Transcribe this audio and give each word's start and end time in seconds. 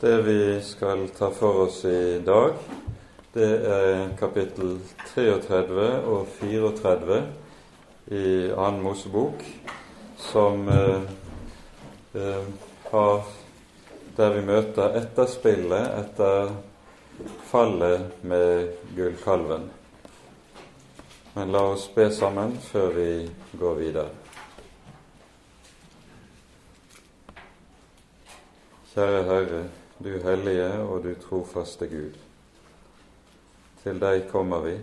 Det 0.00 0.22
vi 0.22 0.62
skal 0.62 1.08
ta 1.08 1.30
for 1.30 1.64
oss 1.66 1.84
i 1.84 2.20
dag, 2.22 2.52
det 3.32 3.46
er 3.66 4.12
kapittel 4.18 4.76
33 5.08 5.86
og 6.06 6.28
34 6.38 7.16
i 8.14 8.28
Annen 8.52 8.84
Mosebok, 8.84 9.42
som 10.22 10.68
eh, 10.70 11.08
eh, 12.14 12.46
har 12.92 13.24
der 14.20 14.36
vi 14.36 14.44
møter 14.46 14.94
etterspillet 15.00 15.90
etter 16.04 16.54
fallet 17.50 18.22
med 18.22 18.70
gullkalven. 18.94 19.66
Men 21.34 21.50
la 21.56 21.64
oss 21.72 21.88
be 21.96 22.06
sammen 22.14 22.54
før 22.70 22.94
vi 23.00 23.10
går 23.58 23.76
videre. 23.82 24.14
Kjære 28.94 29.26
Herre, 29.26 29.66
du 29.98 30.22
hellige 30.22 30.72
og 30.82 31.02
du 31.02 31.14
trofaste 31.14 31.86
Gud. 31.86 32.14
Til 33.82 33.98
deg 34.00 34.28
kommer 34.30 34.62
vi. 34.62 34.76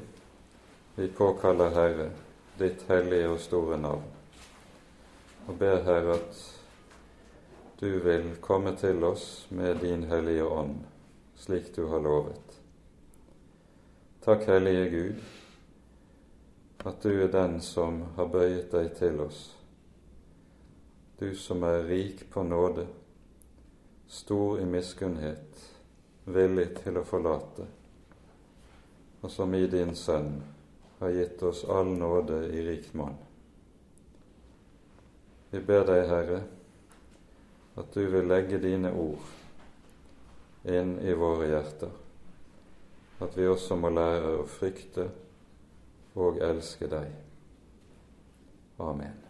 Vi 0.96 1.08
påkaller 1.08 1.72
Herre 1.76 2.10
ditt 2.60 2.84
hellige 2.88 3.30
og 3.30 3.40
store 3.44 3.78
navn, 3.80 4.04
og 5.48 5.58
ber 5.60 5.82
Herre 5.84 6.16
at 6.16 6.42
du 7.80 8.00
vil 8.04 8.30
komme 8.42 8.76
til 8.80 9.04
oss 9.04 9.48
med 9.52 9.82
din 9.84 10.04
hellige 10.08 10.46
ånd, 10.48 10.78
slik 11.36 11.76
du 11.76 11.88
har 11.92 12.00
lovet. 12.00 12.60
Takk, 14.24 14.48
hellige 14.48 14.90
Gud, 14.90 15.24
at 16.86 17.04
du 17.04 17.10
er 17.24 17.32
den 17.32 17.60
som 17.62 18.02
har 18.16 18.32
bøyet 18.32 18.72
deg 18.72 18.94
til 19.00 19.20
oss, 19.28 19.50
du 21.20 21.36
som 21.36 21.64
er 21.64 21.84
rik 21.88 22.24
på 22.32 22.44
nåde, 22.44 22.88
stor 24.08 24.60
i 24.60 24.66
miskunnhet, 24.66 25.62
villig 26.26 26.68
til 26.80 27.00
å 27.00 27.06
forlate, 27.06 27.66
og 29.22 29.32
som 29.32 29.54
i 29.58 29.66
din 29.68 29.96
Sønn 29.98 30.38
har 31.00 31.14
gitt 31.16 31.44
oss 31.44 31.64
all 31.70 31.92
nåde 31.98 32.46
i 32.54 32.62
rikt 32.68 32.94
monn. 32.94 33.18
Vi 35.52 35.60
ber 35.60 35.86
deg, 35.88 36.06
Herre, 36.10 36.40
at 37.76 37.94
du 37.94 38.06
vil 38.12 38.28
legge 38.30 38.62
dine 38.62 38.92
ord 38.92 40.70
inn 40.72 40.98
i 41.00 41.14
våre 41.14 41.50
hjerter, 41.52 41.92
at 43.22 43.38
vi 43.38 43.48
også 43.48 43.78
må 43.80 43.92
lære 43.94 44.40
å 44.40 44.48
frykte 44.50 45.10
og 46.16 46.42
elske 46.44 46.90
deg. 46.92 47.12
Amen. 48.80 49.25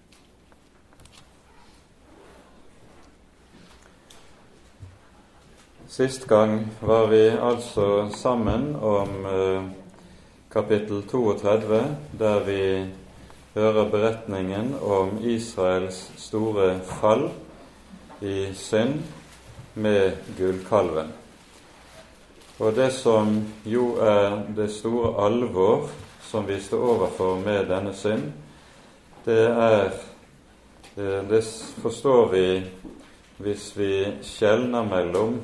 Sist 5.87 6.25
gang 6.27 6.67
var 6.79 7.07
vi 7.07 7.29
altså 7.29 8.09
sammen 8.09 8.75
om 8.75 9.25
eh, 9.25 9.63
kapittel 10.49 11.03
32, 11.11 11.81
der 12.19 12.39
vi 12.43 12.85
hører 13.53 13.89
beretningen 13.89 14.73
om 14.81 15.19
Israels 15.21 16.11
store 16.17 16.79
fall 16.89 17.27
i 18.21 18.49
synd 18.57 18.97
med 19.75 20.17
gullkalven. 20.37 21.13
Og 22.59 22.75
det 22.75 22.89
som 22.97 23.37
jo 23.65 23.93
er 24.01 24.41
det 24.57 24.71
store 24.73 25.13
alvor 25.27 25.89
som 26.25 26.47
vi 26.47 26.57
står 26.59 26.81
overfor 26.95 27.37
med 27.45 27.69
denne 27.69 27.93
synd, 27.93 28.31
det 29.25 29.43
er 29.53 29.91
eh, 30.97 31.21
Det 31.29 31.43
forstår 31.81 32.31
vi 32.31 32.47
hvis 33.37 33.73
vi 33.77 34.05
skjelner 34.23 34.83
mellom 34.83 35.43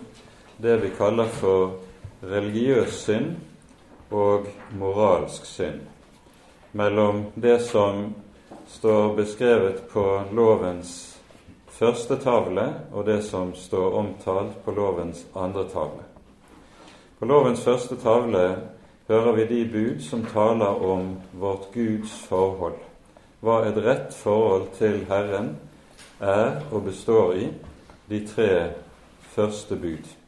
det 0.62 0.78
vi 0.78 0.90
kaller 0.98 1.26
for 1.26 1.80
religiøs 2.22 2.94
synd 3.06 3.31
og 4.14 4.45
moralsk 4.78 5.45
synd. 5.45 5.80
Mellom 6.78 7.23
det 7.36 7.59
som 7.66 8.12
står 8.69 9.16
beskrevet 9.16 9.81
på 9.90 10.03
lovens 10.31 10.94
første 11.68 12.19
tavle, 12.22 12.68
og 12.94 13.06
det 13.06 13.24
som 13.25 13.56
står 13.58 13.97
omtalt 14.03 14.62
på 14.66 14.75
lovens 14.78 15.25
andre 15.36 15.66
tavle. 15.74 16.06
På 17.19 17.25
lovens 17.25 17.63
første 17.66 17.97
tavle 17.97 18.46
hører 19.09 19.36
vi 19.40 19.50
de 19.50 19.66
bud 19.74 20.00
som 20.06 20.25
taler 20.30 20.86
om 20.94 21.16
vårt 21.34 21.72
Guds 21.74 22.13
forhold, 22.30 22.78
hva 23.41 23.63
et 23.66 23.81
rett 23.81 24.13
forhold 24.13 24.69
til 24.78 25.03
Herren 25.09 25.56
er 26.22 26.62
og 26.69 26.86
består 26.86 27.34
i, 27.34 27.50
de 28.09 28.25
tre 28.28 28.50
første 29.34 29.75
bud. 29.75 30.21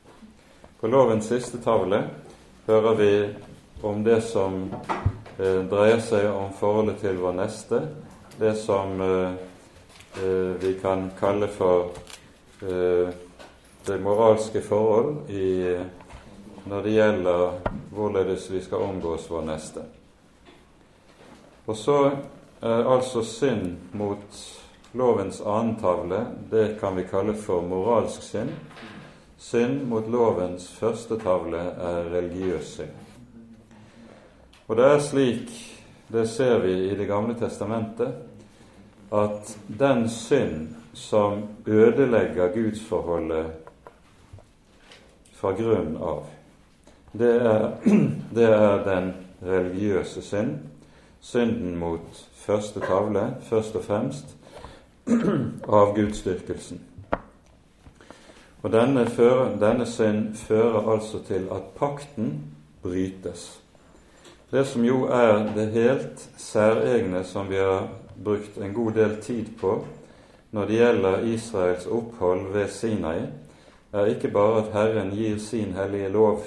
På 0.83 0.87
lovens 0.87 1.27
siste 1.27 1.57
tavle 1.63 2.01
hører 2.65 2.95
vi 2.95 3.29
om 3.87 4.01
det 4.03 4.17
som 4.27 4.57
eh, 5.39 5.61
dreier 5.71 6.01
seg 6.03 6.25
om 6.27 6.49
forholdet 6.59 6.97
til 6.99 7.21
vår 7.23 7.37
neste, 7.37 7.79
det 8.35 8.51
som 8.59 8.99
eh, 8.99 9.37
eh, 10.19 10.49
vi 10.59 10.73
kan 10.81 11.05
kalle 11.15 11.47
for 11.47 11.95
eh, 12.67 13.15
det 13.87 13.97
moralske 14.03 14.59
forhold 14.59 15.31
i, 15.31 15.71
når 16.67 16.83
det 16.83 16.97
gjelder 16.97 17.71
hvorledes 17.95 18.51
vi 18.51 18.59
skal 18.67 18.83
omgås 18.83 19.31
vår 19.31 19.47
neste. 19.53 19.87
Og 21.63 21.79
så 21.79 21.99
er 22.59 22.91
altså 22.91 23.23
synd 23.23 23.95
mot 23.95 24.43
lovens 24.99 25.39
annen 25.47 25.77
tavle, 25.79 26.25
det 26.51 26.73
kan 26.83 26.99
vi 26.99 27.07
kalle 27.07 27.39
for 27.39 27.63
moralsk 27.71 28.27
synd. 28.33 28.51
Synd 29.43 29.81
mot 29.91 30.05
lovens 30.07 30.69
første 30.79 31.17
tavle 31.19 31.59
er 31.59 32.05
religiøs 32.13 32.69
synd. 32.77 32.93
Og 34.67 34.77
det 34.79 34.85
er 34.87 35.01
slik, 35.03 35.49
det 36.13 36.29
ser 36.31 36.61
vi 36.63 36.71
i 36.87 36.95
Det 36.95 37.07
gamle 37.07 37.35
testamentet, 37.35 38.13
at 39.13 39.57
den 39.79 40.09
synd 40.09 40.69
som 40.93 41.43
ødelegger 41.67 42.53
gudsforholdet 42.53 43.51
fra 45.33 45.51
grunnen 45.51 45.97
av, 45.97 46.23
det 47.11 47.35
er, 47.41 47.67
det 48.37 48.47
er 48.47 48.83
den 48.87 49.11
religiøse 49.43 50.21
synd, 50.21 50.55
synden 51.19 51.75
mot 51.75 52.23
første 52.45 52.79
tavle, 52.79 53.35
først 53.41 53.75
og 53.75 53.83
fremst 53.83 54.35
av 55.81 55.95
gudsdyrkelsen. 55.95 56.79
Og 58.63 58.71
denne, 58.71 59.03
fører, 59.11 59.57
denne 59.59 59.85
synd 59.85 60.37
fører 60.39 60.87
altså 60.93 61.19
til 61.27 61.49
at 61.51 61.73
pakten 61.75 62.31
brytes. 62.83 63.59
Det 64.51 64.63
som 64.67 64.85
jo 64.85 65.03
er 65.11 65.49
det 65.55 65.71
helt 65.73 66.23
særegne 66.37 67.23
som 67.27 67.49
vi 67.49 67.59
har 67.59 67.89
brukt 68.23 68.57
en 68.57 68.73
god 68.73 68.91
del 68.95 69.17
tid 69.21 69.51
på 69.59 69.81
når 70.53 70.69
det 70.69 70.77
gjelder 70.77 71.25
Israels 71.33 71.85
opphold 71.89 72.51
ved 72.53 72.67
Sinai, 72.69 73.23
er 73.93 74.05
ikke 74.05 74.29
bare 74.29 74.61
at 74.61 74.73
Herren 74.73 75.09
gir 75.11 75.39
sin 75.41 75.73
hellige 75.73 76.09
lov, 76.13 76.43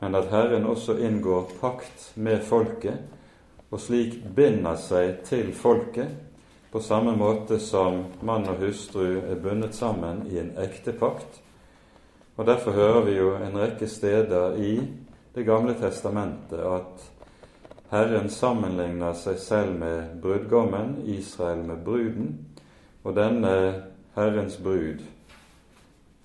men 0.00 0.14
at 0.14 0.30
Herren 0.32 0.64
også 0.66 0.96
inngår 0.96 1.50
pakt 1.60 2.12
med 2.14 2.40
folket, 2.40 2.98
og 3.70 3.80
slik 3.80 4.16
binder 4.36 4.78
seg 4.80 5.20
til 5.28 5.52
folket 5.52 6.25
på 6.76 6.82
samme 6.82 7.16
måte 7.16 7.56
som 7.58 8.02
mann 8.20 8.44
og 8.52 8.58
hustru 8.60 9.14
er 9.16 9.38
bundet 9.40 9.72
sammen 9.74 10.18
i 10.28 10.36
en 10.36 10.50
ekte 10.60 10.92
pakt. 10.92 11.38
Og 12.36 12.44
Derfor 12.44 12.76
hører 12.76 13.00
vi 13.06 13.14
jo 13.16 13.30
en 13.40 13.56
rekke 13.56 13.88
steder 13.88 14.58
i 14.60 14.82
Det 15.34 15.46
gamle 15.46 15.72
testamentet 15.80 16.60
at 16.60 17.06
Herren 17.90 18.28
sammenligner 18.28 19.16
seg 19.16 19.38
selv 19.38 19.72
med 19.78 20.20
brudgommen, 20.20 21.00
Israel 21.04 21.64
med 21.64 21.80
bruden, 21.84 22.46
og 23.04 23.16
denne 23.16 23.82
Herrens 24.14 24.56
brud, 24.56 25.00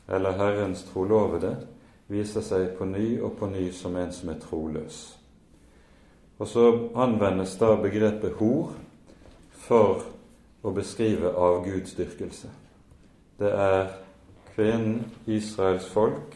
eller 0.09 0.31
Herrens 0.31 0.83
trolovede, 0.83 1.57
viser 2.07 2.41
seg 2.41 2.73
på 2.77 2.85
ny 2.85 3.21
og 3.21 3.37
på 3.39 3.47
ny 3.47 3.69
som 3.71 3.95
en 3.95 4.11
som 4.11 4.29
er 4.29 4.39
troløs. 4.39 5.03
Og 6.39 6.47
så 6.47 6.71
anvendes 6.95 7.55
da 7.55 7.75
begrepet 7.75 8.35
hor 8.39 8.73
for 9.51 10.03
å 10.63 10.73
beskrive 10.75 11.33
avgudsdyrkelse. 11.33 12.49
Det 13.39 13.49
er 13.49 13.87
kvinnen, 14.53 15.05
Israels 15.25 15.87
folk, 15.89 16.35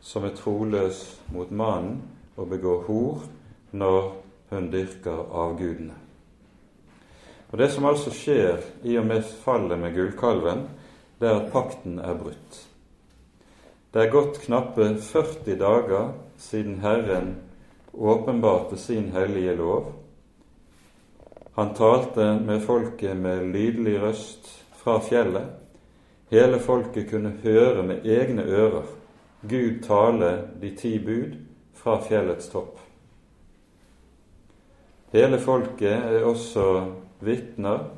som 0.00 0.24
er 0.24 0.36
troløs 0.38 1.02
mot 1.34 1.50
mannen 1.50 2.00
og 2.36 2.48
begår 2.52 2.84
hor 2.86 3.26
når 3.72 4.12
hun 4.50 4.70
dyrker 4.72 5.26
avgudene. 5.34 5.96
Og 7.50 7.58
Det 7.58 7.70
som 7.72 7.84
altså 7.88 8.12
skjer 8.12 8.60
i 8.84 8.96
og 9.00 9.06
med 9.08 9.24
fallet 9.44 9.78
med 9.80 9.94
gullkalven, 9.96 10.66
det 11.20 11.28
er 11.28 11.40
at 11.40 11.52
pakten 11.52 11.98
er 11.98 12.14
brutt. 12.14 12.64
Det 13.92 14.02
er 14.02 14.12
gått 14.12 14.40
knappe 14.44 14.84
40 15.00 15.56
dager 15.58 16.10
siden 16.38 16.80
Herren 16.84 17.36
åpenbarte 17.92 18.76
sin 18.76 19.10
hellige 19.12 19.56
lov, 19.56 19.92
han 21.58 21.74
talte 21.74 22.40
med 22.46 22.62
folket 22.62 23.16
med 23.16 23.48
lydelig 23.50 23.96
røst 24.02 24.46
fra 24.78 25.00
fjellet. 25.02 25.48
Hele 26.30 26.60
folket 26.62 27.08
kunne 27.10 27.32
høre 27.42 27.82
med 27.82 28.04
egne 28.06 28.44
ører 28.46 28.84
Gud 29.42 29.80
tale 29.82 30.28
de 30.62 30.70
ti 30.78 30.92
bud 31.02 31.32
fra 31.74 31.96
fjellets 32.04 32.46
topp. 32.52 32.78
Hele 35.10 35.40
folket 35.42 35.98
er 35.98 36.28
også 36.30 36.68
vitner 37.26 37.88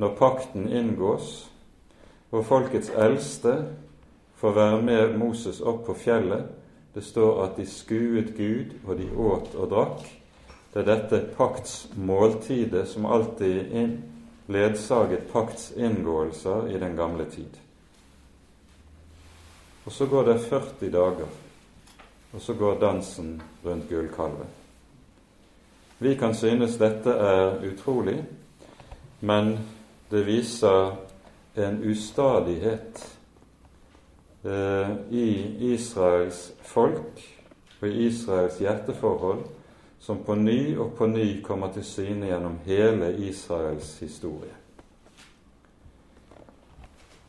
når 0.00 0.14
pakten 0.16 0.70
inngås, 0.72 1.44
og 2.32 2.46
folkets 2.48 2.88
eldste 2.96 3.58
får 4.40 4.56
være 4.56 4.80
med 4.88 5.18
Moses 5.20 5.60
opp 5.60 5.84
på 5.90 5.98
fjellet. 6.06 6.48
Det 6.96 7.04
står 7.04 7.44
at 7.44 7.60
de 7.60 7.68
skuet 7.68 8.32
Gud, 8.38 8.78
og 8.86 8.96
de 8.96 9.10
åt 9.12 9.52
og 9.60 9.68
drakk. 9.76 10.08
Det 10.78 10.84
er 10.84 10.94
dette 10.94 11.18
paktsmåltidet 11.34 12.84
som 12.86 13.06
alltid 13.10 13.72
ledsaget 14.46 15.24
paktsinngåelser 15.32 16.68
i 16.70 16.78
den 16.78 16.94
gamle 16.96 17.24
tid. 17.24 17.56
Og 19.84 19.92
så 19.92 20.06
går 20.06 20.28
det 20.28 20.36
40 20.44 20.92
dager, 20.94 21.26
og 22.30 22.40
så 22.40 22.54
går 22.54 22.78
dansen 22.78 23.42
rundt 23.64 23.88
gullkalven. 23.90 24.46
Vi 25.98 26.14
kan 26.14 26.34
synes 26.34 26.78
dette 26.78 27.10
er 27.10 27.58
utrolig, 27.72 28.22
men 29.20 29.58
det 30.10 30.26
viser 30.30 30.94
en 31.58 31.82
ustadighet 31.90 33.02
eh, 34.46 34.96
i 35.10 35.28
Israels 35.74 36.52
folk 36.62 37.30
og 37.80 37.88
i 37.88 38.06
Israels 38.06 38.62
hjerteforhold 38.62 39.57
som 39.98 40.22
på 40.24 40.34
ny 40.34 40.76
og 40.78 40.94
på 40.98 41.06
ny 41.06 41.42
kommer 41.42 41.72
til 41.74 41.84
syne 41.84 42.30
gjennom 42.30 42.58
hele 42.66 43.10
Israels 43.28 43.98
historie. 43.98 44.54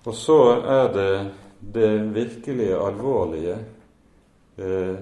Og 0.06 0.16
så 0.16 0.39
er 0.63 0.94
det 0.94 1.13
det 1.60 1.92
virkelige 2.16 2.77
alvorlige 2.77 3.57
eh, 4.57 4.95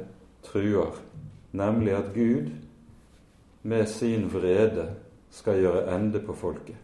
truer, 0.43 0.95
nemlig 1.51 1.93
at 1.93 2.13
Gud 2.15 2.49
med 3.61 3.85
sin 3.85 4.33
vrede 4.33 4.89
skal 5.29 5.61
gjøre 5.61 5.95
ende 5.95 6.19
på 6.19 6.33
folket. 6.33 6.75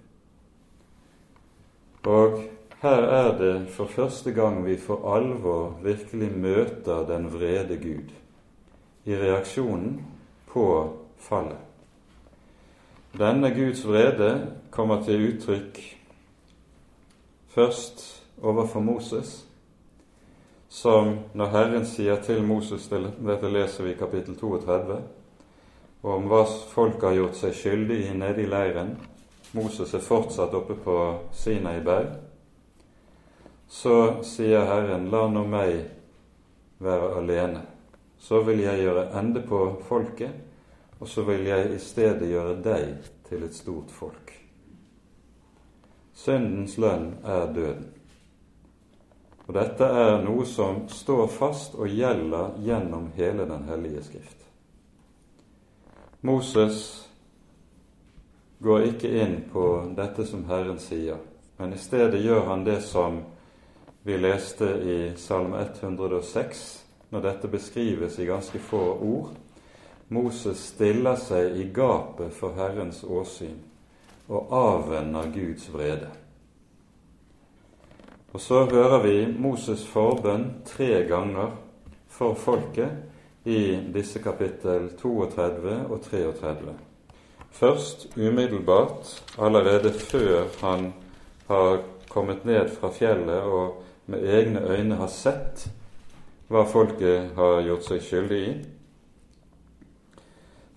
Og 2.06 2.44
her 2.84 3.06
er 3.16 3.38
det 3.38 3.70
for 3.72 3.88
første 3.88 4.34
gang 4.36 4.66
vi 4.66 4.76
for 4.78 5.16
alvor 5.16 5.80
virkelig 5.84 6.32
møter 6.38 7.06
den 7.08 7.30
vrede 7.34 7.78
Gud 7.80 8.12
i 9.06 9.16
reaksjonen 9.16 10.02
på 10.54 10.66
fallet. 11.18 11.58
Denne 13.14 13.50
Guds 13.54 13.84
vrede 13.86 14.30
kommer 14.74 15.04
til 15.06 15.28
uttrykk 15.28 15.80
først 17.54 18.06
overfor 18.42 18.80
Moses, 18.80 19.46
som 20.70 21.20
når 21.34 21.52
Herren 21.54 21.86
sier 21.86 22.18
til 22.26 22.42
Moses 22.44 22.88
Dette 22.90 23.50
leser 23.50 23.86
vi 23.86 23.92
i 23.94 23.98
kapittel 24.00 24.38
32 24.40 24.98
om 26.04 26.26
hva 26.28 26.42
folk 26.74 27.04
har 27.06 27.16
gjort 27.16 27.38
seg 27.40 27.54
skyldig 27.56 28.00
i 28.10 28.16
nede 28.18 28.44
i 28.44 28.50
leiren. 28.50 28.96
Moses 29.56 29.94
er 29.94 30.04
fortsatt 30.04 30.54
oppe 30.58 30.76
på 30.76 30.98
Sinai 31.32 31.78
berg. 31.86 32.18
Så 33.70 34.24
sier 34.28 34.66
Herren, 34.68 35.08
la 35.14 35.28
nå 35.30 35.46
meg 35.48 35.78
være 36.84 37.14
alene. 37.22 37.62
Så 38.24 38.40
vil 38.48 38.64
jeg 38.64 38.86
gjøre 38.86 39.10
ende 39.20 39.42
på 39.44 39.60
folket, 39.88 40.32
og 41.00 41.08
så 41.12 41.26
vil 41.28 41.44
jeg 41.50 41.74
i 41.76 41.80
stedet 41.84 42.30
gjøre 42.30 42.56
deg 42.64 43.10
til 43.28 43.44
et 43.44 43.56
stort 43.56 43.92
folk. 43.92 44.32
Syndens 46.16 46.78
lønn 46.80 47.10
er 47.26 47.50
døden. 47.52 47.90
Og 49.44 49.56
dette 49.58 49.84
er 49.84 50.22
noe 50.24 50.46
som 50.48 50.86
står 50.88 51.26
fast 51.28 51.76
og 51.76 51.92
gjelder 51.92 52.54
gjennom 52.64 53.10
hele 53.18 53.44
Den 53.50 53.66
hellige 53.68 54.04
Skrift. 54.06 54.40
Moses 56.24 57.10
går 58.64 58.86
ikke 58.94 59.12
inn 59.20 59.42
på 59.52 59.66
dette 59.98 60.24
som 60.26 60.46
Herren 60.48 60.80
sier, 60.80 61.20
men 61.60 61.74
i 61.76 61.82
stedet 61.82 62.22
gjør 62.24 62.46
han 62.48 62.64
det 62.64 62.80
som 62.86 63.20
vi 64.08 64.16
leste 64.16 64.70
i 64.88 64.98
Salme 65.20 65.66
106, 65.82 66.83
når 67.14 67.28
dette 67.28 67.48
beskrives 67.52 68.18
i 68.20 68.26
ganske 68.26 68.60
få 68.60 68.82
ord. 68.98 69.36
Moses 70.14 70.66
stiller 70.74 71.16
seg 71.22 71.56
i 71.62 71.70
gapet 71.74 72.34
for 72.34 72.58
Herrens 72.58 73.04
åsyn 73.06 73.62
og 74.34 74.54
avvenner 74.56 75.30
Guds 75.34 75.68
vrede. 75.74 76.10
Og 78.34 78.42
så 78.42 78.64
hører 78.66 79.04
vi 79.04 79.18
Moses' 79.30 79.86
forbønn 79.86 80.48
tre 80.66 81.04
ganger 81.10 81.54
for 82.10 82.34
folket 82.34 83.46
i 83.46 83.76
disse 83.94 84.22
kapittel 84.24 84.90
32 84.98 85.76
og 85.86 86.02
33. 86.02 86.74
Først 87.54 88.08
umiddelbart, 88.18 89.12
allerede 89.38 89.94
før 89.94 90.48
han 90.64 90.94
har 91.48 91.84
kommet 92.10 92.46
ned 92.46 92.72
fra 92.74 92.90
fjellet 92.90 93.46
og 93.46 93.84
med 94.06 94.26
egne 94.26 94.66
øyne 94.66 94.96
har 94.96 95.08
sett 95.14 95.68
hva 96.54 96.68
folket 96.70 97.32
har 97.34 97.64
gjort 97.66 97.88
seg 97.88 98.02
skyldig 98.06 98.40
i. 98.46 98.50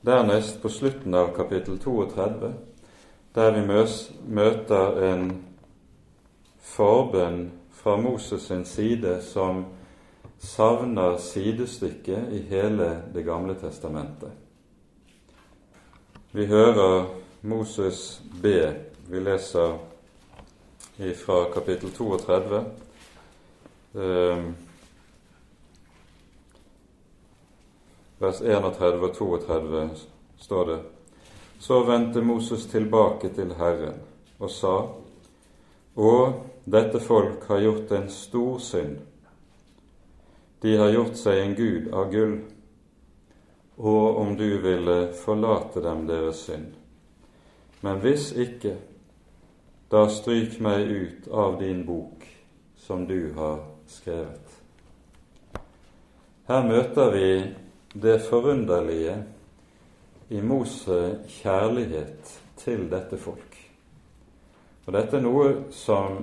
Dernest 0.08 0.62
på 0.62 0.70
slutten 0.72 1.12
av 1.18 1.34
kapittel 1.36 1.76
32, 1.82 2.48
der 3.36 3.52
vi 3.52 3.64
møter 4.38 4.96
en 5.10 5.26
forbønn 6.64 7.42
fra 7.76 7.98
Moses' 8.00 8.46
sin 8.48 8.64
side 8.64 9.18
som 9.20 9.66
savner 10.40 11.18
sidestykket 11.20 12.32
i 12.32 12.40
hele 12.48 13.02
Det 13.12 13.24
gamle 13.24 13.54
testamentet. 13.60 14.32
Vi 16.32 16.46
hører 16.46 17.04
Moses 17.42 18.22
be. 18.42 18.74
Vi 19.08 19.20
leser 19.20 19.76
fra 21.20 21.44
kapittel 21.52 21.92
32. 21.92 22.64
Eh, 23.94 24.65
vers 28.18 28.40
31 28.40 29.02
og 29.02 29.16
32 29.16 29.88
står 30.38 30.70
det 30.70 30.78
Så 31.58 31.82
vendte 31.88 32.20
Moses 32.20 32.66
tilbake 32.66 33.28
til 33.34 33.54
Herren 33.56 34.00
og 34.38 34.50
sa:" 34.50 34.76
Å, 35.96 36.32
dette 36.64 37.00
folk 37.00 37.44
har 37.48 37.60
gjort 37.64 37.92
en 37.96 38.10
stor 38.12 38.58
synd 38.60 38.98
de 40.66 40.76
har 40.76 40.90
gjort 40.90 41.16
seg 41.16 41.38
en 41.38 41.54
gud 41.54 41.88
av 41.94 42.08
gull, 42.10 42.36
og 43.76 44.16
om 44.18 44.32
du 44.36 44.48
ville 44.64 44.96
forlate 45.14 45.82
dem 45.84 46.06
deres 46.08 46.40
synd. 46.48 46.72
Men 47.84 48.00
hvis 48.02 48.30
ikke, 48.32 48.72
da 49.92 50.06
stryk 50.10 50.56
meg 50.64 50.88
ut 50.90 51.28
av 51.28 51.58
din 51.60 51.84
bok 51.86 52.24
som 52.82 53.04
du 53.06 53.34
har 53.36 53.60
skrevet. 53.86 54.56
Her 56.48 56.66
møter 56.66 57.12
vi 57.14 57.28
det 58.02 58.20
forunderlige 58.28 59.16
i 60.28 60.40
Mose 60.40 61.18
kjærlighet 61.28 62.40
til 62.56 62.90
dette 62.90 63.18
folk. 63.18 63.56
Og 64.86 64.94
dette 64.94 65.18
er 65.18 65.24
noe 65.24 65.46
som 65.74 66.18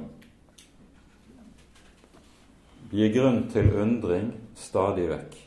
gir 2.93 3.09
grunn 3.15 3.47
til 3.51 3.71
undring 3.79 4.29
stadig 4.55 5.07
vekk. 5.09 5.37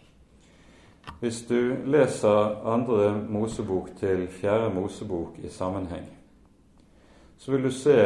Hvis 1.20 1.44
du 1.48 1.76
leser 1.88 2.56
andre 2.66 3.14
Mosebok 3.28 3.92
til 4.00 4.26
fjerde 4.28 4.72
Mosebok 4.74 5.38
i 5.44 5.48
sammenheng, 5.48 6.08
så 7.38 7.52
vil 7.52 7.68
du 7.68 7.70
se 7.70 7.98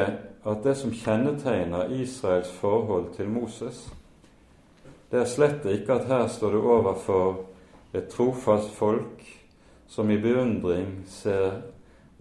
at 0.44 0.64
det 0.64 0.76
som 0.76 0.92
kjennetegner 0.94 1.90
Israels 2.00 2.50
forhold 2.60 3.14
til 3.16 3.28
Moses, 3.28 3.88
det 5.10 5.20
er 5.20 5.30
slett 5.30 5.66
ikke 5.66 5.96
at 5.98 6.06
her 6.06 6.28
står 6.30 6.54
du 6.54 6.60
overfor 6.62 7.50
et 7.92 8.11
trofast 8.11 8.70
folk 8.70 9.25
som 9.90 10.11
i 10.11 10.18
beundring 10.23 11.00
ser 11.11 11.62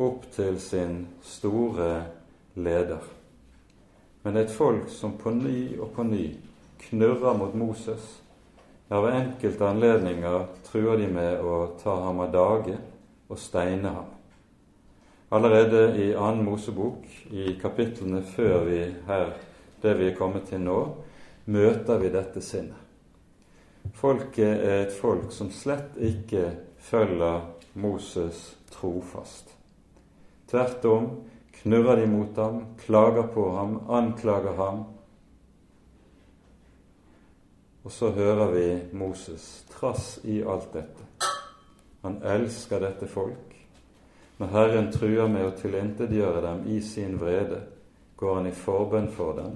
opp 0.01 0.25
til 0.33 0.57
sin 0.61 1.03
store 1.21 1.91
leder, 2.55 3.03
men 4.23 4.39
et 4.39 4.51
folk 4.51 4.89
som 4.89 5.17
på 5.19 5.33
ny 5.35 5.77
og 5.77 5.91
på 5.95 6.05
ny 6.07 6.25
knurrer 6.87 7.37
mot 7.37 7.53
Moses. 7.55 8.07
Ja, 8.89 9.01
ved 9.03 9.13
enkelte 9.13 9.67
anledninger 9.69 10.47
truer 10.65 10.97
de 10.97 11.11
med 11.13 11.43
å 11.45 11.59
ta 11.77 11.93
ham 12.07 12.23
av 12.25 12.31
dage 12.33 12.79
og 13.29 13.37
steine 13.37 13.91
ham. 13.93 14.09
Allerede 15.29 15.83
i 16.01 16.09
annen 16.17 16.41
Mosebok, 16.47 17.05
i 17.29 17.53
kapitlene 17.61 18.23
før 18.25 18.63
vi 18.65 18.81
her, 19.05 19.35
det 19.83 19.93
vi 19.99 20.09
er 20.09 20.17
kommet 20.17 20.49
til 20.49 20.63
nå, 20.65 20.79
møter 21.45 22.01
vi 22.01 22.09
dette 22.09 22.41
sinnet. 22.41 22.78
Folket 23.93 24.63
er 24.63 24.85
et 24.85 24.93
folk 24.95 25.31
som 25.35 25.51
slett 25.51 25.97
ikke 25.97 26.51
følger 26.89 27.41
Moses 27.73 28.57
trofast. 28.71 29.55
Tvert 30.49 30.85
om 30.85 31.09
knurrer 31.61 32.01
de 32.01 32.07
mot 32.07 32.37
ham, 32.39 32.63
klager 32.79 33.27
på 33.33 33.49
ham, 33.57 33.81
anklager 33.89 34.55
ham 34.57 34.85
Og 37.83 37.91
så 37.91 38.11
hører 38.11 38.51
vi 38.51 38.97
Moses 38.97 39.65
trass 39.71 40.19
i 40.23 40.41
alt 40.43 40.73
dette. 40.73 41.05
Han 42.03 42.19
elsker 42.23 42.83
dette 42.83 43.07
folk. 43.07 43.55
Når 44.37 44.51
Herren 44.53 44.91
truer 44.91 45.27
med 45.31 45.47
å 45.47 45.55
tilintetgjøre 45.57 46.43
dem 46.43 46.59
i 46.69 46.79
sin 46.85 47.15
vrede, 47.19 47.63
går 48.19 48.35
han 48.35 48.49
i 48.51 48.53
forbønn 48.55 49.09
for 49.15 49.39
dem. 49.39 49.55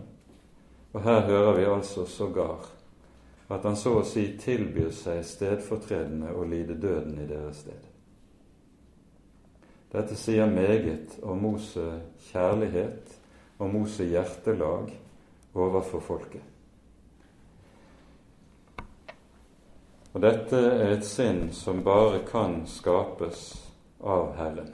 Og 0.94 1.04
her 1.06 1.22
hører 1.28 1.60
vi 1.60 1.68
altså 1.68 2.08
sågar 2.10 2.66
at 3.54 3.66
han 3.68 3.78
så 3.78 4.00
å 4.00 4.06
si 4.08 4.26
tilbyr 4.42 4.90
seg 4.96 5.22
stedfortredende 5.28 6.32
å 6.34 6.46
lide 6.48 6.78
døden 6.80 7.20
i 7.22 7.28
deres 7.30 7.62
sted. 7.62 7.90
Dette 9.94 10.18
sier 10.18 10.50
meget 10.50 11.20
om 11.22 11.44
Mose 11.44 11.86
kjærlighet 12.32 13.14
og 13.62 13.70
Mose 13.76 14.08
hjertelag 14.10 14.90
overfor 15.54 16.02
folket. 16.02 16.50
Og 20.14 20.22
dette 20.22 20.58
er 20.58 20.96
et 20.96 21.06
sinn 21.06 21.48
som 21.54 21.84
bare 21.86 22.24
kan 22.26 22.64
skapes 22.70 23.46
av 24.02 24.34
Herren. 24.38 24.74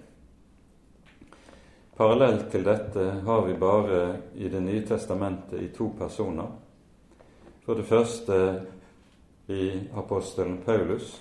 Parallelt 2.00 2.48
til 2.51 2.63
dette 2.63 3.05
har 3.27 3.45
vi 3.48 3.59
bare 3.59 4.01
i 4.36 4.48
Det 4.48 4.63
nye 4.63 4.88
testamentet 4.88 5.59
i 5.59 5.67
to 5.75 5.91
personer. 6.00 6.68
For 7.69 7.77
det 7.77 7.85
første 7.85 8.35
i 9.53 9.65
apostelen 9.93 10.57
Paulus, 10.65 11.19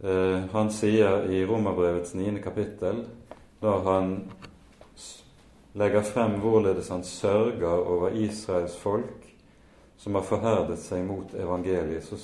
Eh, 0.00 0.40
han 0.52 0.70
sier 0.70 1.24
i 1.30 1.46
Romerbrevets 1.46 2.14
niende 2.14 2.42
kapittel, 2.42 3.00
da 3.60 3.72
han 3.82 4.12
legger 5.74 6.04
frem 6.06 6.36
hvorledes 6.38 6.90
han 6.94 7.02
sørger 7.04 7.82
over 7.82 8.14
Israels 8.14 8.76
folk 8.78 9.26
som 9.98 10.14
har 10.14 10.22
forherdet 10.22 10.78
seg 10.78 11.02
mot 11.02 11.34
evangeliet, 11.34 12.06
så 12.06 12.18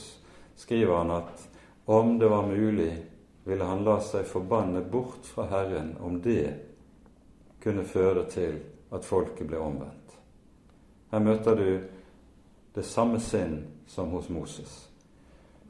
skriver 0.54 1.00
han 1.00 1.10
at 1.16 1.48
om 1.90 2.14
det 2.18 2.30
var 2.30 2.46
mulig, 2.46 2.92
ville 3.44 3.66
han 3.66 3.82
la 3.84 3.98
seg 4.00 4.22
forbanne 4.30 4.84
bort 4.86 5.26
fra 5.26 5.48
Herren 5.50 5.96
om 6.00 6.20
det 6.22 6.54
kunne 7.60 7.82
føre 7.84 8.22
til 8.30 8.60
at 8.94 9.04
folket 9.04 9.50
ble 9.50 9.58
omvendt. 9.58 10.14
Her 11.10 11.26
møter 11.26 11.58
du 11.58 11.68
det 12.74 12.82
samme 12.82 13.20
sinn 13.20 13.64
som 13.86 14.10
hos 14.10 14.28
Moses. 14.28 14.88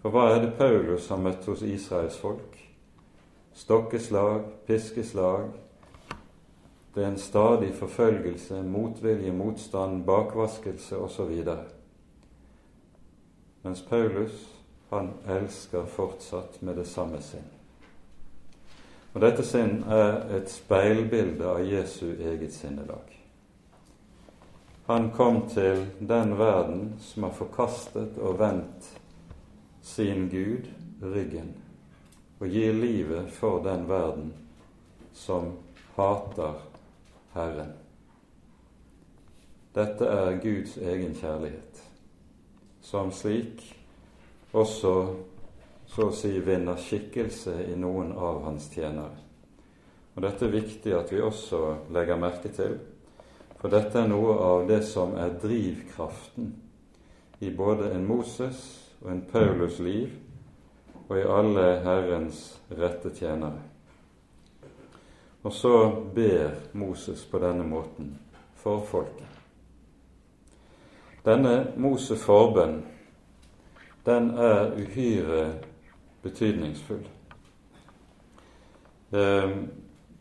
For 0.02 0.12
hva 0.12 0.30
er 0.34 0.42
det 0.42 0.56
Paulus 0.58 1.08
har 1.08 1.20
møtt 1.20 1.46
hos 1.48 1.62
Israels 1.64 2.16
folk? 2.20 2.58
Stokkeslag, 3.54 4.42
piskeslag. 4.66 5.52
Det 6.94 7.02
er 7.02 7.08
en 7.08 7.18
stadig 7.18 7.72
forfølgelse, 7.74 8.62
motvilje, 8.62 9.32
motstand, 9.32 10.04
bakvaskelse 10.04 10.98
osv. 10.98 11.32
Mens 13.62 13.82
Paulus, 13.88 14.36
han 14.90 15.12
elsker 15.28 15.86
fortsatt 15.86 16.62
med 16.62 16.76
det 16.76 16.86
samme 16.86 17.22
sinn. 17.22 17.48
Og 19.14 19.22
Dette 19.22 19.44
sinn 19.46 19.84
er 19.88 20.24
et 20.36 20.50
speilbilde 20.50 21.46
av 21.46 21.62
Jesu 21.64 22.10
eget 22.12 22.52
sinnelag. 22.52 23.13
Han 24.86 25.10
kom 25.10 25.48
til 25.48 25.86
den 25.98 26.38
verden 26.38 26.92
som 27.00 27.22
har 27.22 27.32
forkastet 27.32 28.18
og 28.20 28.36
vendt 28.38 28.90
sin 29.82 30.28
Gud 30.28 30.68
ryggen 31.00 31.54
og 32.40 32.50
gir 32.52 32.76
livet 32.76 33.30
for 33.32 33.62
den 33.64 33.86
verden 33.88 34.34
som 35.16 35.54
hater 35.96 36.60
Herren. 37.32 37.72
Dette 39.74 40.04
er 40.06 40.36
Guds 40.42 40.76
egen 40.76 41.16
kjærlighet, 41.16 41.80
som 42.84 43.08
slik 43.12 43.64
også 44.52 44.94
så 45.94 46.10
å 46.10 46.14
si 46.14 46.36
vinner 46.44 46.76
skikkelse 46.76 47.56
i 47.70 47.76
noen 47.78 48.12
av 48.12 48.42
hans 48.44 48.68
tjenere. 48.74 49.16
Og 50.14 50.22
Dette 50.22 50.46
er 50.46 50.58
viktig 50.60 50.92
at 50.94 51.10
vi 51.10 51.24
også 51.24 51.88
legger 51.94 52.20
merke 52.20 52.52
til, 52.54 52.76
for 53.64 53.72
dette 53.72 53.96
er 53.96 54.10
noe 54.10 54.34
av 54.44 54.66
det 54.68 54.82
som 54.84 55.14
er 55.16 55.38
drivkraften 55.40 56.50
i 57.40 57.48
både 57.48 57.94
en 57.96 58.02
Moses 58.04 58.58
og 59.00 59.06
en 59.08 59.22
Paulus 59.24 59.78
liv 59.80 60.10
og 61.06 61.14
i 61.16 61.22
alle 61.24 61.62
Herrens 61.80 62.42
rette 62.76 63.08
tjenere. 63.16 63.62
Og 65.48 65.56
så 65.56 65.78
ber 66.12 66.58
Moses 66.76 67.22
på 67.24 67.40
denne 67.40 67.64
måten 67.64 68.10
for 68.60 68.84
folket. 68.84 69.32
Denne 71.24 71.54
Moses 71.80 72.20
forbønn, 72.20 72.82
den 74.04 74.28
er 74.36 74.76
uhyre 74.76 75.46
betydningsfull. 76.20 77.08
Eh, 79.16 79.56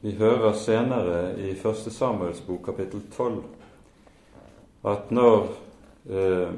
vi 0.04 0.12
hører 0.12 0.52
senere 0.54 1.20
i 1.40 1.54
1. 1.56 1.76
Samuels 1.92 2.42
bok 2.44 2.66
kapittel 2.66 3.02
12 3.12 3.38
at 4.84 5.12
når 5.16 5.46
eh, 6.12 6.50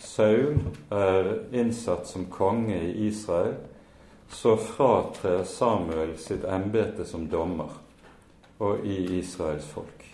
Saul 0.00 0.62
er 0.88 1.28
innsatt 1.52 2.08
som 2.08 2.24
konge 2.32 2.78
i 2.78 3.04
Israel, 3.04 3.58
så 4.32 4.56
fratrer 4.56 5.44
Samuel 5.44 6.14
sitt 6.16 6.46
embete 6.48 7.04
som 7.04 7.26
dommer 7.28 7.74
og 8.64 8.80
i 8.88 9.18
Israels 9.18 9.66
folk. 9.68 10.06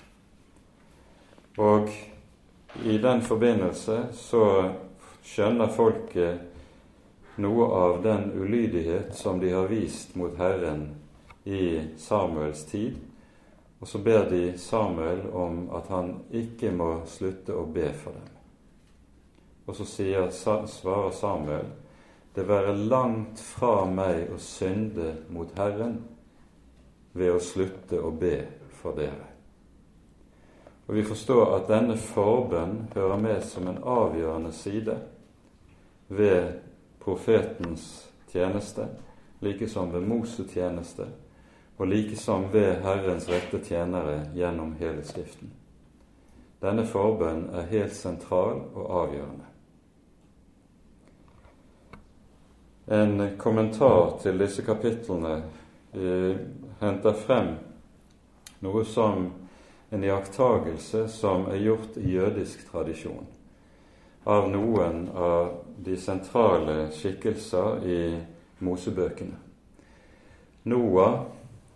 Og 1.54 1.86
i 2.82 2.96
den 2.98 3.22
forbindelse 3.22 4.00
så 4.10 4.46
skjønner 5.22 5.70
folket 5.70 7.38
noe 7.38 7.70
av 7.78 8.02
den 8.02 8.32
ulydighet 8.34 9.14
som 9.14 9.38
de 9.38 9.54
har 9.54 9.70
vist 9.70 10.18
mot 10.18 10.34
Herren 10.42 10.88
i 11.50 11.64
Samuels 11.98 12.64
tid, 12.70 12.96
og 13.80 13.88
så 13.88 13.98
ber 13.98 14.28
de 14.30 14.58
Samuel 14.58 15.24
om 15.32 15.64
at 15.74 15.88
han 15.90 16.12
ikke 16.30 16.70
må 16.76 16.90
slutte 17.08 17.56
å 17.56 17.64
be 17.66 17.88
for 17.96 18.14
dem. 18.14 18.28
Og 19.66 19.76
så 19.76 19.86
sier, 19.88 20.28
svarer 20.30 21.14
Samuel 21.16 21.70
det 22.34 22.46
være 22.46 22.76
langt 22.76 23.40
fra 23.42 23.84
meg 23.90 24.30
å 24.30 24.38
synde 24.38 25.14
mot 25.34 25.50
Herren 25.58 25.96
ved 27.12 27.34
å 27.34 27.42
slutte 27.42 27.98
å 27.98 28.12
be 28.14 28.36
for 28.80 28.94
dere. 28.98 29.26
Og 30.86 30.94
Vi 30.94 31.02
forstår 31.06 31.56
at 31.56 31.68
denne 31.70 31.96
forbønn 31.98 32.88
hører 32.94 33.18
med 33.18 33.42
som 33.46 33.68
en 33.70 33.82
avgjørende 33.82 34.52
side 34.52 34.96
ved 36.08 36.56
profetens 37.00 38.08
tjeneste, 38.32 38.88
like 39.40 39.68
som 39.68 39.92
ved 39.92 40.06
Moses 40.06 40.50
tjeneste, 40.50 41.06
og 41.80 41.88
like 41.88 42.16
som 42.20 42.50
ved 42.52 42.82
Herrens 42.84 43.28
rette 43.32 43.62
tjenere 43.64 44.26
gjennom 44.36 44.74
hele 44.80 45.00
Skriften. 45.04 45.54
Denne 46.60 46.84
forbønn 46.84 47.46
er 47.56 47.70
helt 47.72 47.96
sentral 47.96 48.60
og 48.74 48.84
avgjørende. 49.04 49.50
en 52.90 53.38
kommentar 53.38 54.18
til 54.22 54.38
disse 54.38 54.64
kapitlene 54.66 55.36
eh, 55.94 56.38
henter 56.80 57.14
frem 57.14 57.52
noe 58.64 58.82
som 58.84 59.28
en 59.94 60.04
iakttagelse 60.04 61.04
som 61.14 61.46
er 61.52 61.62
gjort 61.62 62.00
i 62.02 62.16
jødisk 62.16 62.64
tradisjon 62.72 63.28
av 64.26 64.50
noen 64.50 65.04
av 65.14 65.52
de 65.78 65.94
sentrale 66.02 66.90
skikkelser 66.92 67.86
i 67.86 68.00
Mosebøkene. 68.60 69.38
Noah, 70.68 71.22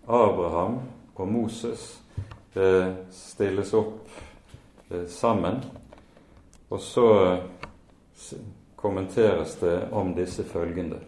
Abraham 0.07 0.79
og 1.15 1.29
Moses 1.29 2.03
eh, 2.55 2.93
stilles 3.11 3.75
opp 3.75 4.09
eh, 4.91 5.07
sammen, 5.09 5.61
og 6.69 6.81
så 6.81 7.09
kommenteres 8.77 9.57
det 9.61 9.89
om 9.93 10.15
disse 10.15 10.45
følgende. 10.45 11.01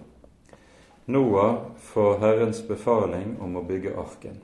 Noah 1.05 1.57
får 1.79 2.19
Herrens 2.19 2.63
befaling 2.69 3.37
om 3.41 3.57
å 3.57 3.63
bygge 3.63 3.93
arken. 4.01 4.41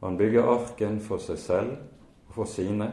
Han 0.00 0.16
bygger 0.16 0.50
arken 0.52 0.98
for 1.00 1.22
seg 1.22 1.38
selv 1.40 1.76
og 2.28 2.34
for 2.40 2.50
sine, 2.50 2.90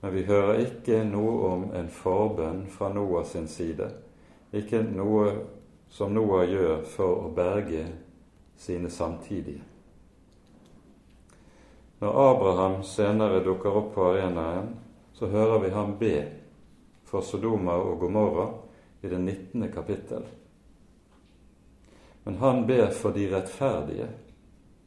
men 0.00 0.14
vi 0.14 0.24
hører 0.26 0.64
ikke 0.64 1.04
noe 1.06 1.34
om 1.52 1.68
en 1.78 1.90
forbønn 1.92 2.64
fra 2.72 2.88
Noah 2.90 3.22
sin 3.28 3.46
side, 3.46 3.92
ikke 4.50 4.82
noe 4.82 5.28
som 5.92 6.10
Noah 6.16 6.48
gjør 6.48 6.82
for 6.88 7.28
å 7.28 7.30
berge 7.36 7.84
sine 8.62 8.90
samtidige. 8.90 9.62
Når 11.98 12.18
Abraham 12.30 12.82
senere 12.82 13.42
dukker 13.44 13.76
opp 13.78 13.90
på 13.94 14.06
arenaen, 14.12 14.70
så 15.12 15.26
hører 15.26 15.58
vi 15.62 15.70
ham 15.74 15.96
be 15.98 16.14
for 17.06 17.26
Sodoma 17.26 17.74
og 17.78 17.98
Gomorra 18.00 18.48
i 19.02 19.10
det 19.10 19.18
19. 19.18 19.68
kapittel. 19.72 20.24
Men 22.24 22.38
han 22.38 22.66
ber 22.66 22.90
for 22.94 23.10
de 23.10 23.28
rettferdige 23.34 24.08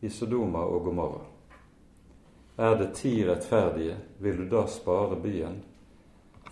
i 0.02 0.10
Sodoma 0.10 0.64
og 0.66 0.84
Gomorra. 0.90 1.24
Er 2.58 2.76
det 2.80 2.94
ti 2.96 3.18
rettferdige, 3.28 3.96
vil 4.20 4.38
du 4.38 4.50
da 4.50 4.68
spare 4.72 5.20
byen 5.20 5.64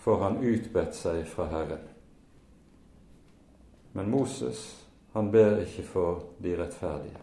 for 0.04 0.20
han 0.20 0.36
utbedt 0.44 0.92
seg 0.92 1.22
fra 1.24 1.46
Herren. 1.48 1.84
Men 3.96 4.10
Moses, 4.12 4.83
han 5.14 5.30
ber 5.30 5.60
ikke 5.62 5.82
for 5.86 6.22
de 6.42 6.56
rettferdige. 6.58 7.20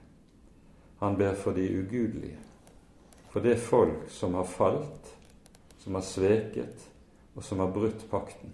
Han 1.02 1.18
ber 1.20 1.34
for 1.36 1.52
de 1.52 1.66
ugudelige. 1.82 2.38
For 3.34 3.44
det 3.44 3.58
folk 3.60 4.08
som 4.08 4.34
har 4.40 4.48
falt, 4.48 5.12
som 5.78 5.96
har 5.96 6.06
sveket, 6.08 6.88
og 7.36 7.44
som 7.44 7.60
har 7.60 7.72
brutt 7.72 8.06
pakten. 8.12 8.54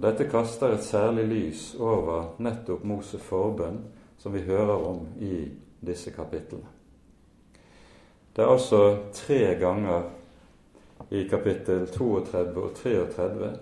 Dette 0.00 0.24
kaster 0.32 0.72
et 0.72 0.84
særlig 0.84 1.26
lys 1.28 1.64
over 1.76 2.32
nettopp 2.40 2.84
Moses 2.84 3.20
forbønn, 3.28 3.82
som 4.16 4.32
vi 4.32 4.40
hører 4.48 4.86
om 4.88 5.04
i 5.20 5.50
disse 5.84 6.12
kapitlene. 6.16 6.68
Det 8.32 8.44
er 8.44 8.52
altså 8.54 8.82
tre 9.12 9.42
ganger 9.60 10.08
i 11.12 11.26
kapittel 11.28 11.84
32 11.92 12.62
og 12.62 12.74
33 12.76 13.52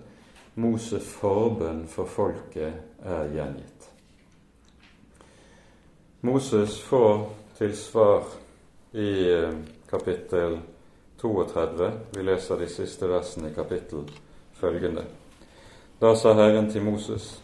Moses 0.55 1.03
forbønn 1.19 1.83
for 1.87 2.07
folket 2.07 3.03
er 3.03 3.31
gjengitt. 3.33 3.88
Moses 6.21 6.81
får 6.81 7.29
til 7.57 7.77
svar 7.77 8.25
i 8.91 9.31
eh, 9.31 9.53
kapittel 9.89 10.57
32, 11.21 11.91
vi 12.11 12.23
leser 12.23 12.59
de 12.59 12.67
siste 12.67 13.07
versene 13.07 13.51
i 13.51 13.55
kapittel, 13.55 14.03
følgende. 14.59 15.05
Da 16.01 16.11
sa 16.19 16.33
Herren 16.35 16.67
til 16.71 16.83
Moses, 16.83 17.37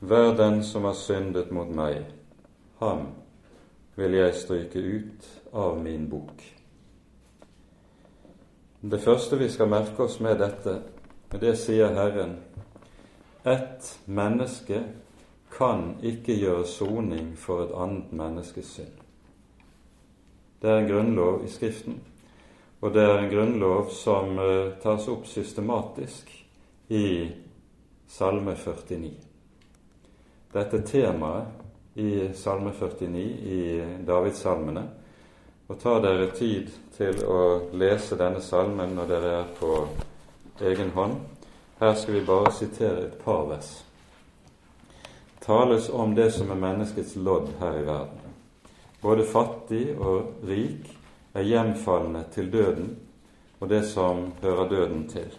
Vær 0.00 0.34
den 0.34 0.64
som 0.66 0.84
har 0.84 0.98
syndet 0.98 1.52
mot 1.54 1.68
meg, 1.70 2.00
ham 2.80 3.04
vil 3.94 4.16
jeg 4.18 4.34
stryke 4.34 4.82
ut 4.82 5.28
av 5.52 5.78
min 5.78 6.08
bok. 6.10 6.42
Det 8.82 8.98
første 8.98 9.38
vi 9.38 9.46
skal 9.50 9.70
merke 9.70 10.02
oss 10.02 10.18
med 10.18 10.42
dette, 10.42 10.74
det 11.38 11.54
sier 11.58 11.94
Herren, 11.94 12.34
ett 13.46 13.94
menneske 14.06 14.82
kan 15.52 15.96
ikke 16.02 16.36
gjøre 16.40 16.66
soning 16.66 17.32
for 17.38 17.66
et 17.66 17.74
annet 17.76 18.12
menneskes 18.12 18.74
synd. 18.78 18.98
Det 20.62 20.70
er 20.70 20.78
en 20.80 20.88
grunnlov 20.88 21.44
i 21.44 21.50
Skriften, 21.50 21.98
og 22.80 22.94
det 22.94 23.02
er 23.02 23.18
en 23.18 23.30
grunnlov 23.30 23.90
som 23.94 24.38
uh, 24.38 24.72
tas 24.82 25.08
opp 25.10 25.26
systematisk 25.26 26.30
i 26.88 27.06
Salme 28.08 28.54
49. 28.56 29.12
Dette 30.52 30.82
temaet 30.86 31.62
i 31.94 32.28
Salme 32.34 32.72
49 32.72 33.22
i 33.56 33.60
Davidssalmene. 34.06 34.82
Og 35.68 35.78
ta 35.80 35.94
dere 36.04 36.28
tid 36.36 36.68
til 36.96 37.22
å 37.24 37.38
lese 37.78 38.18
denne 38.20 38.42
salmen 38.44 38.92
når 38.96 39.08
dere 39.08 39.30
er 39.38 39.54
på 39.56 39.70
egen 40.68 40.92
hånd. 40.96 41.16
Her 41.80 41.94
skal 41.96 42.18
vi 42.18 42.26
bare 42.28 42.52
sitere 42.52 43.06
et 43.06 43.16
par 43.24 43.46
vers. 43.48 43.70
Tales 45.42 45.90
om 45.90 46.14
det 46.14 46.30
som 46.32 46.50
er 46.50 46.60
menneskets 46.60 47.16
lodd 47.16 47.48
her 47.60 47.78
i 47.80 47.86
verden. 47.86 48.34
Både 49.02 49.26
fattig 49.26 49.96
og 49.98 50.46
rik 50.46 50.86
er 51.34 51.48
hjemfalne 51.48 52.24
til 52.34 52.52
døden 52.52 52.96
og 53.60 53.68
det 53.68 53.84
som 53.90 54.28
hører 54.42 54.68
døden 54.68 55.08
til. 55.08 55.30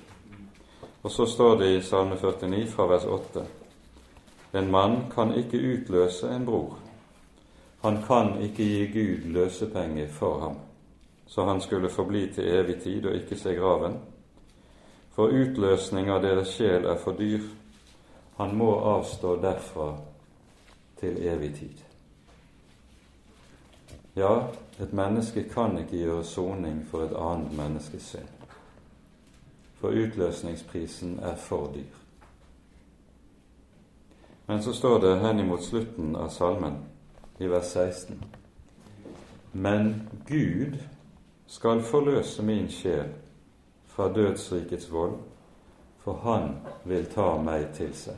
Og 1.03 1.11
så 1.11 1.25
står 1.25 1.57
det 1.59 1.75
i 1.77 1.81
Salme 1.81 2.15
49 2.19 2.67
fra 2.71 2.87
vers 2.87 3.05
8 3.05 3.45
en 4.55 4.71
mann 4.71 4.97
kan 5.15 5.31
ikke 5.33 5.57
utløse 5.57 6.29
en 6.29 6.45
bror. 6.45 6.75
Han 7.81 8.03
kan 8.07 8.35
ikke 8.41 8.63
gi 8.63 8.87
Gud 8.93 9.31
løsepenge 9.33 10.07
for 10.07 10.39
ham, 10.39 10.59
så 11.27 11.45
han 11.45 11.61
skulle 11.61 11.89
forbli 11.89 12.27
til 12.33 12.47
evig 12.47 12.75
tid 12.83 13.05
og 13.05 13.15
ikke 13.15 13.37
se 13.37 13.55
graven. 13.55 13.97
For 15.15 15.33
utløsning 15.33 16.09
av 16.09 16.21
deres 16.21 16.53
sjel 16.53 16.85
er 16.85 17.01
for 17.01 17.17
dyr. 17.17 17.41
Han 18.37 18.55
må 18.55 18.69
avstå 18.79 19.35
derfra 19.41 19.97
til 20.99 21.17
evig 21.27 21.55
tid. 21.55 21.83
Ja, 24.15 24.47
et 24.79 24.93
menneske 24.93 25.43
kan 25.49 25.77
ikke 25.77 25.97
gjøre 25.97 26.23
soning 26.23 26.85
for 26.89 27.05
et 27.05 27.17
annet 27.17 27.57
menneskes 27.57 28.03
synd. 28.03 28.29
For 29.81 29.89
utløsningsprisen 29.89 31.19
er 31.19 31.35
for 31.35 31.71
dyr. 31.73 31.99
Men 34.47 34.63
så 34.63 34.73
står 34.73 34.99
det 34.99 35.19
henimot 35.19 35.63
slutten 35.63 36.15
av 36.15 36.29
salmen, 36.29 36.77
i 37.39 37.47
vers 37.47 37.65
16. 37.73 38.23
Men 39.53 40.09
Gud 40.27 40.77
skal 41.47 41.81
forløse 41.81 42.43
min 42.43 42.69
sjel 42.69 43.09
fra 43.85 44.13
dødsrikets 44.13 44.91
vold, 44.91 45.17
for 46.03 46.19
han 46.23 46.57
vil 46.83 47.05
ta 47.05 47.37
meg 47.41 47.69
til 47.77 47.93
seg. 47.95 48.17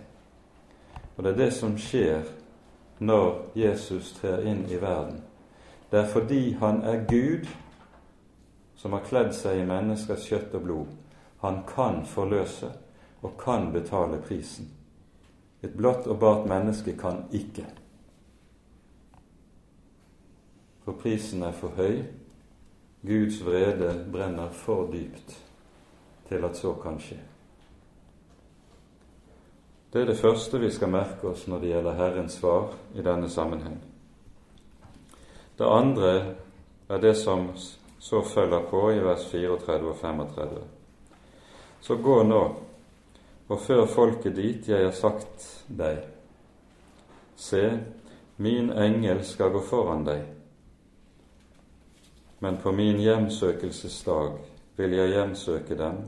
Og 1.16 1.24
det 1.24 1.32
er 1.32 1.42
det 1.46 1.52
som 1.54 1.78
skjer 1.78 2.26
når 3.00 3.52
Jesus 3.56 4.14
trer 4.18 4.46
inn 4.48 4.66
i 4.70 4.80
verden. 4.82 5.22
Det 5.92 6.00
er 6.02 6.10
fordi 6.10 6.56
han 6.60 6.82
er 6.84 7.06
Gud 7.08 7.48
som 8.76 8.94
har 8.94 9.06
kledd 9.06 9.34
seg 9.34 9.62
i 9.62 9.68
menneskers 9.68 10.26
kjøtt 10.28 10.56
og 10.58 10.66
blod. 10.66 10.96
Han 11.42 11.62
kan 11.70 12.04
forløse 12.10 12.72
og 13.22 13.38
kan 13.42 13.72
betale 13.74 14.20
prisen. 14.22 14.72
Et 15.64 15.74
blått 15.74 16.08
og 16.08 16.20
bart 16.20 16.46
menneske 16.50 16.98
kan 16.98 17.24
ikke. 17.34 17.66
For 20.86 20.94
prisen 21.02 21.44
er 21.44 21.56
for 21.58 21.74
høy, 21.78 22.04
Guds 23.06 23.40
vrede 23.46 23.94
brenner 24.12 24.52
for 24.54 24.90
dypt 24.94 25.34
til 26.30 26.46
at 26.46 26.58
så 26.58 26.74
kan 26.82 27.00
skje. 27.02 27.35
Det 29.96 30.02
er 30.02 30.06
det 30.06 30.20
første 30.20 30.60
vi 30.60 30.68
skal 30.76 30.90
merke 30.92 31.30
oss 31.30 31.46
når 31.48 31.62
det 31.62 31.68
gjelder 31.70 31.94
Herrens 31.96 32.34
svar 32.36 32.74
i 33.00 33.04
denne 33.04 33.30
sammenheng. 33.32 33.78
Det 35.56 35.70
andre 35.72 36.10
er 36.92 37.00
det 37.00 37.14
som 37.16 37.46
så 38.04 38.20
følger 38.28 38.66
på 38.68 38.82
i 38.92 39.00
vers 39.00 39.24
34 39.32 39.88
og 39.94 39.96
35. 40.02 40.60
Så 41.80 41.96
gå 41.96 42.18
nå 42.28 42.42
og 43.48 43.64
før 43.70 43.86
folket 43.86 44.36
dit 44.36 44.68
jeg 44.68 44.84
har 44.84 44.92
sagt 45.00 45.48
deg. 45.72 46.04
Se, 47.40 47.64
min 48.36 48.74
engel 48.76 49.24
skal 49.24 49.56
gå 49.56 49.64
foran 49.64 50.04
deg, 50.12 50.28
men 52.44 52.60
på 52.60 52.76
min 52.76 53.00
hjemsøkelsesdag 53.00 54.40
vil 54.76 55.00
jeg 55.00 55.16
hjemsøke 55.16 55.84
dem 55.88 56.08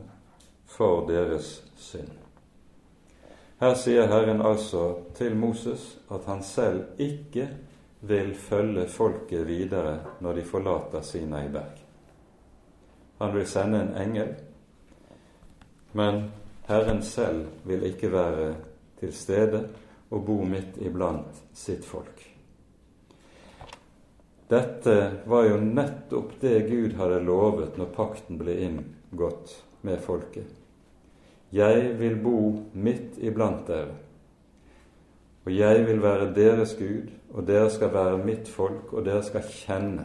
for 0.76 1.06
deres 1.08 1.62
synd. 1.80 2.17
Her 3.58 3.74
sier 3.74 4.06
Herren 4.06 4.42
altså 4.42 4.84
til 5.18 5.34
Moses 5.36 5.96
at 6.14 6.28
han 6.30 6.42
selv 6.46 7.00
ikke 7.02 7.48
vil 8.06 8.30
følge 8.38 8.86
folket 8.86 9.46
videre 9.48 9.96
når 10.22 10.38
de 10.38 10.44
forlater 10.46 11.02
Sinai 11.02 11.48
berg. 11.50 11.80
Han 13.18 13.34
vil 13.34 13.46
sende 13.50 13.80
en 13.82 13.96
engel, 13.98 14.30
men 15.98 16.28
Herren 16.68 17.02
selv 17.02 17.46
vil 17.66 17.82
ikke 17.82 18.12
være 18.12 18.54
til 19.00 19.12
stede 19.12 19.64
og 20.10 20.22
bo 20.26 20.36
midt 20.46 20.78
iblant 20.78 21.42
sitt 21.54 21.84
folk. 21.84 22.22
Dette 24.48 24.94
var 25.26 25.44
jo 25.44 25.58
nettopp 25.60 26.38
det 26.40 26.62
Gud 26.70 26.94
hadde 26.96 27.18
lovet 27.26 27.74
når 27.76 27.90
pakten 27.96 28.38
ble 28.40 28.54
inngått 28.68 29.58
med 29.82 29.98
folket. 30.00 30.54
Jeg 31.52 31.98
vil 31.98 32.16
bo 32.22 32.38
midt 32.74 33.18
iblant 33.18 33.66
dere, 33.66 33.94
og 35.46 35.54
jeg 35.56 35.86
vil 35.86 36.02
være 36.02 36.34
deres 36.34 36.74
Gud, 36.76 37.08
og 37.30 37.46
dere 37.46 37.70
skal 37.70 37.92
være 37.92 38.18
mitt 38.24 38.48
folk, 38.48 38.92
og 38.92 39.04
dere 39.04 39.22
skal 39.24 39.46
kjenne 39.48 40.04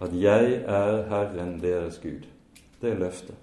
at 0.00 0.12
jeg 0.12 0.62
er 0.68 1.06
Herren 1.08 1.60
deres 1.62 1.98
Gud. 2.02 2.26
Det 2.82 2.90
er 2.90 2.98
løftet. 2.98 3.36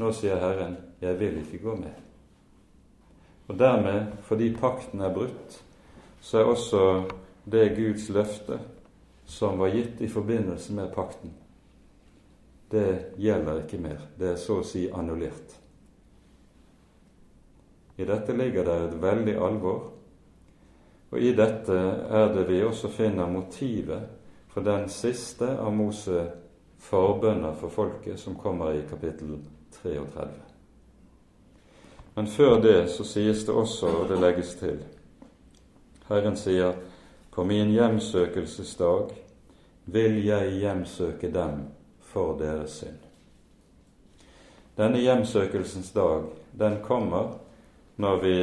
Nå 0.00 0.12
sier 0.12 0.36
Herren, 0.40 0.76
'Jeg 1.00 1.20
vil 1.20 1.38
ikke 1.38 1.64
gå 1.64 1.74
med'. 1.76 2.00
Og 3.48 3.58
dermed, 3.58 4.06
fordi 4.22 4.56
pakten 4.56 5.00
er 5.00 5.14
brutt, 5.14 5.64
så 6.20 6.38
er 6.38 6.44
også 6.44 7.10
det 7.52 7.76
Guds 7.76 8.08
løfte 8.08 8.60
som 9.24 9.58
var 9.58 9.68
gitt 9.68 10.00
i 10.00 10.08
forbindelse 10.08 10.72
med 10.72 10.92
pakten, 10.94 11.32
det 12.70 13.14
gjelder 13.16 13.64
ikke 13.64 13.80
mer. 13.82 14.02
Det 14.18 14.32
er 14.32 14.38
så 14.38 14.60
å 14.60 14.66
si 14.66 14.86
annullert. 14.92 15.56
I 18.00 18.06
dette 18.08 18.36
ligger 18.36 18.64
det 18.64 18.76
et 18.84 19.00
veldig 19.02 19.34
alvor, 19.36 19.80
og 21.10 21.18
i 21.18 21.32
dette 21.36 21.74
er 21.74 22.30
det 22.32 22.46
vi 22.48 22.62
også 22.64 22.88
finner 22.94 23.28
motivet 23.28 24.06
for 24.50 24.64
den 24.64 24.86
siste 24.88 25.48
av 25.58 25.74
Mose 25.74 26.22
forbønner 26.80 27.58
for 27.58 27.74
folket, 27.74 28.20
som 28.20 28.38
kommer 28.38 28.72
i 28.72 28.86
kapittel 28.88 29.36
33. 29.82 30.28
Men 32.14 32.26
før 32.26 32.56
det 32.62 32.78
så 32.94 33.04
sies 33.04 33.44
det 33.46 33.54
også, 33.54 33.86
og 33.86 34.08
det 34.08 34.20
legges 34.22 34.54
til 34.62 34.80
Herren 36.08 36.38
sier, 36.38 36.78
på 37.30 37.44
min 37.46 37.70
hjemsøkelsesdag 37.70 39.12
vil 39.84 40.16
jeg 40.24 40.56
hjemsøke 40.58 41.30
dem 41.34 41.60
for 42.10 42.34
deres 42.38 42.80
synd. 42.80 42.98
Denne 44.76 44.98
hjemsøkelsens 45.02 45.92
dag, 45.92 46.26
den 46.58 46.78
kommer 46.82 47.36
når 48.00 48.20
vi 48.22 48.36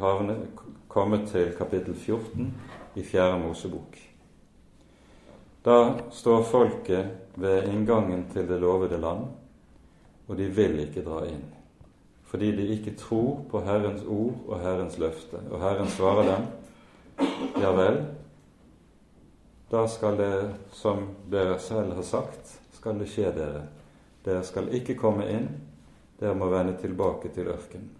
havner, 0.00 0.44
kommet 0.88 1.28
til 1.28 1.52
kapittel 1.58 1.94
14 1.94 2.54
i 2.96 3.02
Fjerde 3.02 3.38
Mosebok. 3.42 3.98
Da 5.64 5.94
står 6.10 6.42
folket 6.48 7.10
ved 7.36 7.68
inngangen 7.68 8.24
til 8.32 8.48
det 8.48 8.60
lovede 8.60 9.00
land, 9.00 9.26
og 10.28 10.38
de 10.38 10.46
vil 10.48 10.78
ikke 10.80 11.04
dra 11.04 11.24
inn, 11.28 11.44
fordi 12.28 12.52
de 12.56 12.68
ikke 12.76 12.96
tror 12.96 13.42
på 13.50 13.60
Herrens 13.66 14.04
ord 14.06 14.38
og 14.46 14.60
Herrens 14.60 14.98
løfte. 14.98 15.42
Og 15.50 15.60
Herren 15.60 15.88
svarer 15.88 16.30
dem, 16.30 16.46
ja 17.60 17.72
vel, 17.74 18.00
da 19.70 19.88
skal 19.88 20.16
det, 20.16 20.54
som 20.72 21.08
dere 21.28 21.58
selv 21.58 21.92
har 21.92 22.02
sagt, 22.02 22.60
skal 22.72 22.98
det 22.98 23.08
skje 23.12 23.32
dere. 23.36 23.66
Dere 24.24 24.44
skal 24.44 24.70
ikke 24.74 24.96
komme 24.96 25.26
inn, 25.28 25.48
dere 26.20 26.36
må 26.36 26.48
vende 26.52 26.76
tilbake 26.80 27.28
til 27.34 27.50
ørkenen. 27.52 27.90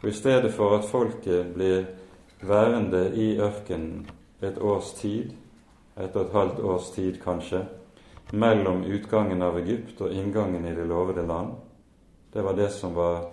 Og 0.00 0.08
I 0.08 0.14
stedet 0.16 0.52
for 0.54 0.78
at 0.78 0.86
folket 0.88 1.50
blir 1.54 1.84
værende 2.40 3.02
i 3.14 3.34
ørkenen 3.40 4.06
et 4.40 4.58
års 4.58 4.94
tid, 4.96 5.34
et 5.96 6.16
og 6.16 6.22
et 6.22 6.32
halvt 6.32 6.62
års 6.64 6.90
tid 6.94 7.18
kanskje, 7.20 7.66
mellom 8.32 8.84
utgangen 8.86 9.42
av 9.42 9.58
Egypt 9.58 10.00
og 10.00 10.14
inngangen 10.14 10.64
i 10.64 10.74
det 10.74 10.86
lovede 10.86 11.26
land. 11.26 11.52
Det 12.32 12.44
var 12.46 12.56
det 12.56 12.70
som 12.72 12.94
var 12.94 13.26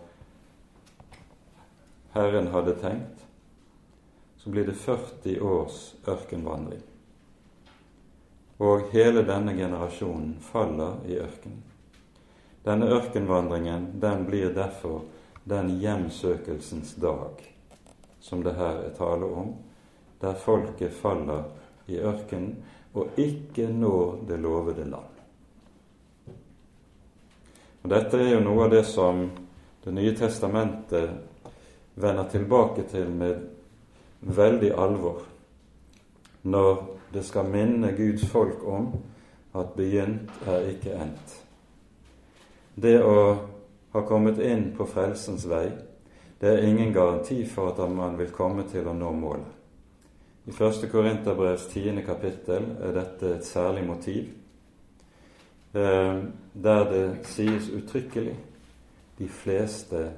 Herren 2.18 2.48
hadde 2.48 2.76
tenkt. 2.82 3.24
Så 4.38 4.50
blir 4.50 4.66
det 4.66 4.74
40 4.74 5.42
års 5.42 5.96
ørkenvandring. 6.08 6.82
Og 8.58 8.90
hele 8.92 9.22
denne 9.22 9.54
generasjonen 9.54 10.38
faller 10.42 11.04
i 11.06 11.20
ørkenen. 11.22 11.62
Denne 12.66 12.90
ørkenvandringen 12.92 13.92
den 14.02 14.26
blir 14.28 14.50
derfor 14.56 15.06
den 15.48 15.70
hjemsøkelsens 15.80 16.96
dag 17.00 17.46
som 18.20 18.44
det 18.44 18.58
her 18.58 18.82
er 18.84 18.96
tale 18.98 19.26
om, 19.26 19.54
der 20.20 20.34
folket 20.34 20.92
faller 20.94 21.46
i 21.88 22.00
ørkenen 22.04 22.58
og 22.98 23.20
ikke 23.20 23.70
når 23.72 24.18
det 24.28 24.40
lovede 24.44 24.84
land. 24.90 25.14
Og 27.84 27.90
Dette 27.94 28.20
er 28.20 28.34
jo 28.34 28.44
noe 28.44 28.66
av 28.66 28.74
det 28.74 28.84
som 28.90 29.30
Det 29.88 29.94
nye 29.96 30.12
testamentet 30.12 31.14
vender 31.96 32.26
tilbake 32.28 32.84
til 32.92 33.08
med 33.08 33.46
veldig 34.20 34.74
alvor 34.76 35.22
når 36.44 36.97
det 37.14 37.24
skal 37.24 37.50
minne 37.50 37.92
Guds 37.98 38.26
folk 38.30 38.64
om 38.68 38.92
at 39.58 39.76
begynt 39.76 40.32
er 40.48 40.72
ikke 40.72 40.96
endt. 40.96 41.36
Det 42.76 42.98
å 43.02 43.20
ha 43.94 44.02
kommet 44.06 44.40
inn 44.44 44.72
på 44.78 44.86
frelsens 44.86 45.48
vei, 45.50 45.70
det 46.38 46.50
er 46.52 46.68
ingen 46.68 46.94
garanti 46.94 47.40
for 47.50 47.72
at 47.72 47.90
man 47.90 48.18
vil 48.20 48.34
komme 48.34 48.68
til 48.70 48.86
å 48.88 48.94
nå 48.94 49.12
målet. 49.18 49.54
I 50.48 50.54
1. 50.54 50.86
Korinterbrevs 50.92 51.66
tiende 51.74 52.06
kapittel 52.08 52.70
er 52.80 52.94
dette 52.96 53.34
et 53.36 53.46
særlig 53.46 53.84
motiv, 53.88 54.30
eh, 55.74 56.22
der 56.54 56.84
det 56.92 57.26
sies 57.28 57.70
uttrykkelig 57.70 58.36
de 59.18 59.28
fleste 59.28 60.12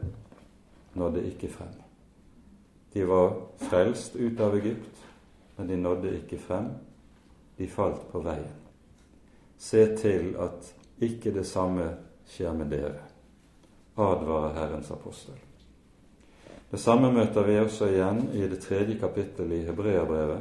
nådde 0.93 1.23
ikke 1.31 1.49
frem. 1.49 1.73
De 2.93 3.07
var 3.07 3.35
frelst 3.69 4.15
ut 4.15 4.39
av 4.39 4.55
Egypt, 4.55 5.08
men 5.59 5.67
de 5.67 5.77
nådde 5.77 6.15
ikke 6.15 6.39
frem. 6.39 6.69
De 7.57 7.67
falt 7.67 8.05
på 8.11 8.21
veien. 8.23 8.55
Se 9.59 9.81
til 9.99 10.37
at 10.39 10.69
ikke 11.03 11.33
det 11.35 11.43
samme 11.47 11.89
skjer 12.29 12.53
med 12.55 12.71
dere, 12.71 13.01
advarer 13.99 14.53
Herrens 14.55 14.91
apostel. 14.95 15.35
Det 16.71 16.79
samme 16.79 17.11
møter 17.11 17.43
vi 17.43 17.57
også 17.59 17.89
igjen 17.91 18.21
i 18.37 18.45
det 18.47 18.61
tredje 18.63 18.95
kapittelet 19.01 19.57
i 19.57 19.65
Hebreabrevet, 19.67 20.39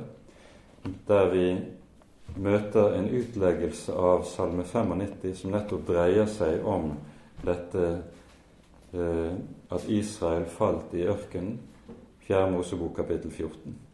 der 1.08 1.30
vi 1.32 1.46
møter 2.36 2.94
en 2.94 3.10
utleggelse 3.18 3.96
av 3.98 4.22
Salme 4.28 4.62
95 4.62 5.34
som 5.40 5.56
nettopp 5.56 5.86
dreier 5.88 6.30
seg 6.30 6.62
om 6.62 6.92
dette 7.42 7.88
eh, 8.92 9.34
at 9.74 9.90
Israel 9.90 10.46
falt 10.52 10.94
i 10.94 11.08
ørkenen, 11.10 11.58
4. 12.28 12.46
Mosebok 12.52 12.94
kapittel 13.00 13.32
14. 13.32 13.87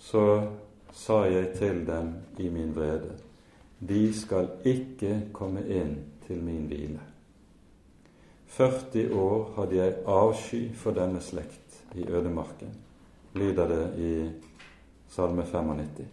Så 0.00 0.24
sa 0.92 1.22
jeg 1.28 1.52
til 1.58 1.84
dem 1.86 2.14
i 2.38 2.48
min 2.48 2.72
vrede, 2.76 3.14
de 3.80 4.02
skal 4.16 4.48
ikke 4.64 5.30
komme 5.32 5.62
inn 5.68 5.96
til 6.26 6.42
min 6.44 6.66
hvile. 6.68 7.00
40 8.50 9.12
år 9.14 9.52
hadde 9.56 9.76
jeg 9.76 9.98
avsky 10.06 10.62
for 10.74 10.96
denne 10.96 11.20
slekt 11.22 11.84
i 11.94 12.08
ødemarken, 12.08 12.72
lyder 13.34 13.68
det 13.68 13.84
i 13.98 14.14
Salme 15.10 15.44
95. 15.46 16.06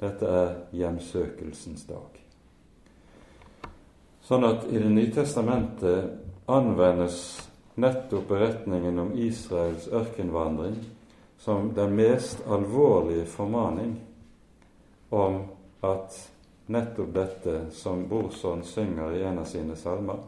Dette 0.00 0.26
er 0.26 0.52
hjemsøkelsens 0.74 1.86
dag. 1.88 2.18
Sånn 4.22 4.44
at 4.46 4.66
i 4.70 4.78
Det 4.78 4.90
nye 4.90 5.10
testamentet 5.12 6.48
anvendes 6.48 7.16
nettopp 7.76 8.28
beretningen 8.28 8.98
om 8.98 9.12
Israels 9.18 9.88
ørkenvandring 9.88 10.78
som 11.42 11.74
den 11.74 11.96
mest 11.96 12.46
alvorlige 12.46 13.24
formaning 13.26 13.96
om 15.10 15.40
at 15.80 16.14
nettopp 16.66 17.08
dette 17.14 17.54
som 17.74 18.04
Borsson 18.08 18.62
synger 18.62 19.16
i 19.16 19.24
en 19.26 19.40
av 19.42 19.48
sine 19.50 19.74
salmer, 19.76 20.20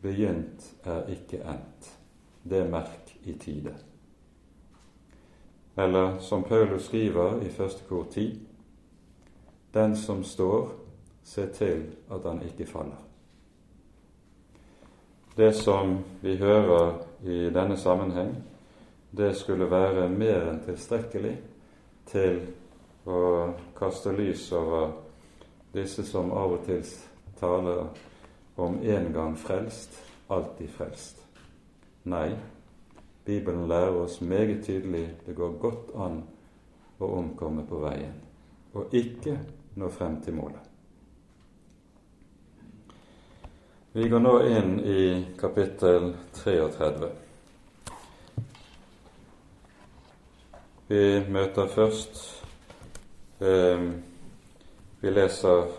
Begynt 0.00 0.68
er 0.86 1.10
ikke 1.12 1.42
endt. 1.44 1.88
Det 2.42 2.62
merk 2.70 3.10
i 3.28 3.34
tide. 3.36 3.74
Eller 5.76 6.18
som 6.24 6.42
Paulus 6.42 6.86
skriver 6.86 7.42
i 7.42 7.50
første 7.50 7.84
kor 7.88 8.06
ti, 8.10 8.30
Den 9.74 9.96
som 9.96 10.24
står, 10.24 10.70
se 11.24 11.46
til 11.46 11.82
at 12.10 12.24
han 12.24 12.42
ikke 12.42 12.66
faller. 12.66 13.02
Det 15.36 15.52
som 15.54 15.98
vi 16.22 16.36
hører 16.36 17.02
i 17.22 17.50
denne 17.50 17.76
sammenheng, 17.76 18.34
det 19.10 19.34
skulle 19.34 19.70
være 19.70 20.08
mer 20.08 20.48
enn 20.50 20.60
tilstrekkelig 20.64 21.34
til 22.10 22.40
å 23.10 23.22
kaste 23.78 24.12
lys 24.14 24.44
over 24.54 24.92
disse 25.74 26.04
som 26.06 26.32
av 26.34 26.58
og 26.58 26.64
til 26.66 26.84
taler 27.40 27.86
om 28.60 28.78
en 28.82 29.12
gang 29.12 29.36
frelst, 29.38 29.94
alltid 30.28 30.70
frelst. 30.76 31.22
Nei, 32.10 32.34
Bibelen 33.24 33.68
lærer 33.68 34.02
oss 34.02 34.20
meget 34.20 34.64
tydelig 34.66 35.06
det 35.26 35.36
går 35.36 35.56
godt 35.60 35.94
an 35.94 36.22
å 37.00 37.12
omkomme 37.20 37.64
på 37.68 37.80
veien, 37.82 38.16
og 38.74 38.94
ikke 38.94 39.38
nå 39.80 39.88
frem 39.94 40.20
til 40.24 40.36
målet. 40.36 40.66
Vi 43.92 44.06
går 44.08 44.22
nå 44.22 44.36
inn 44.46 44.76
i 44.86 45.02
kapittel 45.38 46.12
33. 46.36 47.29
Vi 50.90 51.04
møter 51.30 51.70
først 51.70 52.24
eh, 53.40 53.86
Vi 55.00 55.12
leser 55.14 55.70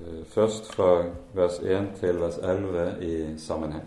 Eh, 0.00 0.24
først 0.24 0.66
fra 0.74 1.04
vers 1.32 1.58
1 1.58 1.88
til 2.00 2.20
vers 2.20 2.38
11 2.38 2.84
i 3.04 3.38
sammenheng. 3.38 3.84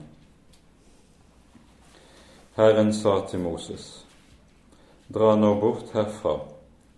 Herren 2.56 2.94
sa 2.94 3.22
til 3.30 3.40
Moses, 3.40 4.06
Dra 5.14 5.36
nå 5.36 5.56
bort 5.60 5.90
herfra, 5.94 6.36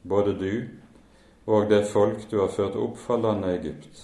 både 0.04 0.34
du 0.40 0.68
og 1.46 1.70
det 1.70 1.86
folk 1.88 2.28
du 2.32 2.42
har 2.42 2.52
ført 2.52 2.76
opp 2.76 2.98
fra 3.00 3.16
landet 3.18 3.60
Egypt, 3.60 4.04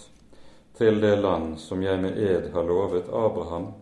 til 0.77 1.01
det 1.01 1.17
land 1.19 1.57
som 1.59 1.83
jeg 1.83 1.99
med 1.99 2.17
ed 2.17 2.51
har 2.53 2.63
lovet 2.63 3.11
Abraham, 3.11 3.73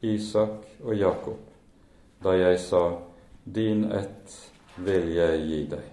Isak 0.00 0.66
og 0.82 0.96
Jakob, 0.96 1.38
da 2.24 2.34
jeg 2.34 2.58
sa, 2.60 2.98
Din 3.44 3.84
ett 3.92 4.51
vil 4.76 5.12
jeg 5.12 5.40
gi 5.46 5.62
deg. 5.72 5.88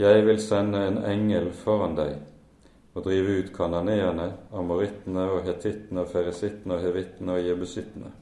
Jeg 0.00 0.24
vil 0.24 0.40
sende 0.40 0.86
en 0.88 1.02
engel 1.04 1.50
foran 1.52 1.96
deg 1.98 2.14
og 2.92 3.04
drive 3.04 3.38
ut 3.40 3.52
kananeerne, 3.56 4.30
amorittene 4.56 5.26
og 5.34 5.44
hetittene 5.46 6.04
og 6.04 6.10
feresittene 6.12 6.78
og 6.78 6.86
hevittene 6.86 7.36
og 7.36 7.46
jebusittene. 7.46 8.12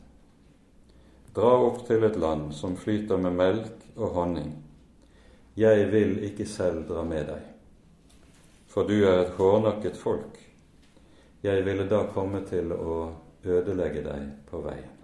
Dra 1.35 1.53
opp 1.63 1.85
til 1.87 2.05
et 2.07 2.19
land 2.19 2.51
som 2.59 2.77
flyter 2.79 3.19
med 3.23 3.39
melk 3.39 3.87
og 3.97 4.15
honning. 4.19 4.53
Jeg 5.59 5.87
vil 5.93 6.19
ikke 6.27 6.47
selv 6.47 6.87
dra 6.91 7.05
med 7.07 7.27
deg, 7.31 7.43
for 8.71 8.87
du 8.87 8.97
er 9.03 9.25
et 9.25 9.35
hårnakket 9.39 9.99
folk. 9.99 10.39
Jeg 11.43 11.67
ville 11.67 11.87
da 11.91 12.05
komme 12.15 12.43
til 12.51 12.75
å 12.75 13.03
ødelegge 13.47 14.03
deg 14.07 14.27
på 14.51 14.63
veien. 14.67 15.00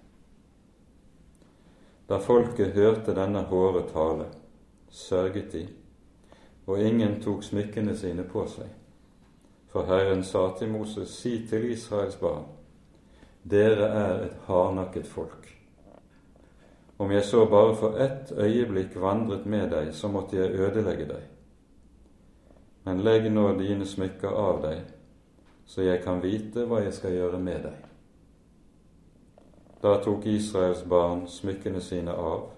Da 2.08 2.18
folket 2.22 2.74
hørte 2.74 3.14
denne 3.14 3.42
hårde 3.50 3.82
tale, 3.90 4.28
sørget 4.90 5.52
de, 5.52 5.64
og 6.66 6.80
ingen 6.80 7.18
tok 7.22 7.42
smykkene 7.42 7.96
sine 7.98 8.22
på 8.26 8.44
seg 8.50 8.70
For 9.72 9.86
Herren 9.90 10.22
sa 10.24 10.48
til 10.58 10.70
Moses, 10.70 11.10
si 11.10 11.40
til 11.50 11.66
Israels 11.72 12.16
barn, 12.16 12.46
dere 13.44 13.88
er 13.90 14.22
et 14.24 14.36
hardnakket 14.46 15.06
folk. 15.06 15.50
Om 16.98 17.10
jeg 17.12 17.24
så 17.24 17.44
bare 17.50 17.74
for 17.76 17.98
ett 18.00 18.32
øyeblikk 18.32 18.96
vandret 18.96 19.46
med 19.46 19.70
deg, 19.70 19.90
så 19.94 20.08
måtte 20.08 20.38
jeg 20.38 20.54
ødelegge 20.54 21.08
deg. 21.10 21.26
Men 22.86 23.02
legg 23.04 23.28
nå 23.32 23.50
dine 23.58 23.86
smykker 23.86 24.30
av 24.30 24.62
deg, 24.62 24.80
så 25.66 25.82
jeg 25.82 26.00
kan 26.06 26.22
vite 26.22 26.64
hva 26.64 26.80
jeg 26.86 26.94
skal 26.94 27.18
gjøre 27.18 27.42
med 27.42 27.66
deg. 27.66 27.85
Da 29.82 29.98
tok 30.04 30.26
Israels 30.26 30.84
barn 30.88 31.26
smykkene 31.28 31.80
sine 31.80 32.12
av 32.12 32.52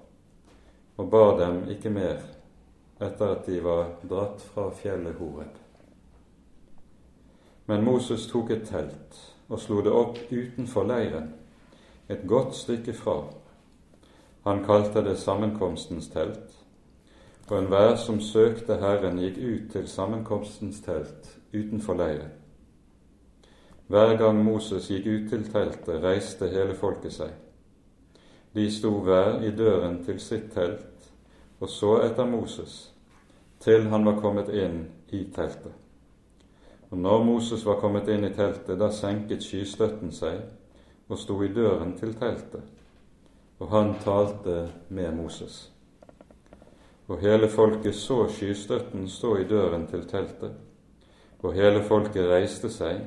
og 0.98 1.10
bar 1.10 1.36
dem 1.38 1.62
ikke 1.70 1.90
mer 1.94 2.22
etter 2.98 3.34
at 3.36 3.46
de 3.46 3.58
var 3.62 3.92
dratt 4.10 4.42
fra 4.52 4.68
fjellet 4.74 5.18
Horeb. 5.18 5.52
Men 7.70 7.84
Moses 7.86 8.26
tok 8.30 8.50
et 8.50 8.64
telt 8.66 9.18
og 9.48 9.60
slo 9.62 9.80
det 9.84 9.92
opp 9.94 10.18
utenfor 10.30 10.88
leiren, 10.88 11.30
et 12.08 12.24
godt 12.28 12.56
stykke 12.56 12.92
fra. 12.96 13.20
Han 14.44 14.64
kalte 14.64 15.02
det 15.04 15.18
sammenkomstens 15.20 16.10
telt, 16.12 16.56
og 17.48 17.54
enhver 17.58 17.94
som 17.96 18.20
søkte 18.20 18.76
Herren, 18.80 19.20
gikk 19.20 19.38
ut 19.38 19.70
til 19.72 19.88
sammenkomstens 19.88 20.82
telt 20.84 21.30
utenfor 21.54 21.96
leiren. 21.96 22.37
Hver 23.88 24.16
gang 24.20 24.44
Moses 24.44 24.90
gikk 24.92 25.06
ut 25.06 25.30
til 25.30 25.46
teltet, 25.52 26.02
reiste 26.02 26.48
hele 26.52 26.76
folket 26.76 27.14
seg. 27.14 27.32
De 28.54 28.66
sto 28.72 28.90
hver 29.04 29.40
i 29.44 29.50
døren 29.56 30.02
til 30.04 30.20
sitt 30.20 30.50
telt 30.52 30.98
og 31.60 31.68
så 31.68 31.96
etter 32.06 32.26
Moses, 32.26 32.92
til 33.60 33.88
han 33.90 34.06
var 34.06 34.20
kommet 34.22 34.50
inn 34.54 34.84
i 35.10 35.24
teltet. 35.34 35.74
Og 36.90 36.98
når 36.98 37.24
Moses 37.24 37.64
var 37.66 37.80
kommet 37.82 38.08
inn 38.08 38.24
i 38.24 38.32
teltet, 38.34 38.78
da 38.78 38.90
senket 38.94 39.42
skystøtten 39.44 40.12
seg 40.14 40.44
og 41.08 41.18
sto 41.18 41.40
i 41.44 41.50
døren 41.52 41.96
til 41.98 42.14
teltet, 42.16 42.62
og 43.58 43.72
han 43.72 43.96
talte 44.04 44.68
med 44.94 45.10
Moses. 45.16 45.66
Og 47.08 47.20
hele 47.24 47.48
folket 47.48 47.96
så 47.96 48.26
skystøtten 48.30 49.08
stå 49.10 49.34
i 49.42 49.48
døren 49.48 49.86
til 49.90 50.06
teltet, 50.08 50.54
og 51.42 51.54
hele 51.56 51.82
folket 51.82 52.28
reiste 52.30 52.70
seg 52.70 53.02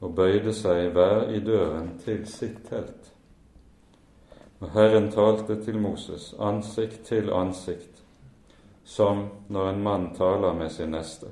og 0.00 0.14
bøyde 0.16 0.52
seg 0.56 0.90
hver 0.94 1.28
i 1.32 1.40
døren 1.44 1.92
til 2.00 2.24
sitt 2.28 2.62
telt. 2.68 3.10
Og 4.60 4.72
Herren 4.74 5.08
talte 5.12 5.56
til 5.64 5.78
Moses 5.80 6.32
ansikt 6.40 7.04
til 7.08 7.32
ansikt, 7.32 8.02
som 8.84 9.26
når 9.48 9.70
en 9.70 9.82
mann 9.82 10.10
taler 10.16 10.56
med 10.56 10.72
sin 10.72 10.92
neste. 10.92 11.30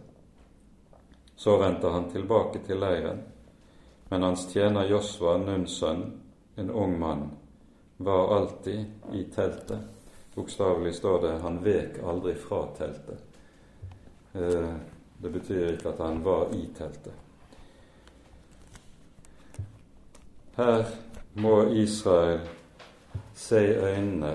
Så 1.36 1.58
vendte 1.60 1.92
han 1.92 2.08
tilbake 2.10 2.62
til 2.66 2.80
leiren, 2.80 3.20
men 4.08 4.24
hans 4.24 4.46
tjener 4.52 4.88
Josva, 4.88 5.36
Nuns 5.38 5.76
sønn, 5.80 6.06
en 6.56 6.70
ung 6.70 6.96
mann, 6.98 7.28
var 7.96 8.34
alltid 8.36 8.84
i 9.12 9.24
teltet. 9.34 9.78
Bokstavelig 10.34 10.94
står 10.94 11.22
det 11.22 11.38
'han 11.42 11.64
vek 11.64 11.98
aldri 12.04 12.34
fra 12.34 12.66
teltet'. 12.78 13.22
Eh, 14.34 14.74
det 15.22 15.32
betyr 15.32 15.72
ikke 15.72 15.88
at 15.88 15.98
han 15.98 16.24
var 16.24 16.54
i 16.54 16.68
teltet. 16.74 17.27
Her 20.58 20.86
må 21.38 21.68
Israel 21.70 22.40
se 23.34 23.60
i 23.62 23.76
øynene 23.78 24.32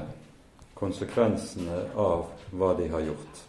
konsekvensene 0.79 1.81
av 1.99 2.29
hva 2.55 2.69
de 2.77 2.87
har 2.93 3.03
gjort. 3.03 3.41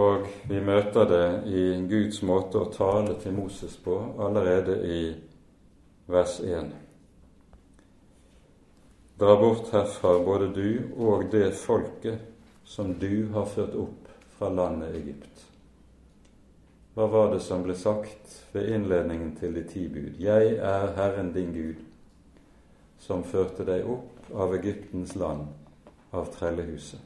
Og 0.00 0.24
vi 0.48 0.62
møter 0.64 1.04
det 1.10 1.26
i 1.52 1.66
Guds 1.90 2.22
måte 2.24 2.62
å 2.62 2.72
tale 2.72 3.18
til 3.20 3.36
Moses 3.36 3.76
på 3.84 3.98
allerede 4.16 4.80
i 4.80 5.02
vers 6.08 6.40
1. 6.40 6.72
Dra 9.20 9.36
bort 9.44 9.68
herfra 9.76 10.16
både 10.24 10.48
du 10.56 10.70
og 10.96 11.28
det 11.36 11.50
folket 11.66 12.24
som 12.64 12.96
du 12.96 13.28
har 13.36 13.44
ført 13.52 13.76
opp 13.76 14.08
fra 14.38 14.48
landet 14.48 14.96
Egypt. 15.02 15.50
Hva 16.94 17.06
var 17.10 17.32
det 17.32 17.40
som 17.42 17.64
ble 17.64 17.74
sagt 17.74 18.36
ved 18.54 18.70
innledningen 18.70 19.32
til 19.38 19.56
de 19.56 19.64
ti 19.66 19.88
bud? 19.90 20.20
Jeg 20.22 20.56
er 20.62 20.92
Herren 20.94 21.32
din 21.34 21.50
Gud, 21.54 21.82
som 23.02 23.24
førte 23.26 23.66
deg 23.66 23.88
opp 23.90 24.30
av 24.30 24.54
Egyptens 24.54 25.16
land, 25.18 25.48
av 26.14 26.30
trellehuset. 26.36 27.00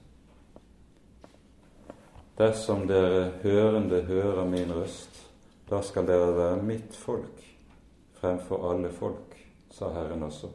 Dersom 2.39 2.85
dere 2.87 3.33
hørende 3.43 4.05
hører 4.07 4.45
min 4.47 4.71
røst, 4.77 5.25
da 5.71 5.81
skal 5.83 6.07
dere 6.07 6.35
være 6.37 6.63
mitt 6.63 6.95
folk 6.97 7.49
fremfor 8.21 8.71
alle 8.71 8.91
folk, 8.91 9.37
sa 9.71 9.91
Herren 9.95 10.23
også. 10.27 10.51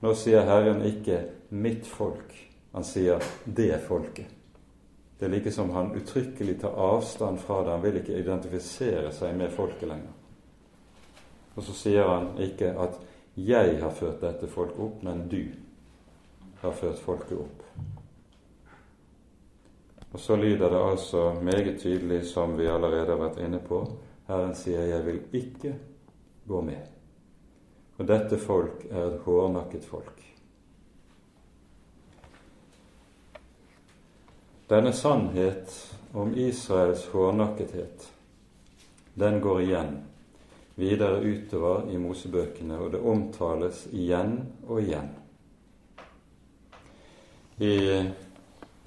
Nå 0.00 0.14
sier 0.14 0.44
Herren 0.48 0.82
ikke 0.84 1.24
'mitt 1.50 1.86
folk', 1.86 2.36
han 2.72 2.84
sier 2.84 3.20
'det 3.46 3.80
folket'. 3.88 4.39
Det 5.20 5.26
er 5.26 5.32
like 5.34 5.50
som 5.52 5.70
han 5.70 5.92
uttrykkelig 5.92 6.60
tar 6.60 6.72
avstand 6.80 7.40
fra 7.40 7.58
det. 7.64 7.70
Han 7.70 7.82
vil 7.82 7.96
ikke 8.00 8.16
identifisere 8.16 9.10
seg 9.12 9.34
med 9.36 9.52
folket 9.52 9.88
lenger. 9.90 10.14
Og 11.54 11.66
så 11.66 11.74
sier 11.76 12.08
han 12.08 12.30
ikke 12.40 12.70
at 12.72 12.96
'jeg 13.36 13.82
har 13.82 13.90
ført 13.90 14.20
dette 14.20 14.46
folket 14.46 14.80
opp', 14.80 15.02
men 15.02 15.28
'du 15.28 15.52
har 16.62 16.72
ført 16.72 16.98
folket 16.98 17.38
opp'. 17.38 17.64
Og 20.12 20.20
så 20.20 20.36
lyder 20.36 20.68
det 20.68 20.90
altså 20.90 21.34
meget 21.42 21.80
tydelig, 21.80 22.24
som 22.24 22.58
vi 22.58 22.66
allerede 22.66 23.06
har 23.06 23.28
vært 23.28 23.38
inne 23.44 23.58
på, 23.58 23.92
Herren 24.26 24.54
sier 24.54 24.86
'jeg 24.86 25.06
vil 25.06 25.20
ikke 25.32 25.74
gå 26.48 26.60
med'. 26.60 26.88
Og 27.98 28.08
dette 28.08 28.38
folk 28.38 28.86
er 28.90 29.04
et 29.04 29.20
hårnakket 29.20 29.84
folk. 29.84 30.39
Denne 34.70 34.92
sannhet 34.92 35.96
om 36.12 36.34
Israels 36.38 37.06
hårnakkethet, 37.06 38.12
den 39.14 39.40
går 39.40 39.62
igjen 39.62 39.96
videre 40.78 41.16
utover 41.20 41.88
i 41.90 41.96
Mosebøkene, 41.98 42.76
og 42.78 42.92
det 42.92 43.00
omtales 43.02 43.80
igjen 43.90 44.36
og 44.68 44.78
igjen. 44.84 45.08
I, 47.58 47.72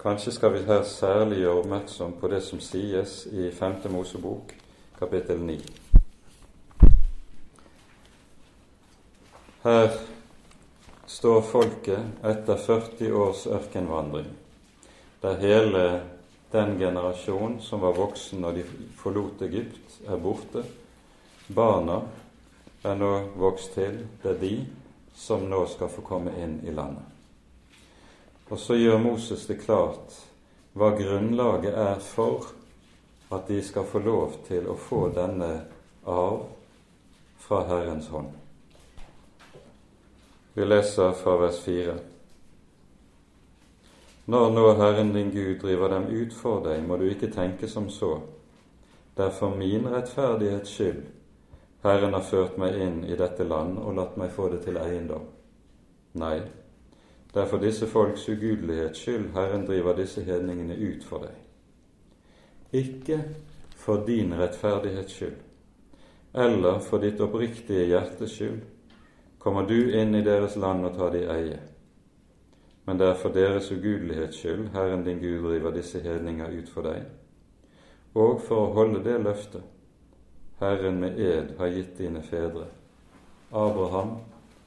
kanskje 0.00 0.32
skal 0.32 0.54
vi 0.54 0.62
her 0.64 0.86
særlig 0.88 1.42
gjøre 1.42 1.58
oppmerksom 1.60 2.14
på 2.16 2.30
det 2.32 2.40
som 2.46 2.62
sies 2.64 3.26
i 3.28 3.50
5. 3.52 3.74
Mosebok, 3.92 4.54
kapittel 4.96 5.42
9. 5.44 5.58
Her 9.66 10.00
står 11.12 11.44
folket 11.52 12.24
etter 12.32 12.64
40 12.70 13.12
års 13.20 13.44
ørkenvandring 13.52 14.32
der 15.24 15.34
hele 15.40 16.00
den 16.50 16.78
generasjon 16.78 17.60
som 17.60 17.80
var 17.80 17.92
voksen 17.96 18.42
når 18.44 18.52
de 18.52 18.64
forlot 19.00 19.42
Egypt, 19.42 19.94
er 20.04 20.20
borte. 20.20 20.60
Barna 21.46 22.02
er 22.84 22.98
nå 23.00 23.08
vokst 23.40 23.72
til. 23.72 24.02
Det 24.20 24.34
er 24.34 24.42
de 24.42 24.52
som 25.16 25.48
nå 25.48 25.62
skal 25.72 25.88
få 25.88 26.04
komme 26.04 26.36
inn 26.36 26.58
i 26.68 26.76
landet. 26.76 27.08
Og 28.52 28.60
så 28.60 28.76
gjør 28.76 29.00
Moses 29.00 29.48
det 29.48 29.62
klart 29.64 30.20
hva 30.76 30.92
grunnlaget 30.92 31.72
er 31.72 32.04
for 32.04 32.52
at 33.32 33.48
de 33.48 33.62
skal 33.64 33.88
få 33.88 34.04
lov 34.04 34.42
til 34.44 34.68
å 34.68 34.76
få 34.76 35.06
denne 35.16 35.54
arv 36.04 36.50
fra 37.40 37.64
Herrens 37.72 38.12
hånd. 38.12 38.28
Vi 40.52 40.68
leser 40.68 41.16
fra 41.16 41.40
vers 41.40 41.64
4. 41.64 42.02
Når 44.26 44.50
nå 44.50 44.72
Herren 44.72 45.12
din 45.12 45.30
Gud 45.30 45.58
driver 45.60 45.88
dem 45.88 46.06
ut 46.08 46.32
for 46.32 46.62
deg, 46.64 46.80
må 46.88 46.96
du 46.96 47.04
ikke 47.04 47.28
tenke 47.28 47.68
som 47.68 47.90
så. 47.92 48.22
Det 49.16 49.26
er 49.26 49.34
for 49.36 49.52
min 49.56 49.84
rettferdighets 49.92 50.70
skyld 50.70 51.02
Herren 51.84 52.16
har 52.16 52.24
ført 52.24 52.56
meg 52.56 52.78
inn 52.80 53.02
i 53.04 53.16
dette 53.20 53.44
land 53.44 53.76
og 53.78 53.98
latt 53.98 54.14
meg 54.16 54.32
få 54.32 54.48
det 54.48 54.62
til 54.64 54.78
eiendom. 54.80 55.26
Nei, 56.16 56.38
det 57.34 57.42
er 57.42 57.50
for 57.50 57.60
disse 57.60 57.86
folks 57.90 58.24
ugudelighets 58.32 59.04
skyld 59.04 59.28
Herren 59.36 59.66
driver 59.68 59.98
disse 59.98 60.24
hedningene 60.24 60.78
ut 60.80 61.04
for 61.04 61.26
deg. 61.26 61.36
Ikke 62.80 63.20
for 63.76 64.06
din 64.08 64.32
rettferdighets 64.40 65.18
skyld, 65.18 65.36
eller 66.32 66.80
for 66.80 67.04
ditt 67.04 67.20
oppriktige 67.20 67.84
hjertes 67.92 68.32
skyld, 68.38 68.64
kommer 69.38 69.68
du 69.68 69.92
inn 69.92 70.16
i 70.16 70.24
deres 70.24 70.56
land 70.56 70.88
og 70.88 70.96
tar 70.96 71.12
de 71.12 71.26
eie 71.28 71.60
men 72.84 72.98
det 73.00 73.08
er 73.08 73.20
for 73.20 73.32
deres 73.32 73.70
ugudelighets 73.72 74.38
skyld 74.40 74.68
Herren 74.74 75.04
din 75.04 75.20
Gud 75.22 75.46
driver 75.46 75.72
disse 75.74 76.00
hedninger 76.04 76.58
ut 76.58 76.68
for 76.68 76.88
deg, 76.88 77.06
og 78.14 78.40
for 78.44 78.66
å 78.66 78.74
holde 78.76 79.02
det 79.04 79.16
løftet 79.24 79.62
Herren 80.60 81.00
med 81.00 81.18
ed 81.18 81.56
har 81.58 81.72
gitt 81.74 81.96
dine 81.98 82.22
fedre, 82.22 82.68
Abraham, 83.50 84.18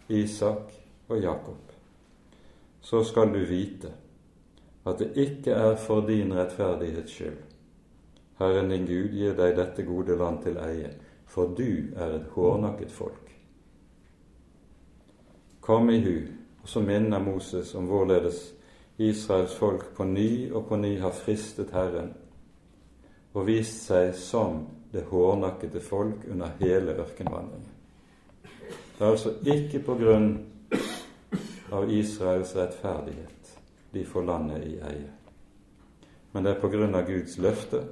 Isak 0.10 0.74
og 1.08 1.22
Jakob. 1.22 1.62
Så 2.82 3.04
skal 3.04 3.32
du 3.34 3.40
vite 3.48 3.92
at 4.88 5.00
det 5.00 5.14
ikke 5.20 5.56
er 5.56 5.76
for 5.80 6.04
din 6.08 6.34
rettferdighets 6.36 7.14
skyld 7.14 7.48
Herren 8.38 8.70
din 8.70 8.86
Gud 8.86 9.14
gir 9.18 9.34
deg 9.34 9.56
dette 9.58 9.84
gode 9.84 10.16
land 10.18 10.44
til 10.44 10.60
eie, 10.62 10.92
for 11.26 11.56
du 11.58 11.90
er 11.98 12.20
et 12.20 12.28
hårnakket 12.36 12.92
folk. 12.94 13.32
Kom 15.62 15.90
i 15.90 15.98
hu, 16.04 16.18
så 16.68 16.82
minner 16.82 17.20
Moses 17.20 17.76
om 17.76 17.86
hvorledes 17.88 18.54
Israels 18.98 19.54
folk 19.56 19.94
på 19.96 20.04
ny 20.04 20.52
og 20.52 20.66
på 20.68 20.76
ny 20.76 20.98
har 21.00 21.16
fristet 21.16 21.72
Herren 21.72 22.12
og 23.38 23.46
vist 23.48 23.86
seg 23.86 24.16
som 24.18 24.64
det 24.92 25.06
hårnakkede 25.08 25.80
folk 25.84 26.26
under 26.32 26.56
hele 26.60 26.96
ørkenvandringen. 26.98 27.74
Det 28.98 29.06
er 29.06 29.12
altså 29.12 29.34
ikke 29.46 29.84
på 29.86 29.96
grunn 30.00 30.30
av 31.72 31.92
Israels 31.94 32.56
rettferdighet 32.58 33.54
de 33.94 34.06
får 34.06 34.26
landet 34.26 34.66
i 34.66 34.76
eie, 34.90 35.12
men 36.34 36.44
det 36.44 36.56
er 36.56 36.62
på 36.62 36.72
grunn 36.74 36.98
av 36.98 37.08
Guds 37.08 37.38
løfte. 37.38 37.84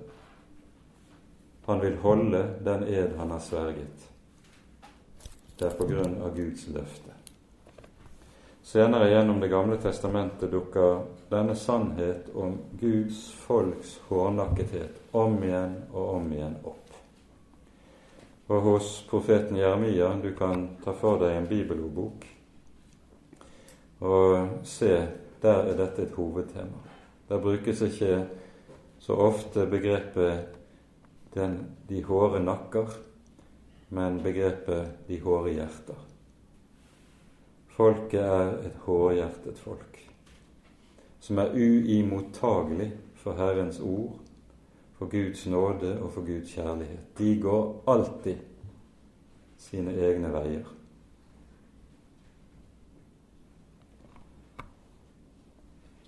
Han 1.65 1.81
vil 1.81 1.95
holde 2.01 2.41
den 2.65 2.83
ed 2.89 3.15
han 3.17 3.31
har 3.31 3.41
sverget. 3.41 4.09
Det 5.59 5.69
er 5.69 5.77
på 5.77 5.87
grunn 5.87 6.19
av 6.21 6.35
Guds 6.35 6.67
løfte. 6.67 7.14
Senere 8.65 9.09
gjennom 9.09 9.39
Det 9.39 9.47
gamle 9.47 9.77
testamentet 9.77 10.51
dukker 10.51 11.03
denne 11.29 11.53
sannhet 11.55 12.31
om 12.33 12.55
Guds 12.79 13.27
folks 13.37 13.99
hårnakkethet 14.07 14.95
om 15.11 15.35
igjen 15.45 15.75
og 15.91 16.07
om 16.15 16.31
igjen 16.33 16.55
opp. 16.65 16.95
Og 18.49 18.63
hos 18.65 18.87
profeten 19.09 19.59
Jeremia 19.61 20.07
du 20.23 20.31
kan 20.33 20.63
ta 20.81 20.95
for 20.97 21.21
deg 21.21 21.35
en 21.37 21.45
bibelordbok 21.51 22.25
og 24.01 24.65
se, 24.65 24.97
der 25.45 25.69
er 25.69 25.77
dette 25.83 26.07
et 26.07 26.17
hovedtema. 26.17 26.81
Der 27.29 27.45
brukes 27.45 27.85
ikke 27.85 28.25
så 28.97 29.19
ofte 29.29 29.67
begrepet 29.69 30.57
den, 31.37 31.61
'de 31.87 32.03
hårde 32.03 32.41
nakker', 32.41 32.97
men 33.89 34.19
begrepet 34.23 35.05
'de 35.07 35.21
hårde 35.21 35.53
hjerter'. 35.53 36.14
Folket 37.75 38.21
er 38.21 38.53
et 38.69 38.75
hårhjertet 38.85 39.59
folk, 39.59 39.97
som 41.19 41.41
er 41.43 41.51
uimottagelig 41.51 42.93
for 43.19 43.35
Herrens 43.35 43.81
ord, 43.83 44.21
for 44.95 45.11
Guds 45.11 45.43
nåde 45.51 45.97
og 45.99 46.13
for 46.15 46.23
Guds 46.23 46.53
kjærlighet. 46.55 47.03
De 47.17 47.33
går 47.41 47.83
alltid 47.91 48.37
sine 49.59 49.91
egne 49.91 50.31
veier. 50.31 50.71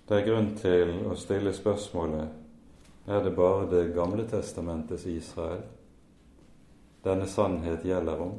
Det 0.08 0.16
er 0.16 0.24
grunn 0.24 0.54
til 0.56 0.94
å 1.04 1.16
stille 1.20 1.52
spørsmålet 1.52 3.08
er 3.08 3.24
det 3.24 3.34
bare 3.36 3.68
Det 3.68 3.90
gamle 3.92 4.24
testamentets 4.28 5.04
Israel 5.06 5.66
denne 7.04 7.28
sannhet 7.28 7.84
gjelder 7.84 8.20
om? 8.20 8.32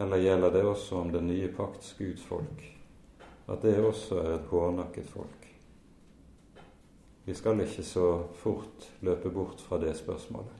Eller 0.00 0.22
gjelder 0.22 0.54
det 0.54 0.62
også 0.64 0.96
om 0.96 1.12
den 1.12 1.26
nye 1.28 1.50
pakts 1.52 1.92
Guds 1.98 2.22
folk, 2.24 2.62
at 3.48 3.62
det 3.62 3.76
også 3.84 4.22
er 4.22 4.30
et 4.34 4.48
hårnakket 4.48 5.10
folk? 5.12 5.48
Vi 7.24 7.34
skal 7.36 7.60
ikke 7.60 7.84
så 7.84 8.06
fort 8.40 8.88
løpe 9.00 9.30
bort 9.30 9.60
fra 9.60 9.78
det 9.78 9.92
spørsmålet. 9.98 10.56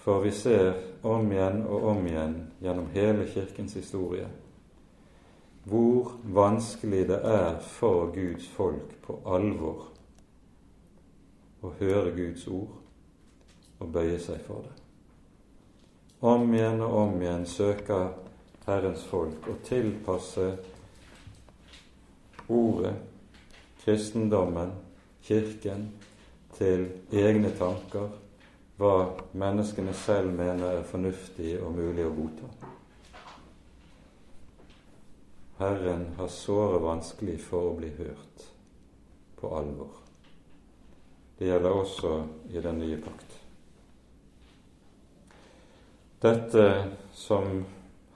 For 0.00 0.22
vi 0.22 0.30
ser 0.30 0.78
om 1.02 1.26
igjen 1.32 1.64
og 1.66 1.88
om 1.90 2.06
igjen 2.06 2.36
gjennom 2.62 2.86
hele 2.94 3.26
Kirkens 3.28 3.74
historie 3.76 4.28
hvor 5.68 6.14
vanskelig 6.24 7.02
det 7.08 7.18
er 7.28 7.58
for 7.60 8.08
Guds 8.14 8.48
folk 8.48 8.94
på 9.04 9.18
alvor 9.28 9.90
å 11.60 11.72
høre 11.82 12.14
Guds 12.16 12.46
ord 12.48 12.78
og 13.80 13.92
bøye 13.92 14.16
seg 14.18 14.40
for 14.46 14.64
det. 14.64 14.79
Om 16.20 16.54
igjen 16.54 16.82
og 16.84 16.96
om 16.98 17.22
igjen 17.22 17.46
søker 17.48 18.10
Herrens 18.66 19.06
folk 19.08 19.46
å 19.48 19.54
tilpasse 19.64 20.50
ordet, 22.52 22.92
kristendommen, 23.80 24.74
Kirken, 25.24 25.86
til 26.58 26.84
egne 27.16 27.54
tanker, 27.56 28.10
hva 28.76 28.92
menneskene 29.32 29.94
selv 29.96 30.36
mener 30.36 30.82
er 30.82 30.86
fornuftig 30.88 31.54
og 31.64 31.72
mulig 31.78 32.04
å 32.04 32.12
godta. 32.16 32.52
Herren 35.60 36.06
har 36.20 36.32
såre 36.32 36.84
vanskelig 36.84 37.38
for 37.44 37.72
å 37.72 37.76
bli 37.80 37.94
hørt 37.96 38.48
på 39.40 39.56
alvor. 39.56 40.00
Det 41.38 41.48
gjelder 41.48 41.82
også 41.82 42.16
i 42.52 42.60
den 42.60 42.80
nye 42.84 43.00
pakt. 43.00 43.39
Dette 46.20 46.64
som 47.16 47.64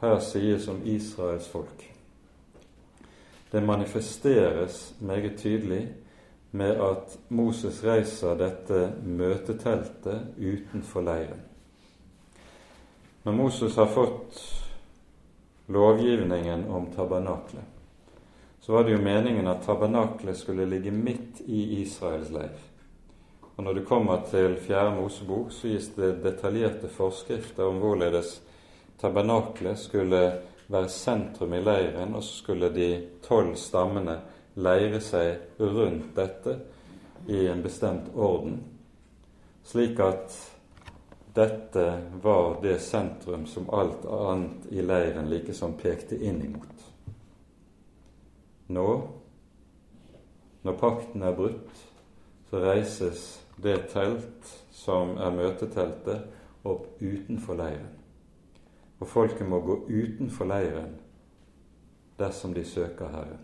her 0.01 0.19
sies 0.21 0.69
om 0.69 0.83
Israels 0.85 1.47
folk, 1.49 1.85
det 3.51 3.63
manifesteres 3.63 4.95
meget 4.99 5.39
tydelig 5.39 5.89
med 6.51 6.81
at 6.85 7.17
Moses 7.29 7.81
reiser 7.85 8.37
dette 8.39 8.93
møteteltet 9.03 10.37
utenfor 10.37 11.07
leiren. 11.07 11.41
Når 13.25 13.33
Moses 13.33 13.77
har 13.81 13.89
fått 13.89 14.43
lovgivningen 15.73 16.67
om 16.69 16.91
tabernaklet, 16.93 17.65
så 18.61 18.73
var 18.73 18.85
det 18.85 18.99
jo 18.99 19.03
meningen 19.03 19.49
at 19.49 19.65
tabernaklet 19.65 20.37
skulle 20.37 20.69
ligge 20.69 20.93
midt 20.93 21.41
i 21.47 21.81
Israels 21.81 22.31
leir. 22.31 22.61
Og 23.57 23.65
Når 23.65 23.75
du 23.75 23.85
kommer 23.85 24.23
til 24.31 24.57
Fjerde 24.57 24.97
Mosebok, 24.97 25.53
så 25.53 25.69
gis 25.69 25.93
det 25.95 26.17
detaljerte 26.25 26.89
forskrifter 26.91 27.69
om 27.69 27.79
hvorledes 27.79 28.41
tabernaklet 28.99 29.79
skulle 29.79 30.23
være 30.67 30.89
sentrum 30.91 31.55
i 31.55 31.61
leiren, 31.63 32.15
og 32.15 32.25
så 32.25 32.41
skulle 32.41 32.73
de 32.75 32.89
tolv 33.23 33.55
stammene 33.55 34.17
leire 34.59 34.99
seg 35.03 35.61
rundt 35.61 36.17
dette 36.17 36.57
i 37.31 37.45
en 37.47 37.63
bestemt 37.63 38.11
orden, 38.15 38.59
slik 39.65 40.03
at 40.03 40.35
dette 41.35 41.87
var 42.23 42.59
det 42.63 42.81
sentrum 42.83 43.47
som 43.47 43.71
alt 43.71 44.03
annet 44.07 44.67
i 44.71 44.83
leiren 44.83 45.31
likesom 45.31 45.79
pekte 45.79 46.19
inn 46.19 46.43
imot. 46.43 46.85
Nå, 48.75 48.91
når 50.67 50.79
pakten 50.81 51.23
er 51.23 51.39
brutt, 51.39 51.83
så 52.51 52.63
reises 52.63 53.44
det 53.57 53.89
telt 53.93 54.51
som 54.71 55.17
er 55.19 55.35
møteteltet, 55.35 56.27
opp 56.65 57.01
utenfor 57.01 57.59
leiren. 57.59 57.93
Og 59.01 59.09
folket 59.09 59.47
må 59.49 59.61
gå 59.61 59.77
utenfor 59.89 60.49
leiren 60.49 60.95
dersom 62.19 62.55
de 62.55 62.65
søker 62.65 63.11
Herren. 63.13 63.43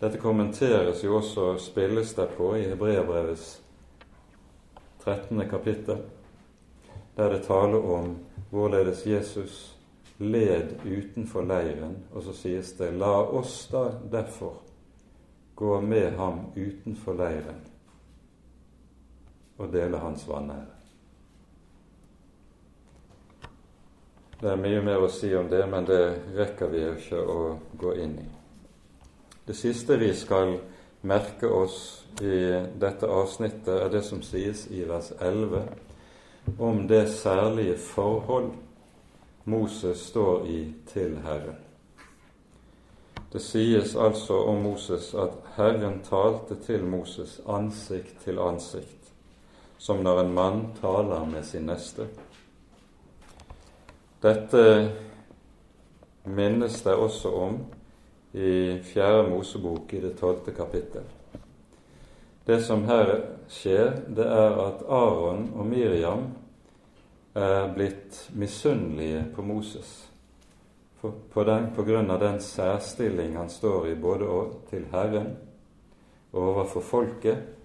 Dette 0.00 0.20
kommenteres 0.20 1.02
jo 1.04 1.18
også 1.18 1.50
og 1.52 1.60
spilles 1.60 2.14
det 2.16 2.30
på 2.38 2.54
i 2.56 2.64
Hebreabrevets 2.70 3.60
13. 5.04 5.42
kapittel, 5.48 6.00
der 7.16 7.34
det 7.34 7.42
taler 7.44 7.84
om 7.84 8.14
hvorledes 8.50 9.04
Jesus 9.06 9.58
led 10.18 10.78
utenfor 10.86 11.44
leiren, 11.44 11.98
og 12.12 12.22
så 12.22 12.32
sies 12.32 12.72
det:" 12.72 12.94
La 12.94 13.12
oss 13.20 13.68
da 13.72 13.90
derfor 14.12 14.62
gå 15.56 15.80
med 15.80 16.16
ham 16.16 16.40
utenfor 16.56 17.12
leiren 17.12 17.69
og 19.60 19.72
dele 19.72 20.00
hans 20.00 20.24
vanære. 20.28 20.80
Det 24.40 24.48
er 24.48 24.60
mye 24.60 24.80
mer 24.80 25.02
å 25.04 25.08
si 25.12 25.28
om 25.36 25.50
det, 25.52 25.60
men 25.68 25.84
det 25.84 26.00
rekker 26.36 26.70
vi 26.72 26.84
ikke 26.94 27.18
å 27.20 27.40
gå 27.76 27.92
inn 28.00 28.14
i. 28.22 28.28
Det 29.44 29.56
siste 29.56 29.98
vi 30.00 30.14
skal 30.16 30.54
merke 31.04 31.48
oss 31.48 32.06
i 32.24 32.38
dette 32.80 33.08
avsnittet, 33.08 33.68
er 33.68 33.92
det 33.92 34.02
som 34.06 34.22
sies 34.24 34.64
i 34.72 34.84
vers 34.88 35.12
11 35.20 35.66
om 36.58 36.86
det 36.88 37.06
særlige 37.12 37.76
forhold 37.76 38.54
Moses 39.44 40.06
står 40.08 40.46
i 40.48 40.60
til 40.88 41.18
Herren. 41.24 41.58
Det 43.32 43.42
sies 43.44 43.92
altså 43.96 44.40
om 44.50 44.62
Moses 44.64 45.12
at 45.14 45.36
Herren 45.56 46.00
talte 46.08 46.56
til 46.64 46.84
Moses 46.84 47.40
ansikt 47.48 48.24
til 48.24 48.40
ansikt 48.42 48.99
som 49.80 50.02
når 50.04 50.20
en 50.20 50.34
mann 50.36 50.58
taler 50.80 51.24
med 51.26 51.46
sin 51.48 51.64
neste. 51.70 52.06
Dette 54.20 54.64
minnes 56.28 56.76
det 56.84 56.94
også 56.94 57.32
om 57.32 57.56
i 58.36 58.76
Fjerde 58.84 59.30
Mosebok 59.30 59.94
i 59.96 60.02
det 60.04 60.12
tolvte 60.20 60.52
kapittel. 60.54 61.08
Det 62.44 62.60
som 62.64 62.84
her 62.84 63.14
skjer, 63.48 63.96
det 64.12 64.26
er 64.28 64.60
at 64.66 64.84
Aron 64.84 65.48
og 65.56 65.66
Miriam 65.66 66.28
er 67.34 67.72
blitt 67.74 68.26
misunnelige 68.36 69.24
på 69.34 69.42
Moses 69.46 70.10
på, 71.00 71.44
den, 71.44 71.70
på 71.76 71.82
grunn 71.82 72.10
av 72.10 72.20
den 72.20 72.40
særstilling 72.44 73.36
han 73.36 73.48
står 73.50 73.88
i 73.88 73.94
både 73.96 74.28
til 74.70 74.84
Herren 74.92 75.32
og 76.32 76.42
overfor 76.42 76.84
folket, 76.84 77.56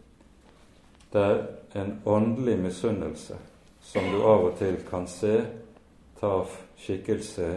Det 1.11 1.21
er 1.21 1.43
en 1.75 2.01
åndelig 2.05 2.59
misunnelse 2.59 3.37
som 3.81 4.03
du 4.11 4.21
av 4.23 4.45
og 4.47 4.53
til 4.57 4.77
kan 4.89 5.07
se 5.11 5.41
tar 6.19 6.47
skikkelse 6.79 7.49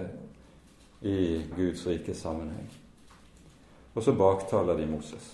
i 1.01 1.43
Guds 1.57 1.87
rike 1.87 2.14
sammenheng. 2.14 2.66
Og 3.95 4.03
så 4.03 4.12
baktaler 4.12 4.77
de 4.77 4.87
Moses. 4.87 5.29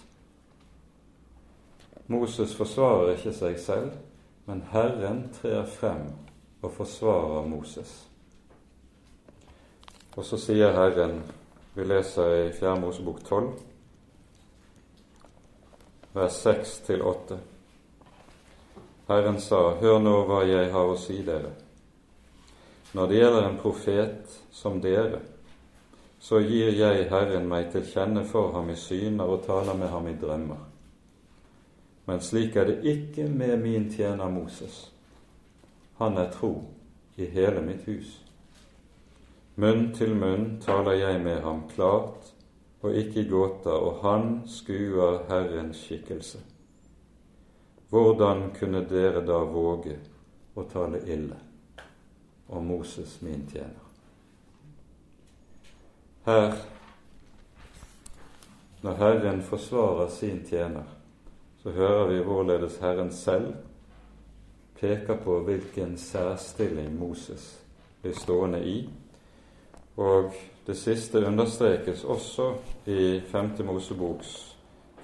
Moses 2.06 2.52
forsvarer 2.56 3.14
ikke 3.14 3.32
seg 3.32 3.56
selv, 3.60 3.94
men 4.44 4.60
Herren 4.72 5.24
trer 5.40 5.64
frem 5.64 6.10
og 6.62 6.72
forsvarer 6.76 7.48
Moses. 7.48 7.94
Og 10.16 10.28
så 10.28 10.36
sier 10.38 10.76
Herren, 10.76 11.22
vi 11.74 11.88
leser 11.88 12.36
i 12.44 12.52
4. 12.52 12.76
Mosebok 12.84 13.24
12, 13.24 13.50
vers 16.12 16.46
6-8. 16.46 17.40
Herren 19.08 19.40
sa, 19.40 19.74
Hør 19.80 19.98
nå 20.00 20.14
hva 20.28 20.44
jeg 20.48 20.70
har 20.72 20.88
å 20.88 20.96
si 20.96 21.18
dere. 21.26 21.52
Når 22.94 23.08
det 23.10 23.18
gjelder 23.18 23.48
en 23.48 23.58
profet 23.60 24.36
som 24.54 24.78
dere, 24.80 25.20
så 26.24 26.40
gir 26.40 26.70
jeg 26.72 27.08
Herren 27.10 27.48
meg 27.50 27.68
til 27.72 27.84
kjenne 27.84 28.22
for 28.24 28.54
ham 28.54 28.70
i 28.72 28.76
syner 28.80 29.28
og 29.28 29.42
taler 29.44 29.76
med 29.76 29.90
ham 29.92 30.06
i 30.08 30.14
drømmer. 30.16 30.62
Men 32.06 32.20
slik 32.20 32.56
er 32.56 32.70
det 32.70 32.94
ikke 32.94 33.26
med 33.28 33.58
min 33.60 33.90
tjener 33.92 34.30
Moses. 34.32 34.86
Han 35.98 36.16
er 36.18 36.30
tro 36.32 36.54
i 37.16 37.28
hele 37.28 37.60
mitt 37.64 37.84
hus. 37.88 38.20
Munn 39.60 39.90
til 39.94 40.16
munn 40.16 40.58
taler 40.64 40.96
jeg 40.98 41.20
med 41.22 41.42
ham 41.44 41.62
klart 41.74 42.32
og 42.84 42.96
ikke 42.96 43.20
i 43.22 43.28
gåter, 43.28 43.70
og 43.72 44.00
han 44.04 44.42
skuer 44.48 45.22
Herrens 45.28 45.84
skikkelse. 45.86 46.40
Hvordan 47.94 48.48
kunne 48.58 48.80
dere 48.90 49.20
da 49.22 49.36
våge 49.46 49.92
å 50.58 50.64
tale 50.66 50.98
ille 51.06 51.36
om 52.50 52.64
Moses, 52.66 53.20
min 53.22 53.44
tjener? 53.46 53.84
Her, 56.26 56.56
når 58.82 58.98
Herren 58.98 59.42
forsvarer 59.46 60.10
sin 60.10 60.40
tjener, 60.48 60.88
så 61.62 61.70
hører 61.70 62.10
vi 62.10 62.18
hvorledes 62.26 62.80
Herren 62.82 63.12
selv 63.14 63.52
peker 64.80 65.20
på 65.22 65.38
hvilken 65.46 65.94
særstilling 66.00 66.96
Moses 66.98 67.46
blir 68.02 68.18
stående 68.18 68.64
i 68.66 68.78
og 69.96 70.34
det 70.66 70.74
siste 70.76 71.22
understrekes 71.26 72.02
også 72.04 72.48
i 72.90 73.20
5. 73.30 73.52
Moseboks 73.64 74.56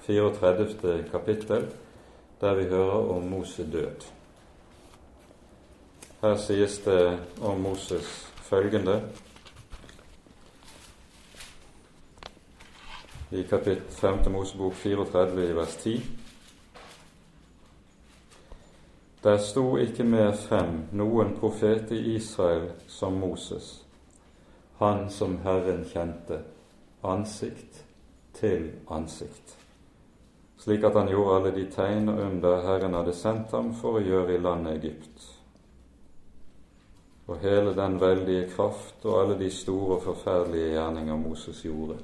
34. 0.03 1.05
kapittel, 1.11 1.69
der 2.41 2.55
vi 2.55 2.63
hører 2.63 3.15
om 3.15 3.23
Moses 3.23 3.71
død. 3.71 4.07
Her 6.21 6.37
sies 6.37 6.79
det 6.85 7.19
om 7.41 7.61
Moses 7.61 8.33
følgende 8.35 9.01
i 13.31 13.41
kapittel 13.43 13.83
5. 13.89 14.31
Mosebok 14.31 14.73
34 14.73 15.49
i 15.49 15.55
vers 15.55 15.75
10. 15.75 16.03
Der 19.23 19.37
sto 19.37 19.77
ikke 19.77 20.03
mer 20.03 20.33
frem 20.33 20.79
noen 20.91 21.35
profet 21.37 21.91
i 21.93 22.15
Israel 22.15 22.71
som 22.87 23.13
Moses, 23.13 23.85
han 24.79 25.09
som 25.09 25.37
Herren 25.43 25.85
kjente, 25.85 26.41
ansikt 27.03 27.83
til 28.33 28.71
ansikt, 28.89 29.60
slik 30.61 30.83
at 30.83 30.93
han 30.93 31.09
gjorde 31.09 31.35
alle 31.35 31.51
de 31.55 31.65
tegn 31.73 32.09
og 32.09 32.19
under 32.21 32.65
Herren 32.65 32.93
hadde 32.93 33.13
sendt 33.17 33.53
ham 33.57 33.71
for 33.73 33.97
å 33.97 34.03
gjøre 34.05 34.35
i 34.35 34.41
landet 34.41 34.77
Egypt. 34.77 35.23
Og 37.31 37.39
hele 37.41 37.73
den 37.73 37.95
veldige 38.01 38.49
kraft 38.51 39.05
og 39.05 39.21
alle 39.21 39.39
de 39.39 39.49
store 39.53 39.97
og 39.97 40.03
forferdelige 40.05 40.75
gjerninger 40.75 41.17
Moses 41.17 41.63
gjorde 41.65 41.97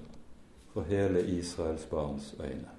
for 0.74 0.90
hele 0.90 1.22
Israels 1.38 1.86
barns 1.92 2.34
øyne. 2.40 2.74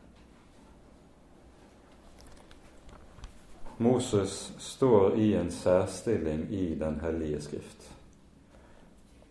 Moses 3.79 4.53
står 4.59 5.14
i 5.14 5.29
en 5.39 5.51
særstilling 5.51 6.49
i 6.51 6.74
Den 6.74 6.99
hellige 7.01 7.43
Skrift. 7.43 7.91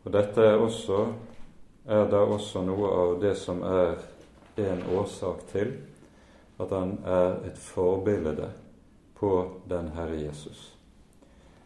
Og 0.05 0.13
Dette 0.13 0.41
er, 0.41 0.55
også, 0.55 1.13
er 1.85 2.07
da 2.07 2.23
også 2.23 2.61
noe 2.63 2.91
av 2.95 3.17
det 3.19 3.35
som 3.35 3.59
er 3.67 3.97
en 4.57 4.85
årsak 4.95 5.43
til 5.51 5.73
at 6.59 6.69
han 6.69 6.97
er 7.05 7.43
et 7.45 7.57
forbilde 7.57 8.51
på 9.15 9.61
den 9.69 9.89
Herre 9.95 10.21
Jesus. 10.21 10.77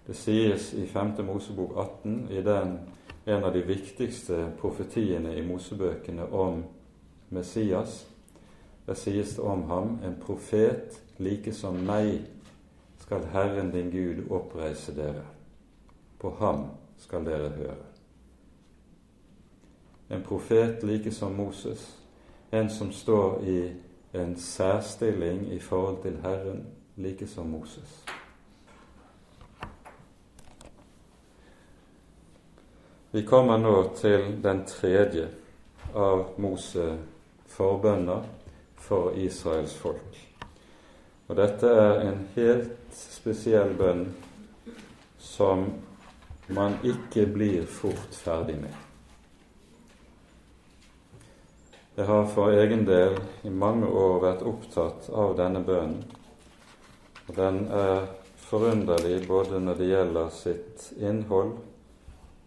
Det 0.07 0.15
sies 0.15 0.73
i 0.73 0.87
5. 0.87 1.25
Mosebok 1.25 1.77
18, 1.77 2.27
i 2.31 2.41
den 2.41 2.79
en 3.25 3.43
av 3.43 3.53
de 3.53 3.61
viktigste 3.61 4.47
profetiene 4.59 5.35
i 5.37 5.45
Mosebøkene 5.45 6.25
om 6.33 6.63
Messias. 7.29 8.07
Der 8.85 8.93
sies 8.93 9.35
det 9.35 9.45
om 9.45 9.63
ham 9.69 9.99
en 10.03 10.17
profet 10.25 11.01
like 11.17 11.53
som 11.53 11.77
meg 11.85 12.25
skal 12.99 13.29
Herren 13.31 13.71
din 13.71 13.91
Gud 13.93 14.25
oppreise 14.29 14.95
dere. 14.95 15.23
På 16.19 16.33
ham 16.39 16.65
skal 16.97 17.25
dere 17.25 17.53
høre 17.55 17.91
en 20.11 20.23
profet 20.23 20.83
like 20.83 21.11
som 21.11 21.35
Moses, 21.35 21.97
en 22.51 22.69
som 22.69 22.91
står 22.91 23.43
i 23.43 23.73
en 24.14 24.36
særstilling 24.38 25.53
i 25.53 25.59
forhold 25.59 26.01
til 26.01 26.18
Herren, 26.24 26.66
like 26.95 27.28
som 27.28 27.47
Moses. 27.47 28.05
Vi 33.12 33.26
kommer 33.26 33.57
nå 33.57 33.91
til 33.95 34.43
den 34.43 34.66
tredje 34.66 35.30
av 35.95 36.30
Mose 36.38 36.97
forbønner 37.47 38.24
for 38.76 39.12
Israels 39.20 39.74
folk. 39.76 40.20
Og 41.28 41.36
dette 41.36 41.68
er 41.68 41.99
en 42.07 42.22
helt 42.36 42.95
spesiell 42.95 43.74
bønn 43.76 44.05
som 45.20 45.66
man 46.51 46.80
ikke 46.84 47.26
blir 47.34 47.68
fort 47.68 48.16
ferdig 48.16 48.57
med. 48.62 48.90
Jeg 52.02 52.08
har 52.08 52.24
for 52.26 52.49
egen 52.49 52.82
del 52.88 53.14
i 53.45 53.49
mange 53.54 53.86
år 53.86 54.16
vært 54.24 54.39
opptatt 54.49 55.06
av 55.14 55.36
denne 55.38 55.60
bønnen. 55.62 55.99
Og 57.28 57.36
den 57.38 57.60
er 57.78 58.08
forunderlig 58.41 59.20
både 59.28 59.60
når 59.62 59.78
det 59.78 59.89
gjelder 59.91 60.32
sitt 60.34 60.88
innhold 60.97 61.54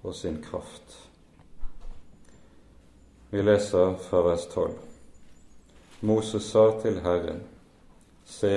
og 0.03 0.19
sin 0.19 0.41
kraft. 0.43 0.99
Vi 3.31 3.47
leser 3.47 3.95
fra 4.09 4.27
vers 4.27 4.51
12. 4.51 4.75
Moses 6.11 6.51
sa 6.51 6.67
til 6.83 6.99
Herren, 7.07 7.45
Se, 8.27 8.55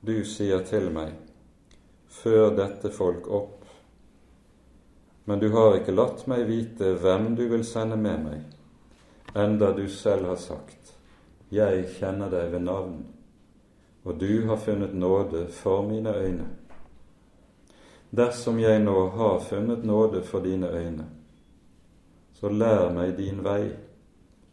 du 0.00 0.22
sier 0.24 0.64
til 0.64 0.88
meg, 0.88 1.18
før 2.08 2.54
dette 2.56 2.96
folk 2.96 3.28
opp, 3.28 3.58
men 5.28 5.42
du 5.42 5.50
har 5.52 5.82
ikke 5.82 6.00
latt 6.00 6.24
meg 6.32 6.48
vite 6.48 6.96
hvem 6.96 7.34
du 7.36 7.50
vil 7.52 7.68
sende 7.76 8.00
med 8.00 8.24
meg 8.24 8.54
enda 9.34 9.72
du 9.72 9.88
selv 9.88 10.26
har 10.26 10.36
sagt, 10.36 10.94
Jeg 11.50 11.86
kjenner 11.96 12.28
deg 12.28 12.50
ved 12.52 12.60
navn, 12.60 13.06
og 14.04 14.18
du 14.20 14.46
har 14.46 14.56
funnet 14.60 14.94
nåde 14.94 15.46
for 15.48 15.86
mine 15.88 16.12
øyne. 16.12 16.48
Dersom 18.10 18.58
jeg 18.60 18.82
nå 18.84 19.08
har 19.08 19.40
funnet 19.40 19.84
nåde 19.84 20.22
for 20.22 20.44
dine 20.44 20.68
øyne, 20.68 21.06
så 22.32 22.48
lær 22.48 22.92
meg 22.92 23.16
din 23.16 23.40
vei, 23.44 23.70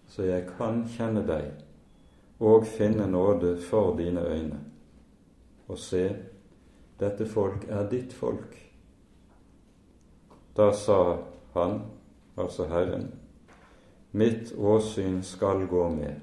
så 0.08 0.24
jeg 0.24 0.48
kan 0.58 0.86
kjenne 0.88 1.26
deg 1.28 1.52
og 2.40 2.66
finne 2.68 3.08
nåde 3.08 3.58
for 3.62 3.98
dine 3.98 4.24
øyne. 4.24 4.60
Og 5.68 5.78
se, 5.80 6.16
dette 7.00 7.28
folk 7.28 7.68
er 7.70 7.90
ditt 7.90 8.14
folk. 8.14 8.56
Da 10.58 10.72
sa 10.72 11.18
han, 11.54 11.82
altså 12.38 12.68
Herren, 12.68 13.12
Mitt 14.16 14.54
åsyn 14.58 15.24
skal 15.24 15.66
gå 15.68 15.90
med, 15.90 16.20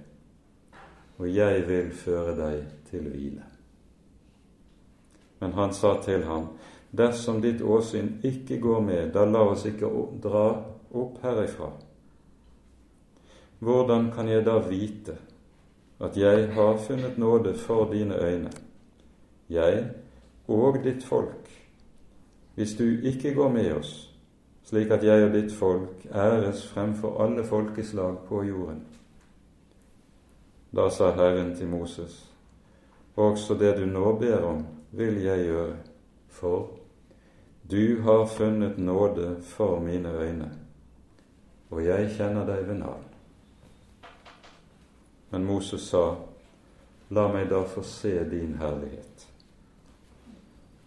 og 1.20 1.26
jeg 1.28 1.64
vil 1.68 1.90
føre 1.93 2.32
deg 2.38 2.61
til 2.88 3.09
hvile. 3.12 3.43
Men 5.43 5.53
han 5.53 5.74
sa 5.76 5.99
til 6.01 6.24
ham, 6.24 6.47
dersom 6.88 7.43
ditt 7.45 7.61
åsyn 7.61 8.14
ikke 8.24 8.57
går 8.64 8.80
med, 8.80 9.11
da 9.12 9.26
la 9.28 9.43
oss 9.51 9.66
ikke 9.68 9.90
dra 10.24 10.47
opp 10.88 11.18
herifra. 11.20 11.68
Hvordan 13.61 14.09
kan 14.16 14.30
jeg 14.32 14.47
da 14.47 14.57
vite 14.64 15.18
at 16.01 16.16
jeg 16.16 16.49
har 16.57 16.80
funnet 16.86 17.18
nåde 17.20 17.53
for 17.61 17.93
dine 17.93 18.16
øyne, 18.16 18.55
jeg 19.53 19.84
og 20.49 20.80
ditt 20.84 21.05
folk, 21.05 21.53
hvis 22.55 22.72
du 22.80 22.88
ikke 23.05 23.34
går 23.34 23.53
med 23.53 23.72
oss? 23.82 24.11
Slik 24.64 24.90
at 24.90 25.04
jeg 25.04 25.26
og 25.26 25.32
ditt 25.34 25.52
folk 25.54 26.06
æres 26.14 26.66
fremfor 26.70 27.20
alle 27.24 27.44
folkeslag 27.44 28.18
på 28.28 28.42
jorden. 28.44 28.82
Da 30.72 30.88
sa 30.90 31.10
Herren 31.12 31.56
til 31.56 31.68
Moses, 31.68 32.30
også 33.16 33.54
det 33.60 33.76
du 33.76 33.86
nå 33.86 34.16
ber 34.18 34.44
om, 34.48 34.66
vil 34.90 35.20
jeg 35.22 35.44
gjøre, 35.44 35.76
for 36.28 36.70
du 37.70 38.00
har 38.02 38.26
funnet 38.26 38.78
nåde 38.78 39.36
for 39.42 39.80
mine 39.80 40.08
øyne, 40.08 40.50
og 41.70 41.84
jeg 41.84 42.10
kjenner 42.16 42.46
deg 42.46 42.68
ved 42.68 42.74
navn. 42.74 43.04
Men 45.30 45.44
Moses 45.44 45.88
sa, 45.88 46.14
La 47.12 47.26
meg 47.28 47.50
da 47.50 47.60
få 47.68 47.82
se 47.84 48.12
din 48.24 48.54
herlighet. 48.60 49.26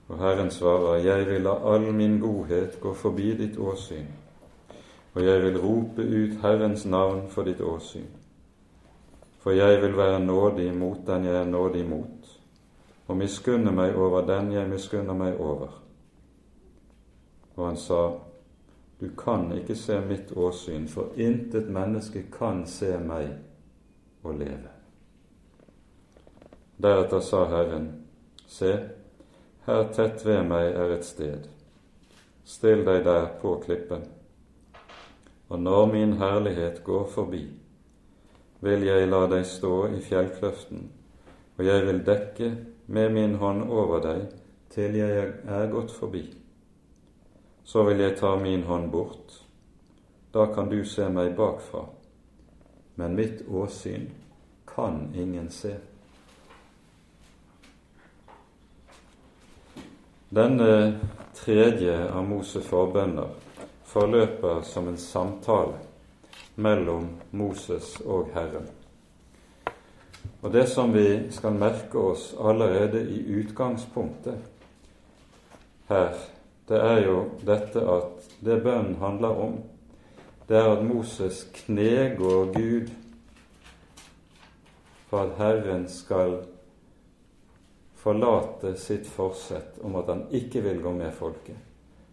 Og 0.08 0.20
Herren 0.20 0.52
svarer, 0.52 0.96
Jeg 0.96 1.26
vil 1.28 1.42
la 1.42 1.56
all 1.74 1.94
min 1.94 2.20
godhet 2.20 2.80
gå 2.82 2.94
forbi 2.94 3.34
ditt 3.38 3.58
åsyn, 3.58 4.06
og 5.14 5.24
jeg 5.26 5.42
vil 5.42 5.58
rope 5.62 6.02
ut 6.02 6.42
Herrens 6.42 6.86
navn 6.86 7.30
for 7.30 7.44
ditt 7.44 7.62
åsyn. 7.62 8.08
For 9.40 9.52
jeg 9.52 9.82
vil 9.82 9.98
være 9.98 10.20
nådig 10.20 10.76
mot 10.78 11.08
den 11.08 11.26
jeg 11.26 11.36
er 11.36 11.46
nådig 11.46 11.90
mot, 11.90 12.40
og 13.08 13.18
miskunne 13.18 13.72
meg 13.72 13.96
over 13.96 14.26
den 14.26 14.52
jeg 14.52 14.70
miskunner 14.70 15.14
meg 15.14 15.40
over. 15.40 15.82
Og 17.56 17.68
han 17.68 17.78
sa, 17.78 18.12
Du 19.00 19.10
kan 19.18 19.52
ikke 19.52 19.76
se 19.76 20.00
mitt 20.02 20.32
åsyn, 20.32 20.88
for 20.88 21.12
intet 21.16 21.70
menneske 21.70 22.24
kan 22.32 22.66
se 22.68 22.98
meg 22.98 23.28
og 24.24 24.34
leve. 24.40 24.72
Deretter 26.82 27.20
sa 27.20 27.46
Herren, 27.46 27.90
Se, 28.48 28.72
her 29.66 29.88
tett 29.94 30.22
ved 30.26 30.44
meg 30.46 30.76
er 30.78 30.92
et 30.94 31.06
sted. 31.06 31.48
Still 32.46 32.84
deg 32.86 33.02
der 33.06 33.32
på 33.42 33.56
klippen. 33.64 34.04
Og 35.50 35.62
når 35.62 35.86
min 35.90 36.14
herlighet 36.20 36.84
går 36.86 37.08
forbi, 37.10 37.42
vil 38.62 38.86
jeg 38.86 39.10
la 39.10 39.24
deg 39.30 39.46
stå 39.46 39.88
i 39.94 40.02
fjellkløften, 40.06 40.86
og 41.58 41.66
jeg 41.66 41.86
vil 41.88 42.04
dekke 42.06 42.52
med 42.86 43.14
min 43.14 43.36
hånd 43.42 43.66
over 43.70 44.04
deg 44.06 44.28
til 44.74 44.98
jeg 45.00 45.34
er 45.48 45.74
gått 45.74 45.94
forbi. 45.94 46.24
Så 47.66 47.84
vil 47.90 48.06
jeg 48.06 48.18
ta 48.20 48.36
min 48.38 48.68
hånd 48.70 48.92
bort. 48.94 49.34
Da 50.34 50.46
kan 50.54 50.70
du 50.70 50.84
se 50.86 51.10
meg 51.10 51.34
bakfra, 51.38 51.88
men 53.02 53.18
mitt 53.18 53.42
åsyn 53.50 54.12
kan 54.70 55.08
ingen 55.16 55.50
se. 55.50 55.74
Denne 60.36 61.00
tredje 61.32 61.94
av 62.12 62.26
Moses 62.28 62.66
forbønner 62.68 63.30
forløper 63.88 64.66
som 64.68 64.90
en 64.92 64.98
samtale 65.00 65.78
mellom 66.60 67.06
Moses 67.32 67.94
og 68.04 68.34
Herren. 68.34 68.66
Og 70.42 70.52
Det 70.52 70.66
som 70.68 70.92
vi 70.94 71.32
skal 71.32 71.56
merke 71.56 72.02
oss 72.12 72.34
allerede 72.36 73.00
i 73.08 73.22
utgangspunktet 73.40 74.44
her, 75.88 76.12
det 76.68 76.82
er 76.84 77.00
jo 77.06 77.16
dette 77.48 77.80
at 77.80 78.28
det 78.44 78.58
bønnen 78.64 78.98
handler 79.00 79.40
om, 79.46 79.56
det 80.50 80.58
er 80.58 80.68
at 80.74 80.84
Moses 80.84 81.46
knegår 81.62 82.52
Gud 82.60 82.92
for 85.08 85.24
at 85.24 85.40
Herren 85.40 85.88
skal 85.88 86.42
forlate 88.06 88.76
sitt 88.76 89.08
forsett 89.08 89.80
om 89.82 89.96
at 89.98 90.12
han 90.12 90.28
ikke 90.30 90.62
vil 90.62 90.78
gå 90.82 90.92
med 90.94 91.14
folket. 91.14 91.58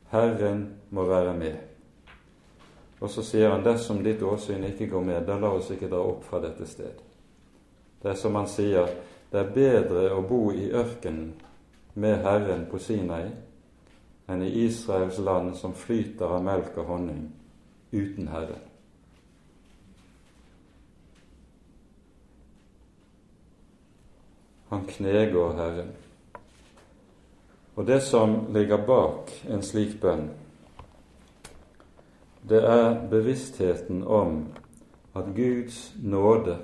Herren 0.08 0.62
må 0.88 1.04
være 1.04 1.34
med. 1.36 1.58
Og 3.04 3.10
så 3.12 3.20
sier 3.26 3.52
han 3.52 3.64
dersom 3.64 4.00
ditt 4.00 4.22
åsyn 4.24 4.64
ikke 4.70 4.88
går 4.88 5.04
med, 5.04 5.26
da 5.28 5.36
la 5.36 5.50
oss 5.52 5.68
ikke 5.74 5.90
dra 5.92 6.00
opp 6.00 6.24
fra 6.24 6.40
dette 6.40 6.64
sted. 6.70 6.96
Det 8.00 8.08
er 8.08 8.16
som 8.16 8.40
han 8.40 8.48
sier, 8.48 8.88
det 9.28 9.40
er 9.42 9.52
bedre 9.52 10.08
å 10.16 10.24
bo 10.24 10.40
i 10.56 10.70
ørkenen 10.72 11.34
med 12.00 12.24
Herren 12.24 12.64
på 12.72 12.80
Sinai 12.80 13.26
enn 14.32 14.48
i 14.48 14.52
Israels 14.64 15.20
land 15.20 15.58
som 15.60 15.76
flyter 15.76 16.38
av 16.38 16.40
melk 16.48 16.80
og 16.80 16.88
honning 16.88 17.26
uten 17.92 18.32
Herren. 18.32 18.71
Han 24.72 24.84
knegår 24.88 25.52
Herren. 25.52 25.88
Og 27.74 27.86
det 27.86 28.00
som 28.00 28.46
ligger 28.54 28.86
bak 28.86 29.28
en 29.44 29.60
slik 29.62 29.98
bønn, 30.00 30.30
det 32.48 32.60
er 32.64 32.94
bevisstheten 33.10 34.00
om 34.08 34.38
at 35.12 35.28
Guds 35.36 35.92
nåde 36.00 36.54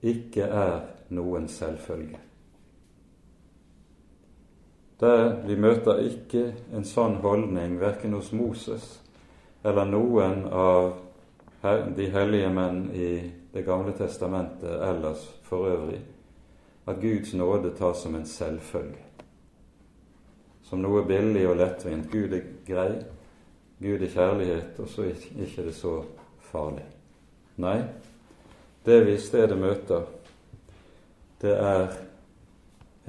ikke 0.00 0.46
er 0.48 0.78
noen 1.12 1.50
selvfølge. 1.52 2.16
Der 5.04 5.36
vi 5.44 5.58
møter 5.60 6.00
ikke 6.06 6.46
en 6.72 6.88
sånn 6.88 7.18
holdning 7.20 7.76
verken 7.82 8.16
hos 8.16 8.32
Moses 8.32 8.88
eller 9.60 9.84
noen 9.84 10.46
av 10.48 10.94
de 11.92 12.08
hellige 12.16 12.48
menn 12.56 12.86
i 12.96 13.12
Det 13.52 13.66
gamle 13.68 13.92
testamentet 13.92 14.80
ellers 14.80 15.26
for 15.44 15.68
øvrig, 15.68 16.00
at 16.86 17.00
Guds 17.00 17.34
nåde 17.34 17.70
tas 17.76 18.02
som 18.02 18.14
en 18.14 18.26
selvfølge. 18.26 18.98
Som 20.62 20.82
noe 20.82 21.04
billig 21.06 21.44
og 21.48 21.56
lettvint. 21.56 22.10
Gud 22.10 22.32
er 22.32 22.46
grei, 22.66 23.02
Gud 23.82 24.02
er 24.02 24.10
kjærlighet, 24.14 24.78
og 24.78 24.88
så 24.88 25.02
er 25.02 25.42
ikke 25.42 25.66
det 25.66 25.74
så 25.74 26.00
farlig. 26.52 26.86
Nei, 27.62 27.82
det 28.86 29.02
vi 29.06 29.14
i 29.14 29.20
stedet 29.20 29.58
møter, 29.58 30.06
det 31.42 31.52
er 31.58 31.92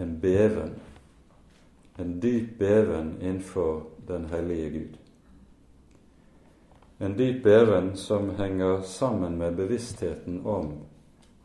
en 0.02 0.18
beven, 0.22 0.74
en 2.00 2.18
dyp 2.22 2.58
beven 2.60 3.16
innenfor 3.22 3.84
den 4.08 4.26
hellige 4.26 4.70
Gud. 4.70 4.98
En 7.00 7.18
dyp 7.18 7.44
beven 7.44 7.96
som 7.98 8.30
henger 8.38 8.82
sammen 8.82 9.38
med 9.38 9.56
bevisstheten 9.56 10.42
om 10.46 10.74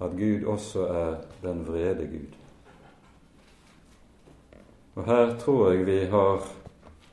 at 0.00 0.10
Gud 0.10 0.44
også 0.44 0.86
er 0.86 1.16
den 1.42 1.66
vrede 1.66 2.06
Gud. 2.06 2.36
Og 4.94 5.04
her 5.04 5.38
tror 5.38 5.70
jeg 5.70 5.86
vi 5.86 5.98
har 6.04 6.42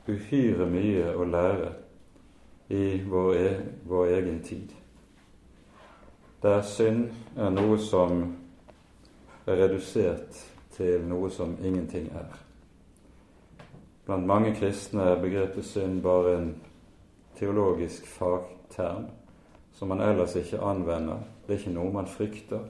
uhyre 0.08 0.66
mye 0.70 1.12
å 1.14 1.24
lære 1.26 1.72
i 2.68 3.02
vår, 3.06 3.34
e 3.34 3.50
vår 3.86 4.06
egen 4.18 4.40
tid. 4.42 4.74
Der 6.42 6.62
synd 6.62 7.08
er 7.36 7.50
noe 7.50 7.78
som 7.78 8.24
er 9.46 9.62
redusert 9.62 10.42
til 10.76 11.06
noe 11.06 11.30
som 11.30 11.56
ingenting 11.62 12.10
er. 12.14 12.34
Blant 14.06 14.26
mange 14.26 14.54
kristne 14.54 15.02
er 15.02 15.22
begrepet 15.22 15.66
synd 15.66 16.02
bare 16.02 16.36
en 16.38 16.50
teologisk 17.38 18.06
fagterm 18.06 19.08
som 19.76 19.92
man 19.92 20.00
ellers 20.00 20.36
ikke 20.36 20.60
anvender. 20.64 21.20
Det 21.46 21.54
er 21.54 21.60
ikke 21.60 21.74
noe 21.76 21.92
man 21.92 22.08
frykter. 22.08 22.64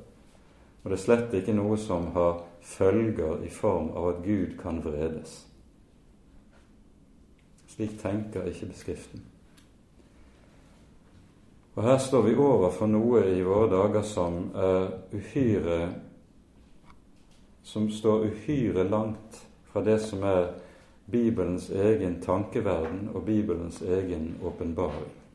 Og 0.82 0.90
det 0.90 0.98
er 0.98 1.02
slett 1.02 1.34
ikke 1.34 1.54
noe 1.54 1.78
som 1.78 2.11
har 2.14 2.42
følger 2.66 3.44
i 3.46 3.50
form 3.50 3.92
av 3.94 4.09
at 4.11 4.24
Gud 4.26 4.59
kan 4.59 4.82
vredes. 4.84 5.38
Slik 7.70 7.98
tenker 8.02 8.46
ikke 8.50 8.70
beskriften. 8.72 9.22
Og 11.76 11.84
her 11.84 11.98
står 12.00 12.22
vi 12.24 12.36
overfor 12.40 12.88
noe 12.88 13.22
i 13.36 13.42
våre 13.44 13.68
dager 13.70 14.07
som 14.07 14.46
er 14.57 14.86
uhyre 15.12 15.80
som 17.66 17.90
står 17.90 18.28
uhyre 18.30 18.84
langt 18.88 19.42
fra 19.72 19.82
det 19.82 19.98
som 20.00 20.22
er 20.22 20.52
Bibelens 21.11 21.66
egen 21.70 22.20
tankeverden 22.22 23.09
og 23.14 23.24
Bibelens 23.26 23.82
egen 23.82 24.36
åpenbaring. 24.42 25.25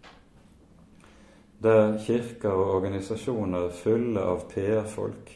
Der 1.63 1.97
kirker 2.05 2.49
og 2.49 2.75
organisasjoner 2.75 3.67
er 3.67 3.73
fulle 3.77 4.21
av 4.21 4.47
PR-folk, 4.49 5.27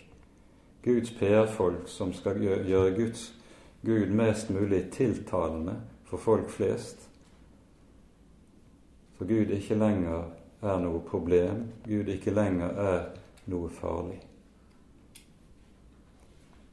Guds 0.86 1.11
PR-folk 1.19 1.89
som 1.89 2.13
skal 2.13 2.39
gjøre 2.41 2.95
Guds 2.95 3.28
Gud 3.86 4.09
mest 4.09 4.49
mulig 4.49 4.91
tiltalende 4.91 5.76
for 6.03 6.17
folk 6.17 6.49
flest. 6.49 7.09
For 9.17 9.26
Gud 9.30 9.53
ikke 9.53 9.78
lenger 9.78 10.23
er 10.61 10.80
noe 10.82 11.03
problem, 11.05 11.67
Gud 11.86 12.09
ikke 12.09 12.34
lenger 12.34 12.73
er 12.73 13.03
noe 13.45 13.69
farlig. 13.69 14.17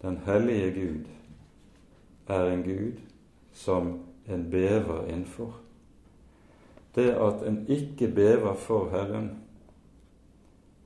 Den 0.00 0.16
hellige 0.24 0.72
Gud 0.78 1.12
er 2.32 2.48
en 2.54 2.64
Gud 2.64 3.04
som 3.52 3.98
en 4.26 4.50
bever 4.50 5.04
innenfor. 5.06 5.52
Det 6.94 7.10
at 7.12 7.44
en 7.48 7.66
ikke 7.68 8.08
bever 8.08 8.54
for 8.54 8.90
Herren, 8.90 9.41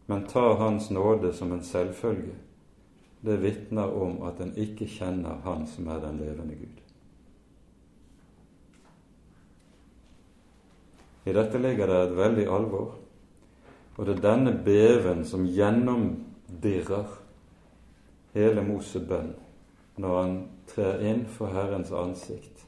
men 0.06 0.26
tar 0.26 0.54
Hans 0.54 0.90
nåde 0.90 1.32
som 1.32 1.52
en 1.52 1.62
selvfølge, 1.62 2.34
det 3.20 3.36
vitner 3.42 3.90
om 4.02 4.20
at 4.22 4.40
en 4.40 4.52
ikke 4.56 4.86
kjenner 4.86 5.40
Han 5.44 5.66
som 5.66 5.88
er 5.88 6.02
den 6.04 6.20
levende 6.22 6.54
Gud. 6.54 6.82
I 11.26 11.32
dette 11.34 11.58
ligger 11.58 11.90
det 11.90 12.02
et 12.02 12.16
veldig 12.16 12.46
alvor, 12.46 12.92
og 13.96 14.06
det 14.06 14.18
er 14.18 14.26
denne 14.28 14.52
beven 14.64 15.24
som 15.26 15.46
gjennomdirrer 15.48 17.16
hele 18.36 18.62
Moses 18.62 19.02
bønn 19.08 19.32
når 19.96 20.20
han 20.20 20.36
trer 20.68 21.02
inn 21.08 21.24
for 21.26 21.50
Herrens 21.50 21.90
ansikt 21.90 22.66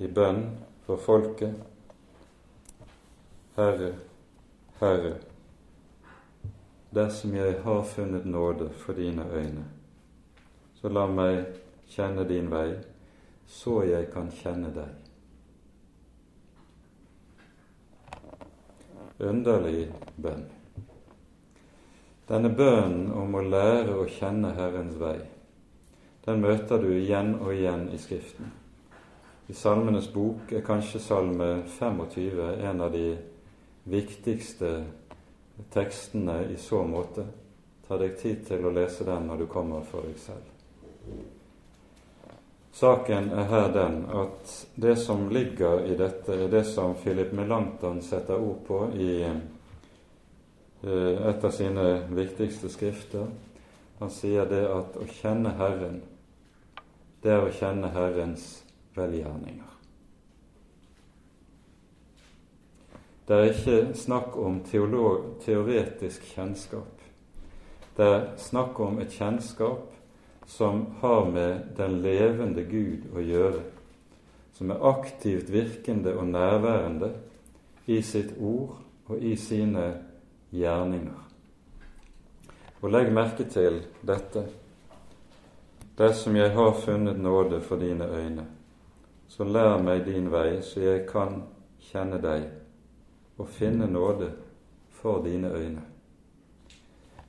i 0.00 0.08
bønn 0.08 0.44
for 0.86 1.00
folket. 1.04 1.58
Herre, 3.56 3.90
Herre, 4.80 5.14
dersom 6.90 7.34
jeg 7.36 7.58
har 7.62 7.82
funnet 7.84 8.24
nåde 8.24 8.70
for 8.70 8.96
dine 8.96 9.26
øyne, 9.28 9.64
så 10.74 10.88
la 10.88 11.02
meg 11.06 11.58
kjenne 11.92 12.24
din 12.24 12.48
vei, 12.48 12.78
så 13.46 13.82
jeg 13.84 14.08
kan 14.14 14.30
kjenne 14.32 14.70
deg. 14.72 14.94
Underlig 19.20 19.90
bønn. 20.16 20.46
Denne 22.30 22.48
bønnen 22.48 23.10
om 23.12 23.36
å 23.36 23.42
lære 23.44 23.98
å 24.00 24.06
kjenne 24.08 24.54
Herrens 24.56 24.96
vei, 24.96 25.18
den 26.24 26.40
møter 26.40 26.80
du 26.80 26.88
igjen 26.94 27.34
og 27.42 27.52
igjen 27.52 27.90
i 27.92 28.00
Skriften. 28.00 28.48
I 29.50 29.52
Salmenes 29.52 30.08
bok 30.14 30.54
er 30.56 30.64
kanskje 30.64 31.02
Salme 31.04 31.66
25 31.76 32.64
en 32.70 32.80
av 32.80 32.96
de 32.96 33.10
viktigste 33.84 34.84
tekstene 35.72 36.44
i 36.44 36.56
så 36.56 36.84
måte. 36.84 37.26
Ta 37.86 37.98
deg 37.98 38.16
tid 38.20 38.46
til 38.46 38.64
å 38.66 38.72
lese 38.74 39.04
den 39.04 39.26
når 39.26 39.44
du 39.44 39.46
kommer 39.50 39.84
for 39.86 40.06
deg 40.06 40.18
selv. 40.20 40.50
Saken 42.72 43.32
er 43.34 43.48
her 43.50 43.72
den 43.74 44.04
at 44.14 44.52
det 44.74 44.94
som 44.96 45.26
ligger 45.28 45.82
i 45.90 45.96
dette, 45.98 46.32
er 46.32 46.48
det 46.48 46.64
som 46.64 46.94
Philip 46.94 47.32
Melanchthon 47.32 47.98
setter 48.02 48.38
ord 48.38 48.60
på 48.66 48.78
i 48.94 49.10
eh, 49.26 49.40
et 51.32 51.44
av 51.44 51.50
sine 51.50 51.88
viktigste 52.14 52.70
skrifter. 52.70 53.26
Han 53.98 54.14
sier 54.14 54.46
det 54.48 54.62
at 54.70 54.96
å 54.96 55.08
kjenne 55.18 55.52
Herren, 55.58 55.98
det 57.20 57.34
er 57.34 57.44
å 57.44 57.52
kjenne 57.52 57.90
Herrens 57.92 58.46
velgjerninger. 58.96 59.69
Det 63.30 63.36
er 63.38 63.52
ikke 63.52 63.94
snakk 63.94 64.34
om 64.42 64.56
teolog, 64.66 65.36
teoretisk 65.44 66.24
kjennskap. 66.32 67.02
Det 67.94 68.02
er 68.02 68.24
snakk 68.42 68.80
om 68.82 68.96
et 68.98 69.12
kjennskap 69.14 69.92
som 70.50 70.80
har 70.98 71.28
med 71.30 71.68
den 71.76 72.00
levende 72.02 72.64
Gud 72.66 73.04
å 73.14 73.22
gjøre, 73.22 73.60
som 74.58 74.72
er 74.74 74.82
aktivt 74.90 75.52
virkende 75.54 76.16
og 76.18 76.26
nærværende 76.26 77.12
i 77.86 78.00
sitt 78.02 78.32
ord 78.34 78.80
og 79.06 79.22
i 79.22 79.36
sine 79.38 79.84
gjerninger. 80.50 81.20
Og 82.82 82.90
legg 82.90 83.12
merke 83.14 83.46
til 83.46 83.84
dette. 84.02 84.42
Dersom 85.94 86.34
jeg 86.34 86.50
har 86.58 86.74
funnet 86.82 87.22
nåde 87.22 87.62
for 87.62 87.78
dine 87.78 88.10
øyne, 88.10 88.48
så 89.30 89.46
lær 89.46 89.78
meg 89.78 90.02
din 90.10 90.32
vei, 90.34 90.58
så 90.66 90.82
jeg 90.82 91.06
kan 91.06 91.44
kjenne 91.92 92.18
deg 92.18 92.59
å 93.40 93.44
finne 93.44 93.86
nåde 93.86 94.30
for 94.90 95.22
dine 95.24 95.48
øyne. 95.48 95.82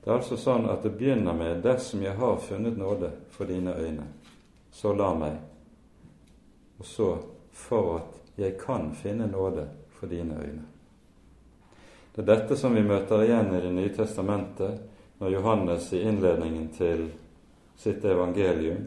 Det 0.04 0.10
er 0.10 0.18
altså 0.18 0.36
sånn 0.36 0.66
at 0.70 0.82
det 0.82 0.96
begynner 0.98 1.34
med 1.34 1.62
'dersom 1.62 2.02
jeg 2.02 2.16
har 2.18 2.36
funnet 2.36 2.76
nåde 2.76 3.10
for 3.30 3.46
dine 3.46 3.74
øyne, 3.74 4.06
så 4.70 4.92
la 4.92 5.14
meg', 5.14 5.38
og 6.78 6.84
så 6.84 7.18
'for 7.52 7.96
at 7.96 8.20
jeg 8.36 8.58
kan 8.58 8.92
finne 8.94 9.26
nåde 9.26 9.68
for 9.90 10.06
dine 10.06 10.34
øyne'. 10.34 10.66
Det 12.14 12.22
er 12.22 12.36
dette 12.36 12.56
som 12.56 12.74
vi 12.74 12.82
møter 12.82 13.22
igjen 13.22 13.54
i 13.54 13.60
Det 13.60 13.72
nye 13.72 13.88
testamentet 13.88 14.80
når 15.18 15.30
Johannes 15.30 15.92
i 15.92 16.02
innledningen 16.02 16.68
til 16.68 17.12
sitt 17.76 18.04
evangelium 18.04 18.86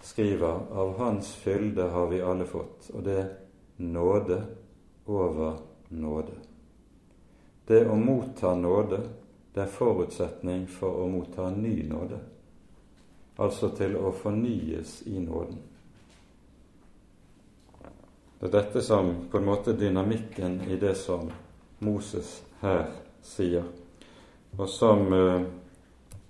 skriver 0.00 0.60
'Av 0.72 0.98
Hans 0.98 1.34
fylde 1.34 1.82
har 1.82 2.06
vi 2.06 2.20
alle 2.20 2.44
fått', 2.44 2.90
og 2.94 3.04
det 3.04 3.26
nåde 3.76 4.42
over 5.06 5.58
nåde. 5.88 6.32
Det 7.66 7.88
å 7.88 7.96
motta 7.96 8.54
nåde, 8.54 9.00
det 9.54 9.62
er 9.64 9.72
forutsetning 9.72 10.66
for 10.70 11.02
å 11.02 11.06
motta 11.10 11.50
ny 11.50 11.80
nåde, 11.88 12.18
altså 13.36 13.70
til 13.74 13.96
å 13.96 14.12
fornyes 14.12 15.00
i 15.06 15.18
nåden. 15.20 15.58
Det 18.38 18.46
er 18.46 18.52
dette 18.52 18.82
som 18.84 19.14
på 19.30 19.38
en 19.38 19.48
måte 19.48 19.72
dynamikken 19.72 20.60
i 20.68 20.76
det 20.76 20.94
som 21.00 21.30
Moses 21.78 22.42
her 22.60 22.84
sier, 23.24 23.64
og 24.56 24.68
som 24.68 25.12
eh, 25.12 25.46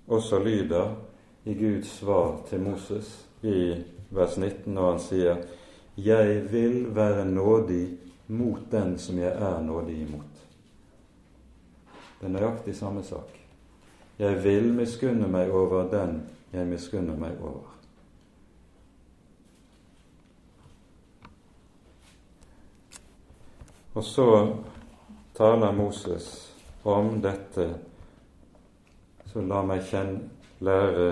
også 0.07 0.39
lyder 0.39 0.95
i 1.43 1.53
Guds 1.53 1.91
svar 1.99 2.39
til 2.49 2.63
Moses 2.63 3.11
i 3.43 3.75
vers 4.09 4.37
19 4.37 4.73
når 4.73 4.91
han 4.91 4.99
sier 4.99 5.37
'Jeg 5.97 6.51
vil 6.51 6.95
være 6.95 7.25
nådig 7.25 8.06
mot 8.27 8.71
den 8.71 8.97
som 8.99 9.19
jeg 9.19 9.31
er 9.31 9.61
nådig 9.61 10.01
imot. 10.01 10.43
Det 12.19 12.25
er 12.27 12.33
nøyaktig 12.33 12.75
samme 12.75 13.03
sak. 13.03 13.33
Jeg 14.19 14.43
vil 14.43 14.73
miskunne 14.73 15.27
meg 15.29 15.51
over 15.53 15.89
den 15.91 16.21
jeg 16.53 16.67
miskunner 16.67 17.15
meg 17.19 17.41
over. 17.41 17.73
Og 23.97 24.03
så 24.03 24.27
taler 25.37 25.71
Moses 25.71 26.53
om 26.83 27.17
dette, 27.21 27.65
så 29.25 29.41
la 29.41 29.63
meg 29.65 29.81
kjenne, 29.89 30.29
lære 30.61 31.09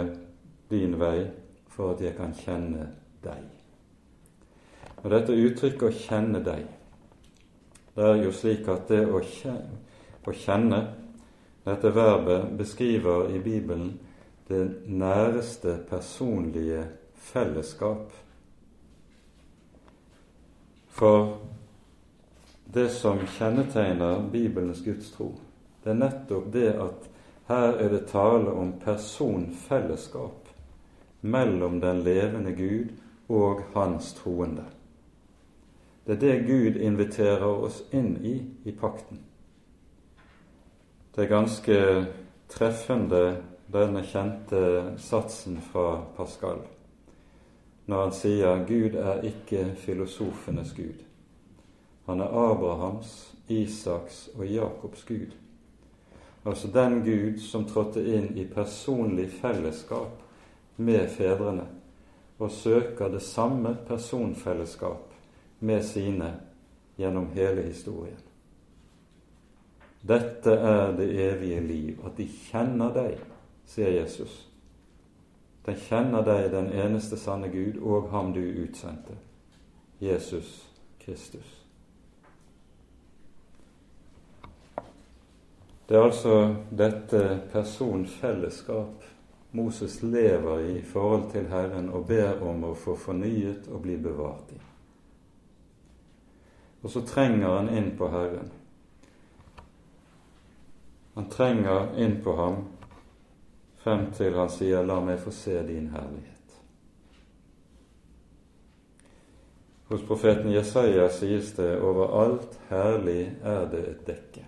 din 0.70 0.93
vei 0.99 1.26
for 1.70 1.93
at 1.93 2.01
jeg 2.01 2.16
kan 2.18 2.34
kjenne 2.38 2.88
deg. 3.24 3.41
Og 5.03 5.11
dette 5.11 5.34
uttrykket 5.34 5.84
'å 5.84 5.91
kjenne 5.93 6.43
deg' 6.45 6.84
Det 7.96 8.04
er 8.04 8.24
jo 8.24 8.32
slik 8.36 8.68
at 8.68 8.89
det 8.91 9.06
å 9.08 9.22
kjenne, 10.36 10.82
dette 11.66 11.91
verbet 11.96 12.52
beskriver 12.60 13.32
i 13.32 13.39
Bibelen 13.39 13.93
det 14.50 14.84
næreste 14.86 15.78
personlige 15.89 16.84
fellesskap. 17.16 18.12
For 20.91 21.38
det 22.76 22.89
som 22.91 23.24
kjennetegner 23.38 24.28
Bibelens 24.32 24.84
gudstro, 24.84 25.32
det 25.84 25.96
er 25.96 26.02
nettopp 26.04 26.52
det 26.54 26.70
at 26.76 27.10
her 27.48 27.80
er 27.80 27.89
det 27.96 28.06
tale 28.12 28.52
om 28.52 28.76
personfellesskap 28.84 30.50
mellom 31.22 31.80
den 31.82 32.04
levende 32.04 32.52
Gud 32.58 32.91
og 33.30 33.64
hans 33.74 34.14
troende. 34.20 34.66
Det 36.06 36.14
er 36.14 36.20
det 36.20 36.47
Gud 36.47 36.76
inviterer 36.82 37.47
oss 37.47 37.84
inn 37.91 38.18
i 38.22 38.36
i 38.64 38.72
pakten. 38.72 39.20
Det 41.16 41.24
er 41.24 41.32
ganske 41.32 41.78
treffende, 42.51 43.41
denne 43.74 44.03
kjente 44.06 44.60
satsen 45.01 45.58
fra 45.72 46.03
Pascal, 46.18 46.60
når 47.89 48.03
han 48.03 48.14
sier 48.14 48.62
Gud 48.68 48.93
er 49.01 49.26
ikke 49.26 49.64
filosofenes 49.82 50.76
Gud. 50.78 51.01
Han 52.06 52.22
er 52.22 52.38
Abrahams, 52.51 53.34
Isaks 53.49 54.28
og 54.38 54.45
Jakobs 54.45 55.03
Gud. 55.10 55.34
Altså 56.45 56.68
den 56.68 57.01
Gud 57.01 57.41
som 57.41 57.66
trådte 57.66 58.06
inn 58.06 58.38
i 58.38 58.45
personlig 58.45 59.32
fellesskap 59.39 60.22
med 60.78 61.10
fedrene 61.10 61.66
og 62.38 62.51
søker 62.51 63.10
det 63.10 63.26
samme 63.26 63.74
personfellesskap 63.88 65.14
med 65.60 65.86
sine 65.86 66.34
gjennom 66.95 67.28
hele 67.34 67.62
historien. 67.62 68.22
Dette 70.01 70.51
er 70.51 70.91
det 70.97 71.08
evige 71.34 71.62
liv, 71.62 71.99
at 72.06 72.18
de 72.18 72.28
kjenner 72.30 72.93
deg, 72.93 73.22
sier 73.66 73.89
Jesus. 73.95 74.36
De 75.66 75.74
kjenner 75.88 76.22
deg, 76.26 76.51
den 76.53 76.70
eneste 76.70 77.18
sanne 77.18 77.49
Gud, 77.49 77.80
og 77.82 78.12
ham 78.14 78.34
du 78.36 78.43
utsendte, 78.43 79.18
Jesus 79.99 80.60
Kristus. 81.01 81.66
Det 85.89 85.97
er 85.97 86.06
altså 86.06 86.38
dette 86.70 87.41
personfellesskap 87.51 89.03
Moses 89.56 90.03
lever 90.03 90.60
i 90.60 90.78
i 90.78 90.82
forhold 90.82 91.32
til 91.32 91.47
Herren 91.47 91.89
og 91.89 92.08
ber 92.08 92.41
om 92.43 92.64
å 92.68 92.74
få 92.76 92.95
fornyet 92.99 93.70
og 93.72 93.86
bli 93.86 93.97
bevart 93.97 94.49
i. 94.51 94.64
Og 96.86 96.91
så 96.93 97.01
trenger 97.01 97.49
han 97.49 97.69
inn 97.73 97.88
på 97.97 98.07
Herren. 98.13 98.51
Han 101.15 101.29
trenger 101.33 101.95
inn 101.97 102.19
på 102.21 102.36
ham 102.38 102.59
frem 103.81 104.11
til 104.13 104.38
han 104.38 104.51
sier 104.53 104.86
'La 104.86 104.99
meg 105.01 105.17
få 105.19 105.31
se 105.31 105.63
din 105.67 105.88
herlighet'. 105.89 106.59
Hos 109.89 110.05
profeten 110.05 110.53
Jesaja 110.53 111.09
sies 111.09 111.51
det 111.57 111.81
'overalt 111.81 112.59
herlig 112.69 113.33
er 113.43 113.65
det 113.65 113.83
et 113.89 114.05
dekke'. 114.07 114.45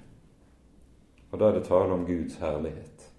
Og 1.32 1.40
da 1.40 1.46
er 1.50 1.52
det 1.58 1.66
tale 1.66 1.94
om 1.94 2.06
Guds 2.06 2.36
herlighet. 2.36 3.12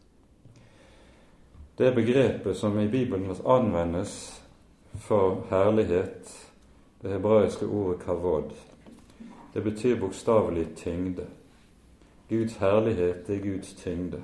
det 1.78 1.94
begrepet 1.94 2.56
som 2.56 2.78
i 2.78 2.88
Bibelen 2.88 3.36
anvendes 3.46 4.42
for 4.94 5.46
herlighet, 5.50 6.48
det 7.02 7.10
hebraiske 7.10 7.66
ordet 7.66 8.00
kavod, 8.00 8.50
det 9.58 9.64
betyr 9.64 10.00
bokstavelig 10.00 10.66
tyngde. 10.76 11.26
Guds 12.28 12.56
herlighet 12.56 13.30
er 13.30 13.38
Guds 13.38 13.74
tyngde. 13.74 14.22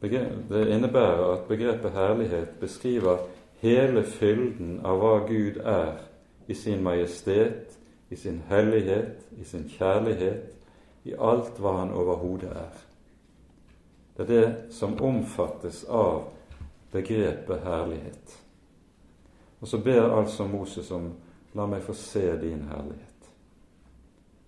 Det 0.00 0.68
innebærer 0.68 1.32
at 1.32 1.48
begrepet 1.48 1.90
herlighet 1.90 2.48
beskriver 2.60 3.18
hele 3.58 4.04
fylden 4.04 4.80
av 4.84 5.00
hva 5.02 5.26
Gud 5.26 5.58
er 5.58 5.98
i 6.46 6.54
sin 6.54 6.84
majestet, 6.86 7.74
i 8.10 8.16
sin 8.16 8.38
hellighet, 8.46 9.26
i 9.40 9.44
sin 9.44 9.66
kjærlighet, 9.68 10.54
i 11.04 11.18
alt 11.18 11.58
hva 11.58 11.76
han 11.80 11.90
overhodet 11.90 12.54
er. 12.54 12.80
Det 14.16 14.22
er 14.22 14.34
det 14.34 14.56
som 14.70 15.00
omfattes 15.02 15.82
av 15.90 16.28
begrepet 16.92 17.66
herlighet. 17.66 18.38
Og 19.60 19.68
så 19.68 19.82
ber 19.82 20.14
altså 20.14 20.46
Moses 20.46 20.90
om 20.90 21.12
'la 21.54 21.66
meg 21.66 21.82
få 21.82 21.92
se 21.92 22.40
din 22.40 22.68
herlighet', 22.70 23.11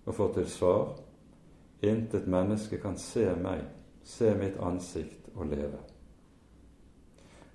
og 0.07 0.15
får 0.15 0.33
til 0.33 0.51
svar 0.51 0.99
'intet 1.83 2.27
menneske 2.27 2.79
kan 2.79 2.99
se 2.99 3.35
meg, 3.43 3.61
se 4.03 4.35
mitt 4.35 4.57
ansikt 4.61 5.29
og 5.35 5.47
leve'. 5.47 5.83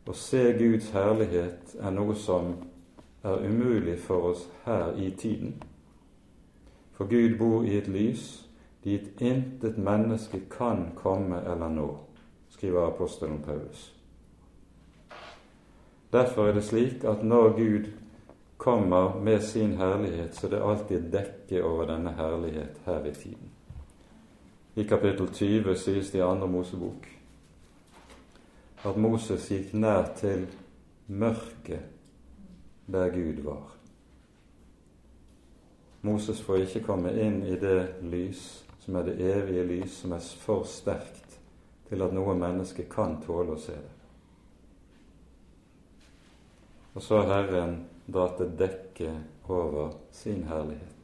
Å 0.07 0.13
se 0.13 0.53
Guds 0.57 0.89
herlighet 0.89 1.75
er 1.79 1.91
noe 1.93 2.15
som 2.15 2.55
er 3.23 3.45
umulig 3.45 3.99
for 3.99 4.31
oss 4.31 4.47
her 4.65 4.93
i 4.97 5.09
tiden. 5.09 5.63
For 6.91 7.05
Gud 7.05 7.37
bor 7.37 7.63
i 7.63 7.77
et 7.77 7.87
lys 7.87 8.49
dit 8.83 9.21
intet 9.21 9.77
menneske 9.77 10.39
kan 10.49 10.91
komme 10.95 11.41
eller 11.45 11.69
nå, 11.69 11.87
skriver 12.49 12.87
apostelen 12.87 13.41
Paulus. 13.45 13.95
Derfor 16.11 16.47
er 16.47 16.53
det 16.53 16.63
slik 16.63 17.03
at 17.03 17.23
når 17.23 17.49
Gud 17.57 17.91
kommer 18.59 19.19
med 19.19 19.43
sin 19.43 19.77
herlighet, 19.77 20.35
så 20.35 20.47
det 20.47 20.59
alltid 20.63 21.07
dekker 21.13 21.63
over 21.63 21.87
denne 21.87 22.11
herlighet 22.11 22.81
her 22.85 23.05
i 23.07 23.13
tiden. 23.15 23.51
I 24.75 24.83
kapittel 24.83 25.27
20 25.33 25.75
sies 25.75 26.11
det 26.11 26.19
i 26.19 26.21
andre 26.21 26.47
Mosebok 26.47 27.07
at 28.83 28.97
Moses 28.99 29.47
gikk 29.51 29.71
nær 29.75 30.11
til 30.19 30.45
mørket 31.07 31.87
der 32.87 33.09
Gud 33.15 33.41
var. 33.43 33.65
Moses 36.01 36.41
får 36.41 36.65
ikke 36.67 36.83
komme 36.83 37.11
inn 37.15 37.41
i 37.47 37.55
det 37.59 38.03
lys 38.03 38.43
som 38.89 38.95
er 38.95 39.03
det 39.07 39.19
evige 39.21 39.63
lys, 39.63 39.97
som 40.01 40.11
er 40.11 40.19
for 40.19 40.63
sterkt 40.67 41.39
til 41.89 42.01
at 42.01 42.13
noe 42.15 42.33
menneske 42.35 42.87
kan 42.89 43.19
tåle 43.21 43.53
å 43.53 43.61
se 43.61 43.75
det. 43.75 43.95
Og 46.95 47.03
så 47.05 47.19
har 47.21 47.29
Herren 47.29 47.75
dratt 48.13 48.41
et 48.41 48.55
dekke 48.59 49.11
over 49.49 49.93
sin 50.11 50.43
herlighet. 50.49 50.99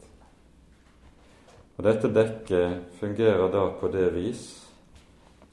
Og 1.77 1.83
dette 1.83 2.11
dekket 2.13 2.95
fungerer 2.99 3.51
da 3.51 3.65
på 3.79 3.89
det 3.91 4.07
vis 4.15 4.45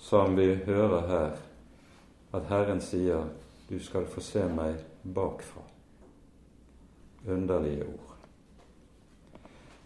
som 0.03 0.37
vi 0.37 0.55
hører 0.67 1.09
her, 1.09 1.37
at 2.33 2.49
Herren 2.49 2.81
sier 2.81 3.29
'Du 3.69 3.79
skal 3.79 4.07
få 4.07 4.21
se 4.21 4.47
meg 4.49 4.75
bakfra'. 5.05 5.69
Underlige 7.29 7.85
ord. 7.85 8.17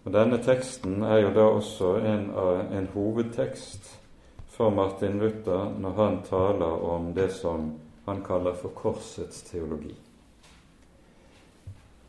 Og 0.05 0.13
Denne 0.13 0.39
teksten 0.43 1.03
er 1.03 1.17
jo 1.17 1.31
da 1.35 1.41
også 1.41 1.97
en, 1.97 2.31
en 2.79 2.87
hovedtekst 2.87 4.01
for 4.49 4.71
Martin 4.71 5.19
Luther 5.19 5.75
når 5.79 5.91
han 5.91 6.23
taler 6.23 6.85
om 6.85 7.15
det 7.15 7.33
som 7.33 7.73
han 8.07 8.23
kaller 8.25 8.55
for 8.55 8.69
korsets 8.69 9.43
teologi. 9.43 10.06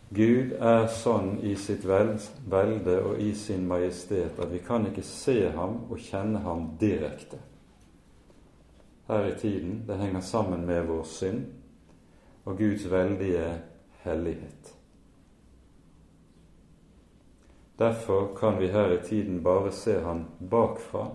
Gud 0.09 0.53
er 0.63 0.85
sånn 0.87 1.33
i 1.43 1.51
sitt 1.59 1.83
velde 1.83 2.93
og 3.03 3.19
i 3.19 3.33
sin 3.35 3.65
majestet 3.67 4.39
at 4.39 4.51
vi 4.53 4.61
kan 4.63 4.87
ikke 4.87 5.03
se 5.03 5.49
ham 5.51 5.81
og 5.89 5.99
kjenne 5.99 6.39
ham 6.45 6.69
direkte 6.79 7.41
her 9.07 9.27
i 9.27 9.35
tiden. 9.39 9.83
Det 9.87 9.99
henger 9.99 10.23
sammen 10.23 10.63
med 10.65 10.87
vår 10.87 11.03
synd 11.03 11.43
og 12.47 12.57
Guds 12.57 12.87
veldige 12.91 13.49
hellighet. 14.05 14.73
Derfor 17.77 18.31
kan 18.39 18.59
vi 18.59 18.71
her 18.71 18.95
i 18.95 19.03
tiden 19.03 19.43
bare 19.43 19.71
se 19.71 19.99
ham 20.01 20.25
bakfra, 20.39 21.09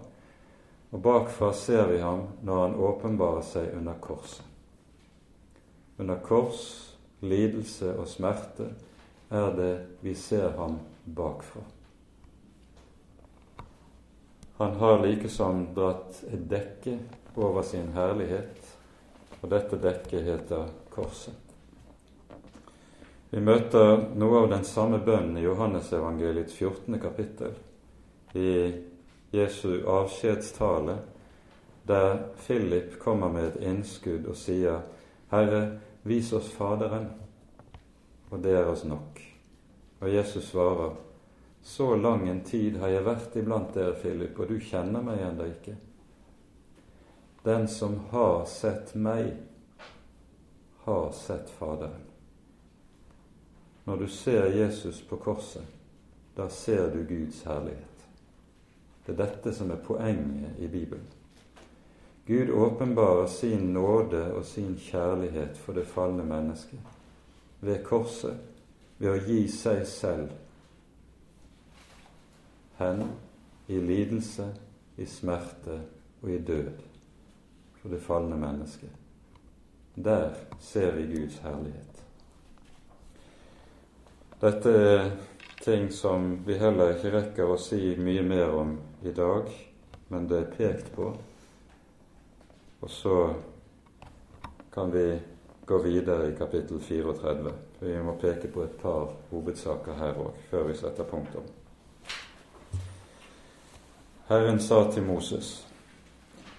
og 0.93 1.03
bakfra 1.03 1.53
ser 1.53 1.89
vi 1.89 1.99
ham 1.99 2.27
når 2.43 2.67
han 2.67 2.75
åpenbarer 2.77 3.43
seg 3.43 3.73
under 3.77 3.97
korset. 4.01 4.45
Under 5.99 6.21
kors 6.21 6.92
lidelse 7.23 7.95
og 7.97 8.09
smerte, 8.11 8.69
er 9.33 9.55
det 9.57 9.73
vi 10.03 10.15
ser 10.19 10.51
ham 10.59 10.79
bakfra. 11.05 11.63
Han 14.59 14.77
har 14.79 15.01
likesom 15.03 15.65
dratt 15.75 16.21
et 16.31 16.43
dekke 16.51 16.99
over 17.37 17.65
sin 17.67 17.89
herlighet, 17.97 18.59
og 19.41 19.51
dette 19.51 19.79
dekket 19.81 20.27
heter 20.29 20.69
Korset. 20.93 21.39
Vi 23.33 23.41
møter 23.41 24.11
noe 24.21 24.43
av 24.43 24.51
den 24.53 24.65
samme 24.69 24.99
bønnen 25.01 25.39
i 25.41 25.47
Johannesevangeliets 25.47 26.53
14. 26.53 26.99
kapittel, 27.01 27.55
i 28.37 28.53
Jesu 29.33 29.87
avskjedstale, 29.89 30.99
der 31.89 32.19
Philip 32.45 32.99
kommer 33.01 33.33
med 33.33 33.49
et 33.49 33.65
innskudd 33.71 34.29
og 34.29 34.37
sier, 34.37 34.85
Herre, 35.33 35.63
Vis 36.03 36.33
oss 36.33 36.51
Faderen, 36.51 37.07
og 38.31 38.43
det 38.43 38.57
er 38.57 38.67
oss 38.67 38.85
nok. 38.85 39.21
Og 40.01 40.11
Jesus 40.11 40.49
svarer, 40.51 40.95
Så 41.63 41.97
lang 41.97 42.29
en 42.29 42.41
tid 42.45 42.77
har 42.83 42.89
jeg 42.89 43.05
vært 43.07 43.37
iblant 43.39 43.75
dere, 43.75 43.95
Philip, 43.95 44.39
og 44.39 44.49
du 44.49 44.59
kjenner 44.59 45.03
meg 45.03 45.21
ennå 45.23 45.45
ikke. 45.47 45.77
Den 47.45 47.69
som 47.71 48.01
har 48.11 48.45
sett 48.51 48.95
meg, 48.95 49.31
har 50.83 51.13
sett 51.15 51.51
Faderen. 51.51 52.03
Når 53.85 53.97
du 53.97 54.09
ser 54.09 54.51
Jesus 54.57 55.03
på 55.07 55.17
korset, 55.17 55.67
da 56.37 56.49
ser 56.49 56.91
du 56.91 57.05
Guds 57.07 57.43
herlighet. 57.47 58.07
Det 59.07 59.15
er 59.15 59.25
dette 59.25 59.55
som 59.55 59.71
er 59.71 59.83
poenget 59.87 60.59
i 60.59 60.67
Bibelen. 60.67 61.07
Gud 62.27 62.51
åpenbarer 62.51 63.27
sin 63.27 63.73
nåde 63.73 64.35
og 64.35 64.45
sin 64.45 64.77
kjærlighet 64.79 65.59
for 65.59 65.73
det 65.73 65.87
falne 65.87 66.25
mennesket 66.25 66.79
ved 67.61 67.83
korset, 67.85 68.39
ved 68.99 69.11
å 69.11 69.23
gi 69.27 69.41
seg 69.51 69.83
selv 69.87 70.31
hen 72.79 73.03
i 73.67 73.79
lidelse, 73.79 74.47
i 74.97 75.07
smerte 75.07 75.81
og 76.23 76.31
i 76.31 76.39
død 76.39 76.71
for 77.81 77.91
det 77.91 78.03
falne 78.03 78.37
mennesket. 78.39 78.91
Der 79.95 80.35
ser 80.61 80.93
vi 80.95 81.07
Guds 81.15 81.39
herlighet. 81.43 82.03
Dette 84.43 84.71
er 84.71 85.11
ting 85.63 85.91
som 85.93 86.47
vi 86.47 86.59
heller 86.59 86.95
ikke 86.95 87.13
rekker 87.15 87.51
å 87.51 87.59
si 87.61 87.95
mye 87.99 88.23
mer 88.27 88.55
om 88.59 88.77
i 89.03 89.13
dag, 89.15 89.51
men 90.11 90.27
det 90.31 90.41
er 90.41 90.55
pekt 90.57 90.95
på 90.95 91.13
og 92.83 92.91
så 92.91 93.17
kan 94.75 94.93
vi 94.93 95.21
gå 95.67 95.79
videre 95.79 96.29
i 96.29 96.37
kapittel 96.37 96.81
34. 96.81 97.53
For 97.79 97.87
vi 97.87 98.03
må 98.03 98.17
peke 98.21 98.49
på 98.49 98.63
et 98.63 98.79
par 98.83 99.13
hovedsaker 99.31 99.99
her 99.99 100.19
òg, 100.19 100.39
før 100.51 100.67
vi 100.69 100.75
setter 100.79 101.07
punktum. 101.07 101.47
Herren 104.29 104.61
sa 104.61 104.85
til 104.91 105.07
Moses, 105.07 105.67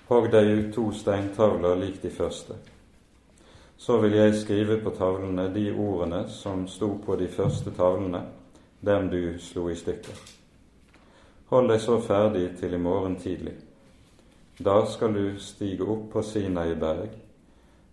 hogg 0.08 0.30
deg 0.32 0.52
ut 0.52 0.72
to 0.76 0.86
steintavler 0.92 1.76
lik 1.80 2.02
de 2.04 2.12
første. 2.12 2.56
Så 3.78 3.98
vil 4.00 4.16
jeg 4.16 4.36
skrive 4.40 4.78
på 4.84 4.94
tavlene 4.96 5.50
de 5.54 5.66
ordene 5.74 6.24
som 6.30 6.68
sto 6.68 6.94
på 7.06 7.16
de 7.20 7.28
første 7.28 7.72
tavlene, 7.76 8.22
dem 8.86 9.10
du 9.10 9.40
slo 9.40 9.68
i 9.70 9.76
stykker. 9.76 10.24
Hold 11.52 11.70
deg 11.72 11.82
så 11.82 12.00
ferdig 12.00 12.50
til 12.60 12.74
i 12.74 12.80
morgen 12.80 13.20
tidlig. 13.20 13.56
Da 14.58 14.86
skal 14.86 15.14
du 15.14 15.40
stige 15.40 15.86
opp 15.90 16.12
på 16.14 16.22
Sinai 16.22 16.76
berg 16.78 17.16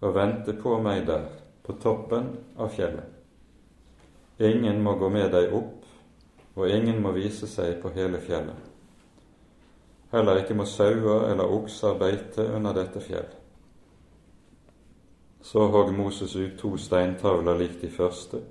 og 0.04 0.12
vente 0.14 0.52
på 0.52 0.74
meg 0.80 1.06
der, 1.08 1.24
på 1.64 1.72
toppen 1.80 2.34
av 2.61 2.68
fjellet. 2.76 3.08
Ingen 4.40 4.82
må 4.84 4.94
gå 5.00 5.08
med 5.12 5.30
deg 5.32 5.54
opp, 5.56 5.86
og 6.56 6.68
ingen 6.68 7.00
må 7.00 7.14
vise 7.16 7.48
seg 7.48 7.80
på 7.80 7.92
hele 7.96 8.20
fjellet. 8.20 8.68
Heller 10.12 10.42
ikke 10.42 10.56
må 10.56 10.68
sauer 10.68 11.30
eller 11.30 11.48
okser 11.48 11.96
beite 12.00 12.44
under 12.56 12.76
dette 12.76 13.00
fjell. 13.04 13.28
Så 15.40 15.64
hogg 15.72 15.92
Moses 15.96 16.36
ut 16.36 16.58
to 16.61 16.76
steintavler 16.76 17.56
lik 17.56 17.80
de 17.80 17.88
første. 17.88 18.42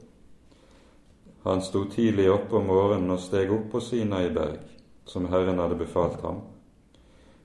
Han 1.45 1.62
sto 1.62 1.86
tidlig 1.86 2.30
opp 2.32 2.53
om 2.57 2.70
morgenen 2.70 3.14
og 3.14 3.22
steg 3.22 3.51
opp 3.53 3.70
på 3.74 3.82
Sinai 3.86 4.30
berg, 4.34 4.64
som 5.05 5.30
Herren 5.30 5.62
hadde 5.62 5.78
befalt 5.78 6.22
ham 6.26 6.47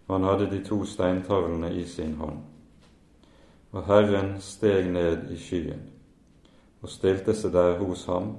han 0.07 0.25
hadde 0.25 0.51
de 0.51 0.61
to 0.65 0.85
steintavlene 0.85 1.73
i 1.75 1.85
sin 1.85 2.15
hånd. 2.15 2.39
og 3.75 3.87
Herren 3.87 4.37
steg 4.41 4.87
ned 4.93 5.31
i 5.35 5.37
skyen 5.37 5.81
og 6.83 6.93
stilte 6.93 7.35
seg 7.35 7.53
der 7.53 7.79
hos 7.81 8.05
ham 8.07 8.37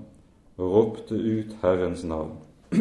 og 0.55 0.71
ropte 0.71 1.17
ut 1.17 1.57
Herrens 1.61 2.05
navn. 2.07 2.37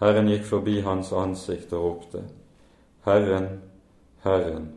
Herren 0.00 0.30
gikk 0.30 0.46
forbi 0.48 0.78
hans 0.80 1.12
ansikt 1.12 1.74
og 1.76 1.84
ropte, 1.84 2.22
Herren, 3.04 3.48
Herren, 4.24 4.70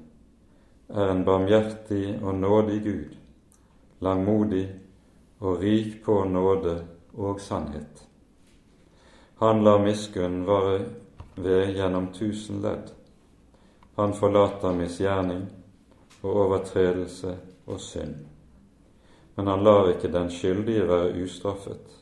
er 0.89 1.11
en 1.11 1.23
barmhjertig 1.25 2.19
og 2.21 2.35
nådig 2.35 2.81
Gud, 2.83 3.15
langmodig 4.03 4.67
og 5.39 5.61
rik 5.61 6.03
på 6.03 6.23
nåde 6.23 6.75
og 7.13 7.39
sannhet. 7.41 8.03
Han 9.39 9.63
lar 9.63 9.79
miskunn 9.83 10.43
vare 10.47 10.83
ved 11.35 11.73
gjennom 11.75 12.11
tusen 12.13 12.61
ledd. 12.61 12.91
Han 13.95 14.13
forlater 14.13 14.75
misgjerning 14.77 15.47
og 16.21 16.45
overtredelse 16.45 17.37
og 17.65 17.81
synd 17.81 18.21
men 19.35 19.47
han 19.47 19.63
lar 19.63 19.89
ikke 19.89 20.07
den 20.07 20.29
skyldige 20.31 20.85
være 20.87 21.23
ustraffet. 21.23 21.99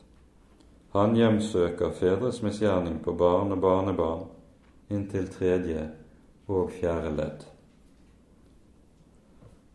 Han 0.92 1.16
hjemsøker 1.16 1.94
fedres 1.96 2.42
misgjerning 2.44 2.98
på 3.04 3.14
barn 3.16 3.54
og 3.54 3.60
barnebarn 3.60 4.26
inntil 4.92 5.28
tredje 5.32 5.86
og 6.52 6.70
fjerde 6.76 7.14
ledd. 7.16 7.46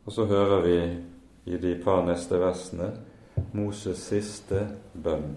Og 0.06 0.14
så 0.14 0.26
hører 0.26 0.62
vi 0.62 0.78
i 1.54 1.58
de 1.58 1.74
par 1.84 2.06
neste 2.06 2.38
versene 2.40 2.92
Moses' 3.58 4.06
siste 4.06 4.68
bønn 4.94 5.34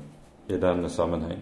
i 0.48 0.60
denne 0.60 0.90
sammenheng. 0.92 1.40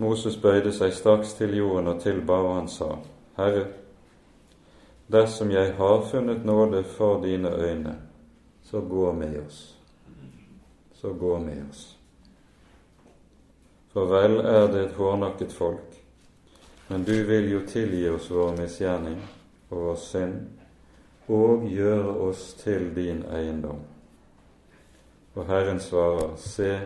Moses 0.00 0.36
bøyde 0.40 0.72
seg 0.72 0.94
straks 0.96 1.34
til 1.36 1.52
jorden 1.58 1.90
og 1.92 1.98
tilba, 2.00 2.38
og 2.40 2.54
han 2.54 2.68
sa, 2.72 2.94
Herre, 3.36 3.66
dersom 5.12 5.50
jeg 5.52 5.74
har 5.76 6.04
funnet 6.08 6.44
nåde 6.48 6.80
for 6.84 7.20
dine 7.20 7.50
øyne, 7.52 7.96
så 8.64 8.80
gå 8.80 9.12
med 9.12 9.36
oss. 9.46 9.76
Så 10.94 11.12
gå 11.12 11.38
med 11.38 11.64
oss. 11.70 11.82
For 13.92 14.06
vel 14.08 14.38
er 14.38 14.70
det 14.72 14.84
et 14.84 14.96
hårnakket 14.96 15.52
folk, 15.52 15.98
men 16.88 17.04
du 17.04 17.14
vil 17.26 17.50
jo 17.50 17.60
tilgi 17.66 18.08
oss 18.08 18.30
vår 18.30 18.54
misgjerning 18.56 19.18
og 19.70 19.82
vår 19.82 19.98
synd, 20.00 20.38
og 21.28 21.66
gjøre 21.68 22.14
oss 22.28 22.54
til 22.62 22.88
din 22.94 23.20
eiendom. 23.34 23.82
Og 25.34 25.46
Herren 25.46 25.80
svarer, 25.80 26.32
Se, 26.36 26.80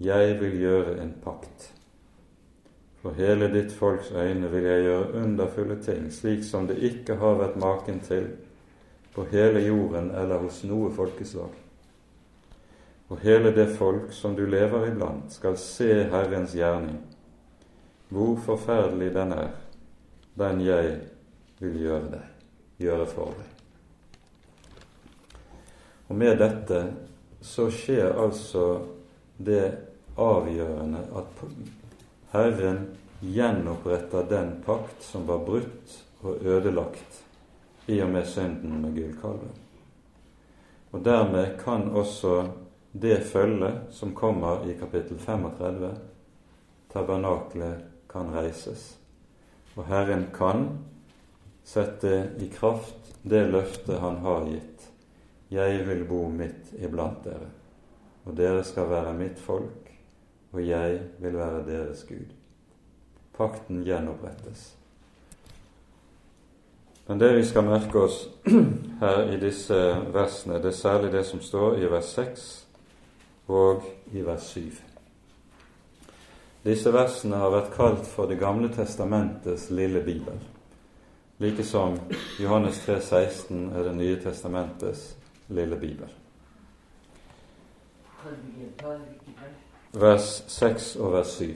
jeg 0.00 0.36
vil 0.40 0.60
gjøre 0.60 0.98
en 1.02 1.14
pakt. 1.24 1.70
For 3.04 3.12
hele 3.20 3.50
ditt 3.52 3.72
folks 3.76 4.08
øyne 4.16 4.48
vil 4.48 4.64
jeg 4.64 4.82
gjøre 4.86 5.20
underfulle 5.20 5.74
ting, 5.82 6.06
slik 6.12 6.40
som 6.44 6.64
det 6.64 6.78
ikke 6.88 7.18
har 7.20 7.34
vært 7.36 7.58
maken 7.60 7.98
til 8.00 8.30
på 9.12 9.26
hele 9.28 9.60
jorden 9.60 10.08
eller 10.16 10.40
hos 10.40 10.62
noe 10.64 10.88
folkeslag. 10.96 11.52
Og 13.12 13.20
hele 13.20 13.52
det 13.52 13.68
folk 13.76 14.08
som 14.16 14.32
du 14.32 14.46
lever 14.48 14.88
iblant, 14.88 15.28
skal 15.36 15.58
se 15.60 16.06
Herrens 16.08 16.56
gjerning, 16.56 16.96
hvor 18.08 18.40
forferdelig 18.40 19.12
den 19.12 19.36
er, 19.36 19.52
den 20.40 20.64
jeg 20.64 20.96
vil 21.60 21.76
gjøre 21.84 22.08
deg, 22.16 22.26
gjøre 22.88 23.06
for 23.12 23.36
deg. 23.36 23.52
Og 26.08 26.16
med 26.24 26.40
dette 26.40 26.80
så 27.44 27.68
skjer 27.68 28.16
altså 28.16 28.78
det 29.36 29.66
avgjørende 30.16 31.04
at 31.20 31.44
Herren 32.34 32.86
gjenoppretter 33.20 34.24
den 34.28 34.62
pakt 34.66 35.02
som 35.02 35.26
var 35.26 35.44
brutt 35.46 35.92
og 36.26 36.40
ødelagt 36.42 37.20
i 37.86 38.00
og 38.02 38.10
med 38.10 38.26
synden 38.26 38.80
med 38.82 38.96
gullkalven. 38.96 39.52
Og 40.90 41.04
dermed 41.06 41.52
kan 41.60 41.92
også 41.94 42.32
det 42.90 43.20
følge 43.30 43.70
som 43.94 44.16
kommer 44.18 44.66
i 44.66 44.74
kapittel 44.80 45.18
35, 45.18 45.92
tabernaklet 46.90 47.86
kan 48.10 48.34
reises. 48.34 48.96
Og 49.76 49.86
Herren 49.86 50.26
kan 50.34 50.66
sette 51.62 52.16
i 52.42 52.50
kraft 52.50 53.14
det 53.22 53.46
løftet 53.46 54.02
Han 54.02 54.18
har 54.26 54.50
gitt. 54.50 54.90
Jeg 55.54 55.86
vil 55.86 56.02
bo 56.08 56.24
midt 56.28 56.74
iblant 56.82 57.22
dere, 57.24 57.46
og 58.26 58.34
dere 58.34 58.66
skal 58.66 58.90
være 58.90 59.14
mitt 59.14 59.38
folk, 59.38 59.83
og 60.54 60.62
jeg 60.66 61.00
vil 61.18 61.36
være 61.36 61.66
deres 61.66 62.04
Gud. 62.08 62.30
Pakten 63.36 63.82
gjenopprettes. 63.84 64.76
Men 67.06 67.20
det 67.20 67.34
vi 67.36 67.44
skal 67.44 67.66
merke 67.66 67.98
oss 68.06 68.28
her 69.02 69.32
i 69.34 69.40
disse 69.40 69.76
versene, 70.14 70.60
det 70.62 70.70
er 70.70 70.78
særlig 70.78 71.12
det 71.12 71.24
som 71.26 71.42
står 71.42 71.76
i 71.82 71.90
vers 71.90 72.14
6 72.16 72.46
og 73.48 73.82
i 74.12 74.22
vers 74.24 74.46
7. 74.54 74.62
Disse 76.64 76.92
versene 76.94 77.36
har 77.42 77.52
vært 77.52 77.74
kalt 77.74 78.06
for 78.08 78.30
Det 78.30 78.38
gamle 78.40 78.70
testamentets 78.72 79.68
lille 79.70 80.00
bibel, 80.00 80.38
like 81.42 81.64
som 81.64 81.98
Johannes 82.40 82.78
3, 82.86 83.00
16 83.00 83.72
er 83.74 83.82
Det 83.90 83.96
nye 83.96 84.22
testamentets 84.22 85.16
lille 85.48 85.76
bibel. 85.76 86.08
Vers 89.94 90.44
6 90.50 90.96
og 90.96 91.12
vers 91.12 91.36
7. 91.38 91.54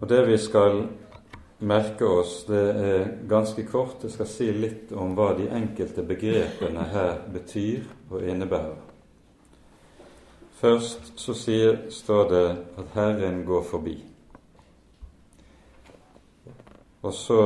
Og 0.00 0.08
det 0.08 0.18
vi 0.28 0.36
skal 0.38 0.82
merke 1.58 2.04
oss, 2.04 2.42
det 2.44 2.64
er 2.76 3.06
ganske 3.28 3.64
kort. 3.64 4.04
Jeg 4.04 4.12
skal 4.12 4.28
si 4.28 4.50
litt 4.52 4.92
om 4.92 5.14
hva 5.16 5.30
de 5.38 5.48
enkelte 5.48 6.04
begrepene 6.04 6.84
her 6.92 7.22
betyr 7.32 7.86
og 8.10 8.28
innebærer. 8.28 8.76
Først 10.60 11.14
så 11.20 11.32
sier, 11.36 11.86
står 11.92 12.28
det 12.28 12.44
at 12.80 12.92
Herren 12.94 13.42
går 13.48 13.64
forbi. 13.64 13.96
Og 17.02 17.12
så 17.14 17.40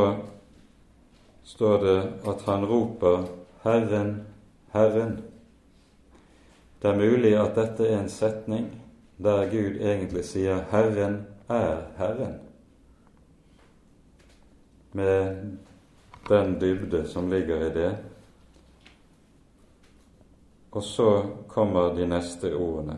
står 1.44 1.82
det 1.84 1.98
at 2.30 2.42
han 2.46 2.66
roper 2.66 3.26
'Herren, 3.62 4.26
Herren'. 4.74 5.20
Det 6.82 6.88
er 6.88 6.96
mulig 6.96 7.34
at 7.36 7.56
dette 7.56 7.84
er 7.88 7.98
en 8.00 8.08
setning 8.08 8.70
der 9.20 9.50
Gud 9.50 9.80
egentlig 9.80 10.24
sier 10.24 10.62
'Herren 10.70 11.26
er 11.48 11.82
Herren' 11.98 12.38
med 14.92 15.36
den 16.28 16.60
dybde 16.60 17.08
som 17.08 17.30
ligger 17.30 17.66
i 17.66 17.74
det. 17.74 17.96
Og 20.70 20.82
så 20.82 21.22
kommer 21.48 21.94
de 21.94 22.06
neste 22.06 22.56
ordene. 22.56 22.96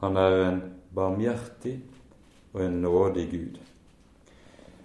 Han 0.00 0.16
er 0.16 0.48
en 0.48 0.62
barmhjertig 0.94 1.80
og 2.52 2.64
en 2.64 2.80
nådig 2.82 3.30
Gud. 3.30 3.58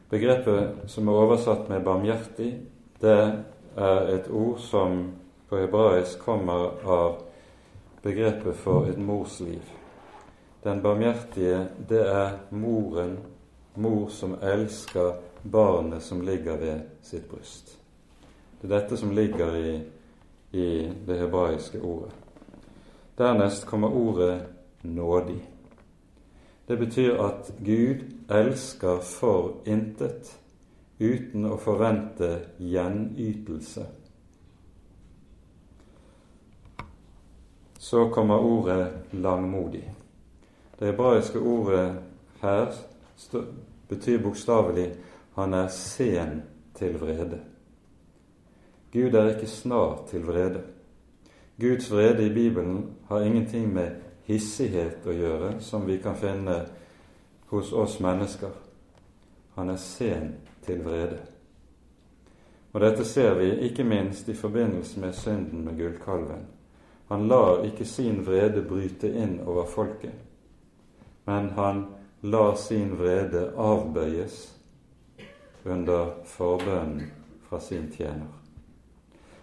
Begrepet 0.10 0.76
som 0.88 1.08
er 1.08 1.14
oversatt 1.14 1.70
med 1.70 1.84
'barmhjertig', 1.84 2.60
det 3.02 3.44
er 3.78 4.08
et 4.08 4.32
ord 4.32 4.60
som 4.60 5.12
på 5.50 5.58
hebraisk 5.58 6.20
kommer 6.20 6.86
av 6.86 7.29
begrepet 8.02 8.56
for 8.56 8.86
et 8.86 8.98
mors 8.98 9.40
liv. 9.40 9.64
Den 10.64 10.82
barmhjertige, 10.82 11.68
det 11.90 12.02
er 12.08 12.38
moren, 12.52 13.18
mor 13.76 14.10
som 14.10 14.36
elsker 14.44 15.14
barnet 15.44 16.04
som 16.04 16.22
ligger 16.22 16.58
ved 16.58 16.82
sitt 17.02 17.30
bryst. 17.30 17.78
Det 18.62 18.68
er 18.68 18.76
dette 18.76 18.98
som 18.98 19.12
ligger 19.16 19.56
i, 19.56 19.76
i 20.52 20.68
det 21.08 21.20
hebraiske 21.20 21.80
ordet. 21.82 22.12
Dernest 23.18 23.66
kommer 23.66 23.96
ordet 23.96 24.42
nådig. 24.82 25.40
Det 26.68 26.78
betyr 26.78 27.22
at 27.24 27.54
Gud 27.66 28.04
elsker 28.30 29.00
for 29.04 29.64
intet 29.66 30.36
uten 31.00 31.48
å 31.50 31.56
forvente 31.58 32.30
gjenytelse. 32.60 33.86
Så 37.80 38.10
kommer 38.10 38.38
ordet 38.38 38.92
langmodig. 39.12 39.86
Det 40.80 40.92
hebraiske 40.92 41.40
ordet 41.40 41.96
her 42.42 42.74
betyr 43.88 44.20
bokstavelig 44.24 44.90
han 45.36 45.54
er 45.54 45.68
sen 45.68 46.42
til 46.76 47.00
vrede. 47.00 47.40
Gud 48.94 49.14
er 49.14 49.30
ikke 49.36 49.48
snar 49.48 50.04
til 50.10 50.28
vrede. 50.28 50.62
Guds 51.60 51.92
vrede 51.92 52.26
i 52.26 52.34
Bibelen 52.34 52.96
har 53.08 53.22
ingenting 53.22 53.74
med 53.74 53.96
hissighet 54.28 55.08
å 55.08 55.16
gjøre, 55.16 55.56
som 55.64 55.88
vi 55.88 55.98
kan 56.04 56.20
finne 56.20 56.60
hos 57.50 57.72
oss 57.74 58.00
mennesker. 58.00 58.52
Han 59.56 59.70
er 59.70 59.80
sen 59.80 60.36
til 60.66 60.84
vrede. 60.84 61.20
Og 62.74 62.82
dette 62.82 63.06
ser 63.06 63.34
vi 63.40 63.54
ikke 63.70 63.84
minst 63.84 64.30
i 64.30 64.38
forbindelse 64.38 65.00
med 65.00 65.14
synden 65.14 65.66
med 65.66 65.78
gullkalven. 65.78 66.59
Han 67.10 67.28
lar 67.28 67.64
ikke 67.66 67.86
sin 67.86 68.22
vrede 68.26 68.62
bryte 68.62 69.10
inn 69.10 69.40
over 69.46 69.66
folket, 69.66 70.14
men 71.26 71.50
han 71.58 71.86
lar 72.22 72.56
sin 72.56 72.94
vrede 73.00 73.50
avbøyes 73.58 74.38
under 75.66 76.12
forbønnen 76.26 77.10
fra 77.50 77.60
sin 77.60 77.90
tjener. 77.92 78.30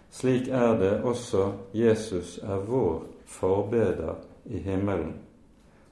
Slik 0.09 0.47
er 0.47 0.77
det 0.79 0.93
også 1.03 1.51
Jesus 1.73 2.37
er 2.43 2.63
vår 2.63 3.03
forbeder 3.25 4.15
i 4.45 4.57
himmelen 4.63 5.17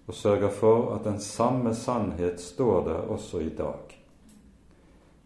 og 0.07 0.13
sørger 0.13 0.49
for 0.49 0.95
at 0.95 1.03
den 1.03 1.19
samme 1.19 1.75
sannhet 1.75 2.41
står 2.41 2.83
der 2.87 2.93
også 2.93 3.39
i 3.39 3.49
dag. 3.49 4.03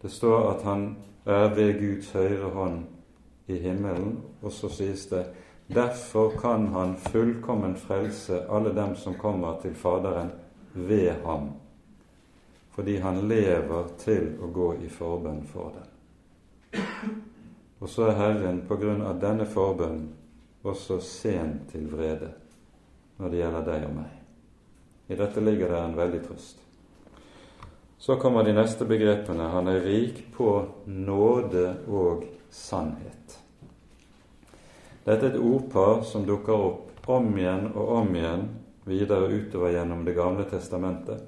Det 0.02 0.10
står 0.10 0.50
at 0.50 0.62
han 0.62 0.96
er 1.26 1.54
ved 1.54 1.78
Guds 1.80 2.12
høyre 2.12 2.50
hånd 2.50 2.84
i 3.46 3.58
himmelen, 3.58 4.20
og 4.42 4.52
så 4.52 4.68
sies 4.68 5.06
det 5.06 5.26
derfor 5.74 6.30
kan 6.30 6.66
han 6.74 6.96
fullkommen 6.96 7.74
frelse 7.74 8.44
alle 8.48 8.72
dem 8.72 8.96
som 8.96 9.14
kommer 9.14 9.60
til 9.62 9.74
Faderen 9.74 10.30
ved 10.72 11.14
ham, 11.24 11.50
fordi 12.70 12.98
han 12.98 13.28
lever 13.28 13.90
til 13.98 14.32
å 14.42 14.50
gå 14.54 14.74
i 14.84 14.88
forbønn 14.88 15.42
for 15.46 15.72
dem. 15.76 16.80
Og 17.80 17.88
så 17.88 18.10
er 18.10 18.18
Herren 18.18 18.62
på 18.68 18.76
grunn 18.76 19.02
av 19.02 19.20
denne 19.22 19.46
forbønn 19.48 20.02
også 20.62 21.00
sen 21.00 21.60
til 21.70 21.86
vrede 21.88 22.32
når 23.20 23.30
det 23.30 23.40
gjelder 23.40 23.68
deg 23.68 23.86
og 23.88 23.94
meg. 23.96 24.16
I 25.10 25.16
dette 25.18 25.42
ligger 25.42 25.72
det 25.72 25.80
en 25.80 25.96
veldig 25.96 26.20
trøst. 26.26 26.60
Så 28.00 28.16
kommer 28.16 28.44
de 28.44 28.54
neste 28.56 28.86
begrepene. 28.88 29.48
Han 29.52 29.68
er 29.68 29.82
rik 29.84 30.22
på 30.32 30.52
nåde 30.86 31.66
og 31.88 32.24
sannhet. 32.50 33.39
Dette 35.10 35.26
er 35.26 35.32
et 35.32 35.42
ordpar 35.42 36.04
som 36.06 36.22
dukker 36.22 36.54
opp 36.54 37.08
om 37.10 37.32
igjen 37.34 37.64
og 37.72 37.88
om 37.96 38.12
igjen 38.14 38.44
videre 38.86 39.26
utover 39.26 39.72
gjennom 39.74 40.04
Det 40.06 40.12
gamle 40.14 40.44
testamentet. 40.46 41.24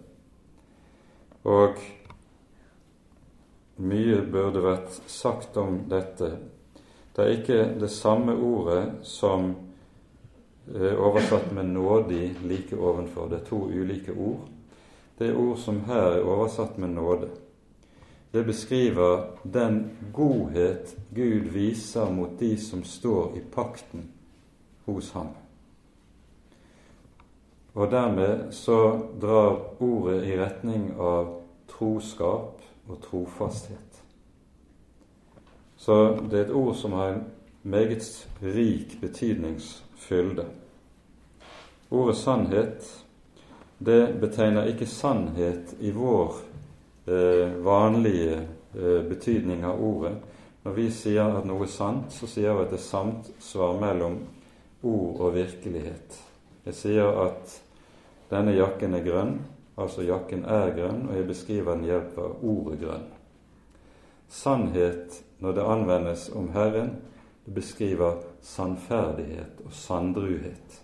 Og 1.43 1.81
mye 3.83 4.21
burde 4.31 4.63
vært 4.63 5.01
sagt 5.11 5.59
om 5.59 5.81
dette. 5.91 6.31
Det 7.11 7.25
er 7.25 7.35
ikke 7.41 7.59
det 7.83 7.91
samme 7.91 8.37
ordet 8.39 9.03
som 9.03 9.51
er 10.71 10.95
oversatt 10.95 11.51
med 11.51 11.75
'nådig' 11.75 12.47
like 12.47 12.79
ovenfor. 12.79 13.29
Det 13.29 13.41
er 13.41 13.45
to 13.51 13.67
ulike 13.67 14.13
ord. 14.13 14.47
Det 15.19 15.35
ord 15.35 15.59
som 15.59 15.81
her 15.91 16.21
er 16.21 16.23
oversatt 16.23 16.79
med 16.79 16.95
nåde, 16.95 17.29
det 18.33 18.45
beskriver 18.45 19.25
den 19.43 19.91
godhet 20.13 20.97
Gud 21.15 21.51
viser 21.53 22.11
mot 22.11 22.39
de 22.39 22.57
som 22.57 22.85
står 22.85 23.37
i 23.37 23.41
pakten 23.55 24.09
hos 24.85 25.11
ham. 25.13 25.29
Og 27.73 27.91
dermed 27.91 28.53
så 28.53 28.79
drar 29.21 29.83
ordet 29.83 30.25
i 30.29 30.37
retning 30.41 30.91
av 31.01 31.29
troskap 31.69 32.61
og 32.89 33.01
trofasthet. 33.05 34.01
Så 35.77 35.97
det 36.31 36.39
er 36.39 36.45
et 36.47 36.57
ord 36.57 36.75
som 36.77 36.93
har 36.97 37.13
en 37.13 37.25
meget 37.63 38.29
rik 38.43 38.97
betydningsfylde. 39.01 40.47
Ordet 41.91 42.17
sannhet 42.17 42.89
det 43.79 44.21
betegner 44.21 44.69
ikke 44.71 44.87
sannhet 44.87 45.75
i 45.81 45.91
vår 45.91 46.37
vanlige 47.07 48.35
eh, 48.75 49.03
betydning 49.09 49.65
av 49.65 49.85
ordet. 49.85 50.13
Når 50.63 50.73
vi 50.73 50.91
sier 50.95 51.39
at 51.39 51.47
noe 51.49 51.67
er 51.67 51.73
sant, 51.73 52.13
så 52.15 52.29
sier 52.31 52.55
vi 52.55 52.67
at 52.67 52.71
det 52.71 52.79
er 52.79 52.85
samsvar 52.85 53.81
mellom 53.81 54.21
ord 54.83 55.25
og 55.27 55.35
virkelighet. 55.35 56.19
Jeg 56.67 56.79
sier 56.79 57.19
at 57.25 57.57
denne 58.31 58.55
jakken 58.55 58.95
er 58.95 59.03
grønn, 59.07 59.35
altså 59.77 60.07
jakken 60.07 60.45
er 60.47 60.71
grønn, 60.77 61.09
og 61.09 61.17
jeg 61.19 61.27
beskriver 61.27 61.75
den 61.75 61.89
hjelp 61.91 62.21
av 62.23 62.47
ordet 62.47 62.79
grønn. 62.85 63.09
Sannhet, 64.33 65.19
når 65.43 65.59
det 65.59 65.67
anvendes 65.75 66.29
om 66.31 66.53
Herren, 66.55 66.95
det 67.43 67.57
beskriver 67.57 68.23
sannferdighet 68.47 69.59
og 69.67 69.75
sanndruhet 69.75 70.83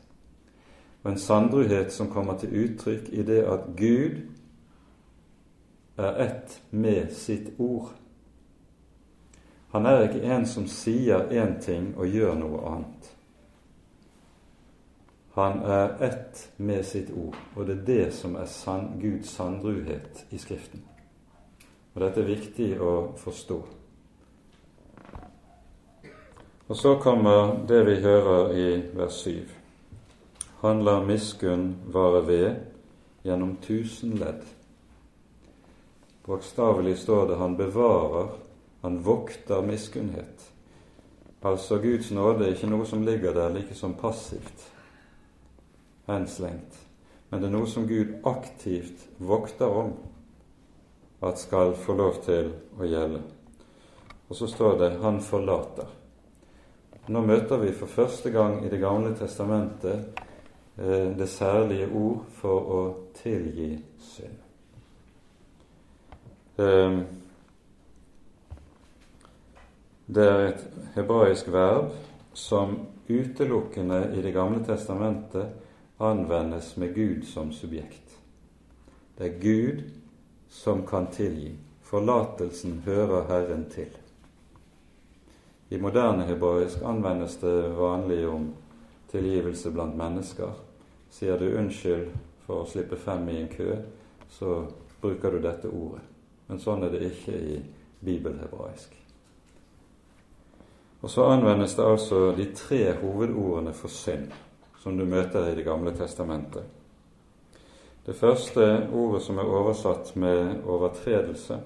og 1.08 1.12
en 1.12 1.18
sandruhet 1.18 1.92
som 1.92 2.10
kommer 2.10 2.38
til 2.38 2.52
uttrykk 2.52 3.06
i 3.12 3.22
det 3.22 3.40
at 3.48 3.70
Gud 3.76 4.18
er 5.98 6.20
ett 6.24 6.60
med 6.70 7.12
sitt 7.12 7.52
ord. 7.58 7.88
Han 9.70 9.86
er 9.86 10.06
ikke 10.06 10.24
en 10.24 10.46
som 10.46 10.66
sier 10.70 11.28
én 11.34 11.58
ting 11.60 11.92
og 11.96 12.08
gjør 12.08 12.38
noe 12.38 12.60
annet. 12.70 13.10
Han 15.38 15.60
er 15.62 16.02
ett 16.02 16.48
med 16.56 16.86
sitt 16.86 17.10
ord, 17.14 17.36
og 17.54 17.66
det 17.66 17.76
er 17.76 17.84
det 17.86 18.06
som 18.14 18.34
er 18.36 18.46
sann, 18.50 18.96
Guds 18.98 19.30
sandruhet 19.36 20.24
i 20.30 20.38
Skriften. 20.38 20.82
Og 21.94 22.00
dette 22.02 22.24
er 22.24 22.32
viktig 22.32 22.72
å 22.82 22.94
forstå. 23.18 23.58
Og 26.68 26.76
så 26.76 26.96
kommer 27.00 27.54
det 27.68 27.84
vi 27.86 28.00
hører 28.02 28.52
i 28.52 28.66
vers 28.98 29.22
7. 29.24 29.46
Han 30.60 30.82
lar 30.84 31.06
miskunn 31.06 31.76
vare 31.94 32.26
ved 32.26 32.48
gjennom 33.24 33.56
tusen 33.62 34.18
ledd. 34.18 34.42
Bokstavelig 36.28 36.98
står 37.00 37.30
det 37.30 37.38
han 37.40 37.56
bevarer, 37.56 38.28
han 38.82 38.98
vokter 39.02 39.62
miskunnhet. 39.64 40.44
Altså 41.42 41.78
Guds 41.80 42.10
nåde 42.12 42.44
er 42.44 42.56
ikke 42.56 42.68
noe 42.68 42.86
som 42.86 43.02
ligger 43.06 43.32
der 43.34 43.54
like 43.54 43.74
som 43.74 43.94
passivt 43.96 44.66
henslengt, 46.08 46.76
men 47.30 47.40
det 47.40 47.48
er 47.48 47.56
noe 47.56 47.68
som 47.68 47.86
Gud 47.88 48.18
aktivt 48.28 49.08
vokter 49.18 49.72
om 49.72 49.92
at 51.24 51.40
skal 51.40 51.74
få 51.76 51.96
lov 51.96 52.20
til 52.24 52.52
å 52.78 52.86
gjelde. 52.88 53.22
Og 54.28 54.36
så 54.36 54.46
står 54.46 54.78
det 54.78 54.98
'han 55.00 55.20
forlater'. 55.20 55.94
Nå 57.08 57.20
møter 57.20 57.56
vi 57.56 57.72
for 57.72 57.86
første 57.86 58.30
gang 58.30 58.64
i 58.64 58.68
Det 58.68 58.80
gamle 58.80 59.16
testamentet 59.16 60.20
Eh, 60.78 61.18
det 61.18 61.26
særlige 61.28 61.88
ord 61.90 62.20
for 62.38 62.68
å 62.70 62.82
tilgi 63.18 63.72
synd. 63.98 64.47
Eh, 66.58 67.00
det 70.06 70.24
er 70.24 70.44
et 70.48 70.62
hebraisk 70.94 71.52
verb 71.52 71.92
som 72.34 72.78
utelukkende 73.08 74.00
i 74.16 74.22
Det 74.22 74.32
gamle 74.32 74.64
testamentet 74.64 75.46
anvendes 75.98 76.76
med 76.76 76.94
Gud 76.94 77.22
som 77.26 77.52
subjekt. 77.52 78.18
Det 79.18 79.26
er 79.26 79.40
Gud 79.40 79.82
som 80.48 80.86
kan 80.86 81.06
tilgi. 81.06 81.54
Forlatelsen 81.82 82.82
hører 82.84 83.28
Herren 83.28 83.64
til. 83.70 83.90
I 85.70 85.76
moderne 85.76 86.24
hebraisk 86.24 86.82
anvendes 86.82 87.36
det 87.36 87.76
vanlig 87.76 88.28
om 88.28 88.54
tilgivelse 89.10 89.70
blant 89.70 89.96
mennesker. 89.96 90.52
Sier 91.10 91.38
du 91.38 91.52
unnskyld 91.52 92.10
for 92.46 92.62
å 92.62 92.68
slippe 92.68 92.96
frem 92.96 93.28
i 93.28 93.42
en 93.42 93.50
kø, 93.52 93.74
så 94.30 94.62
bruker 95.00 95.30
du 95.30 95.42
dette 95.44 95.68
ordet. 95.68 96.17
Men 96.48 96.60
sånn 96.60 96.84
er 96.86 96.94
det 96.94 97.04
ikke 97.10 97.36
i 97.36 97.58
bibelhebraisk. 98.04 98.94
Og 101.00 101.12
så 101.12 101.28
anvendes 101.30 101.76
det 101.78 101.86
altså 101.86 102.32
de 102.34 102.48
tre 102.56 102.82
hovedordene 102.98 103.72
for 103.76 103.92
synd 103.92 104.32
som 104.82 104.98
du 104.98 105.04
møter 105.06 105.50
i 105.50 105.54
Det 105.54 105.64
gamle 105.66 105.92
testamentet. 105.94 106.64
Det 108.06 108.16
første 108.16 108.88
ordet 108.92 109.22
som 109.22 109.38
er 109.38 109.50
oversatt 109.60 110.14
med 110.16 110.62
overtredelse 110.64 111.60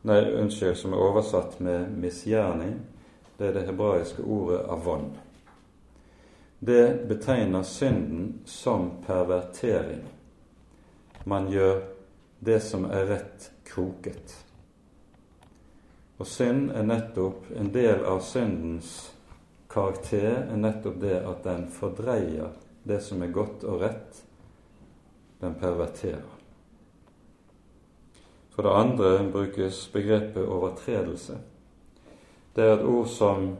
Nei, 0.00 0.22
unnskyld, 0.32 0.78
som 0.80 0.94
er 0.96 1.02
oversatt 1.04 1.58
med 1.60 1.90
misgjerning, 2.00 2.78
det 3.36 3.50
er 3.50 3.52
det 3.52 3.66
hebraiske 3.66 4.24
ordet 4.24 4.62
avon 4.72 5.10
det 6.60 7.08
betegner 7.08 7.62
synden 7.62 8.40
som 8.44 8.90
pervertering. 9.06 10.00
Man 11.24 11.48
gjør 11.48 11.80
det 12.40 12.60
som 12.64 12.86
er 12.88 13.06
rett, 13.06 13.50
kroket. 13.64 14.34
Og 16.20 16.26
synd 16.26 16.72
er 16.76 16.84
nettopp 16.84 17.48
en 17.56 17.70
del 17.72 18.04
av 18.04 18.20
syndens 18.24 19.12
karakter 19.70 20.48
er 20.50 20.58
nettopp 20.58 20.98
det 21.00 21.20
at 21.20 21.44
den 21.46 21.68
fordreier 21.72 22.50
det 22.82 22.98
som 23.04 23.22
er 23.22 23.32
godt 23.32 23.64
og 23.64 23.80
rett. 23.84 24.20
Den 25.40 25.54
perverterer. 25.60 26.26
For 28.50 28.66
det 28.66 28.76
andre 28.76 29.12
brukes 29.32 29.86
begrepet 29.92 30.44
overtredelse. 30.44 31.38
Det 32.56 32.64
er 32.64 32.74
et 32.74 32.84
ord 32.84 33.08
som 33.08 33.52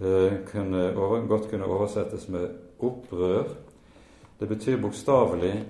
Eh, 0.00 0.32
kunne, 0.52 0.92
godt 1.28 1.50
kunne 1.50 1.64
oversettes 1.64 2.28
med 2.28 2.48
opprør. 2.78 3.44
Det 4.40 4.48
betyr 4.48 4.80
bokstavelig 4.80 5.64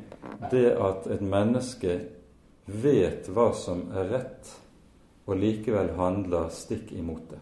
det 0.50 0.70
at 0.72 1.06
et 1.06 1.20
menneske 1.20 2.00
vet 2.66 3.28
hva 3.28 3.52
som 3.54 3.86
er 3.92 4.08
rett, 4.12 4.52
og 5.24 5.38
likevel 5.40 5.94
handler 5.96 6.50
stikk 6.52 6.92
imot 6.92 7.30
det. 7.30 7.40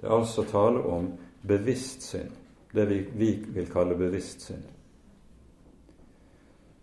Det 0.00 0.06
er 0.06 0.16
altså 0.16 0.44
tale 0.46 0.82
om 0.82 1.10
bevisst 1.42 2.02
synd, 2.02 2.32
det 2.72 2.86
vi, 2.86 2.98
vi 3.12 3.30
vil 3.54 3.70
kalle 3.70 3.94
bevisst 3.98 4.48
synd. 4.48 4.64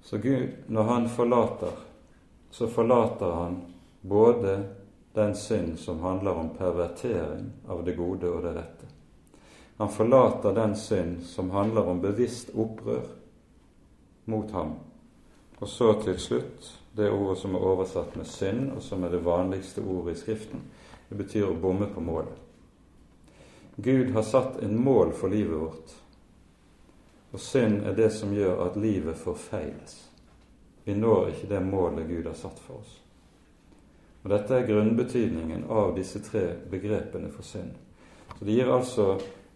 Så 0.03 0.17
Gud, 0.17 0.49
når 0.67 0.83
Han 0.83 1.09
forlater, 1.09 1.75
så 2.51 2.67
forlater 2.67 3.31
Han 3.31 3.61
både 4.01 4.63
den 5.13 5.35
synd 5.35 5.77
som 5.79 5.99
handler 5.99 6.31
om 6.31 6.49
pervertering 6.57 7.51
av 7.67 7.83
det 7.85 7.95
gode 7.95 8.29
og 8.29 8.43
det 8.43 8.55
rette. 8.55 8.87
Han 9.77 9.89
forlater 9.89 10.53
den 10.53 10.75
synd 10.75 11.23
som 11.23 11.51
handler 11.51 11.87
om 11.87 12.01
bevisst 12.01 12.49
opprør 12.55 13.05
mot 14.25 14.51
ham. 14.51 14.75
Og 15.59 15.67
så 15.67 15.93
til 16.03 16.19
slutt 16.19 16.82
det 16.95 17.09
ordet 17.11 17.37
som 17.37 17.55
er 17.55 17.65
oversatt 17.65 18.15
med 18.15 18.27
synd, 18.29 18.71
og 18.75 18.81
som 18.81 19.03
er 19.03 19.13
det 19.13 19.23
vanligste 19.25 19.81
ordet 19.81 20.13
i 20.13 20.19
Skriften. 20.19 20.61
Det 21.09 21.17
betyr 21.17 21.49
å 21.49 21.57
bomme 21.57 21.89
på 21.89 22.01
målet. 22.01 22.39
Gud 23.75 24.11
har 24.13 24.21
satt 24.21 24.59
en 24.61 24.77
mål 24.77 25.13
for 25.17 25.33
livet 25.33 25.57
vårt, 25.57 25.93
og 27.33 27.41
synd 27.41 27.81
er 27.89 27.95
det 27.97 28.11
som 28.13 28.33
gjør 28.33 28.67
at 28.67 28.77
livet 28.77 29.17
forfeiles. 29.17 29.95
Vi 30.83 30.93
når 30.93 31.31
ikke 31.31 31.49
det 31.49 31.61
målet 31.65 32.07
Gud 32.07 32.27
har 32.29 32.37
satt 32.37 32.59
for 32.61 32.83
oss. 32.83 32.99
Og 34.23 34.29
Dette 34.31 34.55
er 34.55 34.67
grunnbetydningen 34.67 35.65
av 35.69 35.95
disse 35.97 36.21
tre 36.23 36.43
begrepene 36.69 37.31
for 37.33 37.43
synd. 37.43 37.73
Så 38.37 38.45
Det 38.45 38.53
gir 38.53 38.71
altså 38.71 39.07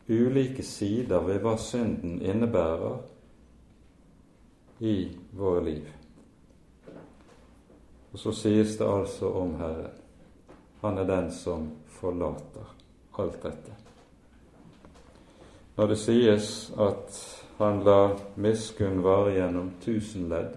ulike 0.10 0.64
sider 0.64 1.22
ved 1.24 1.40
hva 1.44 1.58
synden 1.60 2.22
innebærer 2.22 2.98
i 4.80 4.98
våre 5.32 5.64
liv. 5.64 5.97
Og 8.12 8.20
så 8.20 8.32
sies 8.32 8.78
det 8.78 8.88
altså 8.88 9.30
om 9.30 9.56
Herren. 9.60 10.04
Han 10.82 10.98
er 10.98 11.10
den 11.10 11.32
som 11.32 11.72
forlater 12.00 12.74
alt 13.18 13.44
dette. 13.44 13.74
Når 15.78 15.88
det 15.88 15.98
sies 15.98 16.72
at 16.78 17.18
han 17.58 17.84
lar 17.86 18.16
miskunn 18.36 19.04
vare 19.04 19.34
gjennom 19.34 19.72
tusen 19.82 20.30
ledd, 20.30 20.56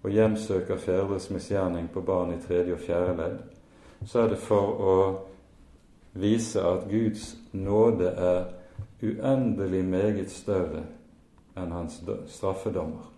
og 0.00 0.10
hjemsøker 0.10 0.80
fedres 0.80 1.28
misgjerning 1.30 1.90
på 1.92 2.00
barn 2.00 2.32
i 2.32 2.40
tredje 2.40 2.76
og 2.76 2.80
fjerde 2.80 3.16
ledd, 3.18 3.40
så 4.08 4.22
er 4.22 4.32
det 4.32 4.40
for 4.40 4.80
å 4.80 4.96
vise 6.16 6.64
at 6.64 6.88
Guds 6.88 7.34
nåde 7.52 8.08
er 8.08 8.48
uendelig 9.02 9.84
meget 9.84 10.32
større 10.32 10.86
enn 11.56 11.72
hans 11.72 12.00
straffedommer. 12.32 13.09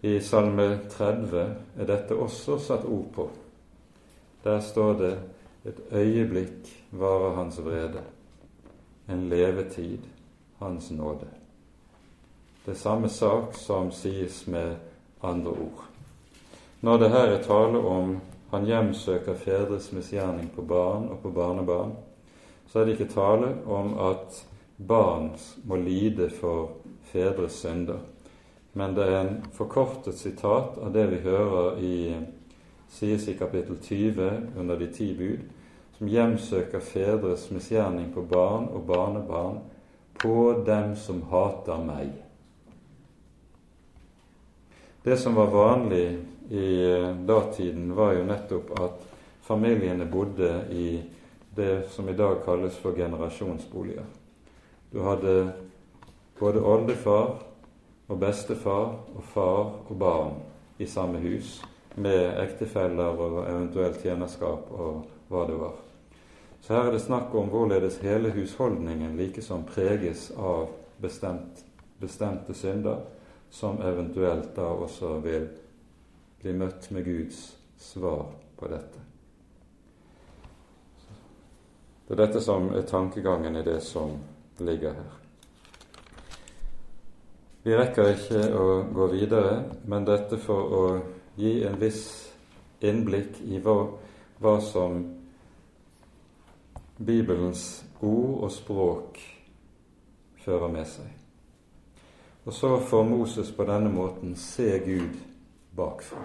I 0.00 0.20
Salme 0.20 0.78
30 0.90 1.40
er 1.78 1.86
dette 1.88 2.14
også 2.14 2.58
satt 2.62 2.84
ord 2.86 3.08
på. 3.14 3.24
Der 4.44 4.60
står 4.60 4.92
det 5.00 5.14
et 5.66 5.80
øyeblikk 5.92 6.68
varer 6.90 7.34
hans 7.34 7.58
vrede, 7.64 8.04
en 9.08 9.28
levetid 9.28 10.06
hans 10.58 10.90
nåde. 10.90 11.26
Det 12.64 12.74
er 12.74 12.78
samme 12.78 13.08
sak 13.08 13.54
som 13.58 13.90
sies 13.90 14.46
med 14.46 14.76
andre 15.22 15.50
ord. 15.50 15.84
Når 16.80 16.98
det 16.98 17.10
her 17.10 17.32
er 17.32 17.42
tale 17.42 17.78
om 17.78 18.20
han 18.50 18.64
hjemsøker 18.64 19.34
fedres 19.34 19.90
misgjerning 19.92 20.50
på 20.54 20.62
barn 20.62 21.08
og 21.08 21.18
på 21.22 21.30
barnebarn, 21.30 21.96
så 22.68 22.78
er 22.78 22.84
det 22.84 22.94
ikke 22.94 23.14
tale 23.14 23.50
om 23.66 23.98
at 23.98 24.44
barn 24.88 25.32
må 25.64 25.76
lide 25.76 26.30
for 26.30 26.70
fedres 27.10 27.52
synder. 27.64 27.98
Men 28.78 28.94
det 28.94 29.06
er 29.10 29.16
en 29.20 29.38
forkortet 29.56 30.14
sitat 30.14 30.76
av 30.78 30.92
det 30.94 31.08
vi 31.10 31.16
hører 31.24 31.80
i 31.82 31.96
sies 32.94 33.24
i 33.28 33.34
kapittel 33.34 33.80
20 33.82 34.28
under 34.60 34.78
de 34.78 34.86
ti 34.94 35.08
bud, 35.18 35.40
som 35.98 36.06
hjemsøker 36.08 36.84
fedres 36.84 37.48
misgjerning 37.50 38.12
på 38.14 38.22
barn 38.30 38.68
og 38.70 38.84
barnebarn 38.86 39.58
på 40.22 40.62
dem 40.66 40.94
som 40.96 41.24
hater 41.32 41.82
meg. 41.82 42.12
Det 45.02 45.18
som 45.18 45.34
var 45.34 45.50
vanlig 45.50 46.06
i 46.54 46.70
eh, 46.86 47.10
datiden, 47.26 47.90
var 47.98 48.14
jo 48.14 48.28
nettopp 48.30 48.72
at 48.78 49.02
familiene 49.42 50.06
bodde 50.06 50.52
i 50.70 50.88
det 51.56 51.88
som 51.90 52.08
i 52.08 52.14
dag 52.14 52.44
kalles 52.44 52.78
for 52.78 52.94
generasjonsboliger. 52.94 54.06
Du 54.94 55.02
hadde 55.02 55.36
både 56.38 56.62
oldefar 56.62 57.47
og 58.08 58.20
bestefar 58.20 58.94
og 59.14 59.24
far 59.32 59.64
og 59.88 59.98
barn 59.98 60.38
i 60.78 60.86
samme 60.86 61.20
hus, 61.20 61.58
med 61.96 62.38
ektefeller 62.40 63.18
og 63.18 63.38
eventuelt 63.50 64.00
tjenerskap 64.02 64.70
og 64.70 65.06
hva 65.28 65.44
det 65.48 65.58
var. 65.58 65.74
Så 66.60 66.74
her 66.74 66.88
er 66.88 66.94
det 66.94 67.02
snakk 67.02 67.34
om 67.34 67.50
hvorledes 67.52 67.98
hele 68.02 68.30
husholdningen 68.34 69.16
likesom 69.18 69.64
preges 69.66 70.28
av 70.36 70.68
bestemt, 71.02 71.64
bestemte 71.98 72.54
synder, 72.54 73.02
som 73.50 73.80
eventuelt 73.82 74.54
da 74.56 74.66
også 74.68 75.18
vil 75.24 75.48
bli 76.42 76.54
møtt 76.54 76.90
med 76.94 77.06
Guds 77.06 77.42
svar 77.78 78.26
på 78.58 78.70
dette. 78.70 79.04
Det 82.08 82.16
er 82.16 82.22
dette 82.24 82.40
som 82.40 82.70
er 82.72 82.86
tankegangen 82.88 83.56
i 83.56 83.64
det 83.64 83.80
som 83.84 84.14
ligger 84.64 84.94
her. 84.96 85.17
Vi 87.62 87.74
rekker 87.76 88.12
ikke 88.14 88.42
å 88.54 88.66
gå 88.94 89.06
videre, 89.12 89.62
men 89.90 90.06
dette 90.06 90.38
for 90.40 90.74
å 90.78 90.82
gi 91.38 91.62
en 91.66 91.78
viss 91.80 92.04
innblikk 92.80 93.40
i 93.44 93.58
hva, 93.62 93.76
hva 94.38 94.58
som 94.62 95.00
Bibelens 96.98 97.84
ord 98.00 98.44
og 98.46 98.52
språk 98.54 99.18
fører 100.44 100.70
med 100.72 100.86
seg. 100.90 101.10
Og 102.46 102.54
så 102.54 102.72
får 102.80 103.04
Moses 103.04 103.50
på 103.52 103.66
denne 103.68 103.90
måten 103.92 104.36
se 104.38 104.70
Gud 104.86 105.18
bakfra. 105.76 106.22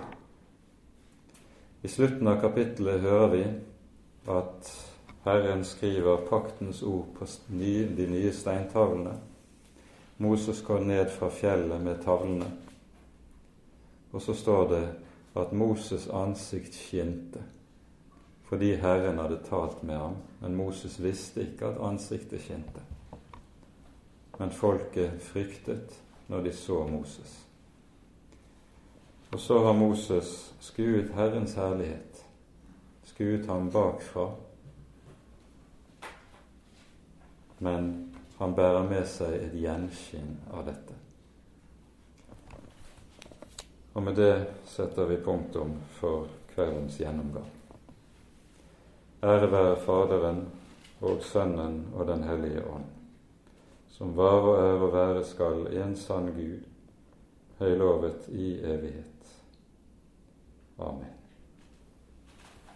I 1.84 1.90
slutten 1.92 2.30
av 2.32 2.40
kapittelet 2.42 3.04
hører 3.04 3.34
vi 3.34 3.44
at 4.32 4.70
Herren 5.26 5.66
skriver 5.68 6.24
paktens 6.30 6.80
ord 6.84 7.10
på 7.18 7.28
de 7.50 8.08
nye 8.08 8.32
steintavlene. 8.32 9.18
Moses 10.18 10.62
går 10.62 10.80
ned 10.80 11.10
fra 11.10 11.30
fjellet 11.30 11.82
med 11.82 12.04
tavlene. 12.04 12.52
Og 14.12 14.22
så 14.22 14.34
står 14.34 14.70
det 14.70 14.84
at 15.36 15.54
Moses' 15.54 16.10
ansikt 16.14 16.76
skinte 16.76 17.44
fordi 18.54 18.76
Herren 18.78 19.18
hadde 19.18 19.40
talt 19.48 19.80
med 19.84 19.98
ham. 19.98 20.16
Men 20.42 20.56
Moses 20.56 21.00
visste 21.02 21.42
ikke 21.42 21.66
at 21.66 21.80
ansiktet 21.82 22.42
skinte. 22.44 22.84
Men 24.40 24.52
folket 24.52 25.22
fryktet 25.26 25.96
når 26.28 26.44
de 26.46 26.54
så 26.54 26.84
Moses. 26.88 27.40
Og 29.32 29.40
så 29.40 29.58
har 29.66 29.74
Moses 29.74 30.54
skuet 30.62 31.10
Herrens 31.16 31.56
herlighet, 31.58 32.26
skuet 33.10 33.46
ham 33.50 33.72
bakfra 33.72 34.28
men 37.64 38.13
han 38.44 38.56
bærer 38.56 38.84
med 38.84 39.06
seg 39.08 39.38
et 39.40 39.54
gjenskinn 39.56 40.34
av 40.52 40.66
dette. 40.68 40.98
Og 43.94 44.04
med 44.04 44.18
det 44.20 44.34
setter 44.68 45.08
vi 45.08 45.22
punktum 45.24 45.78
for 45.96 46.28
kveldens 46.52 46.98
gjennomgang. 47.00 47.48
Ære 49.24 49.48
være 49.48 49.80
Faderen 49.86 50.44
og 51.00 51.24
Sønnen 51.24 51.86
og 51.96 52.04
Den 52.12 52.28
hellige 52.28 52.66
ånd, 52.68 52.92
som 53.96 54.12
var 54.18 54.44
og 54.44 54.60
er 54.60 54.88
og 54.90 54.94
være 55.00 55.24
skal 55.24 55.68
en 55.80 55.96
sann 55.96 56.34
Gud, 56.36 56.68
høylovet 57.64 58.28
i 58.28 58.58
evighet. 58.60 59.36
Amen. 60.84 61.13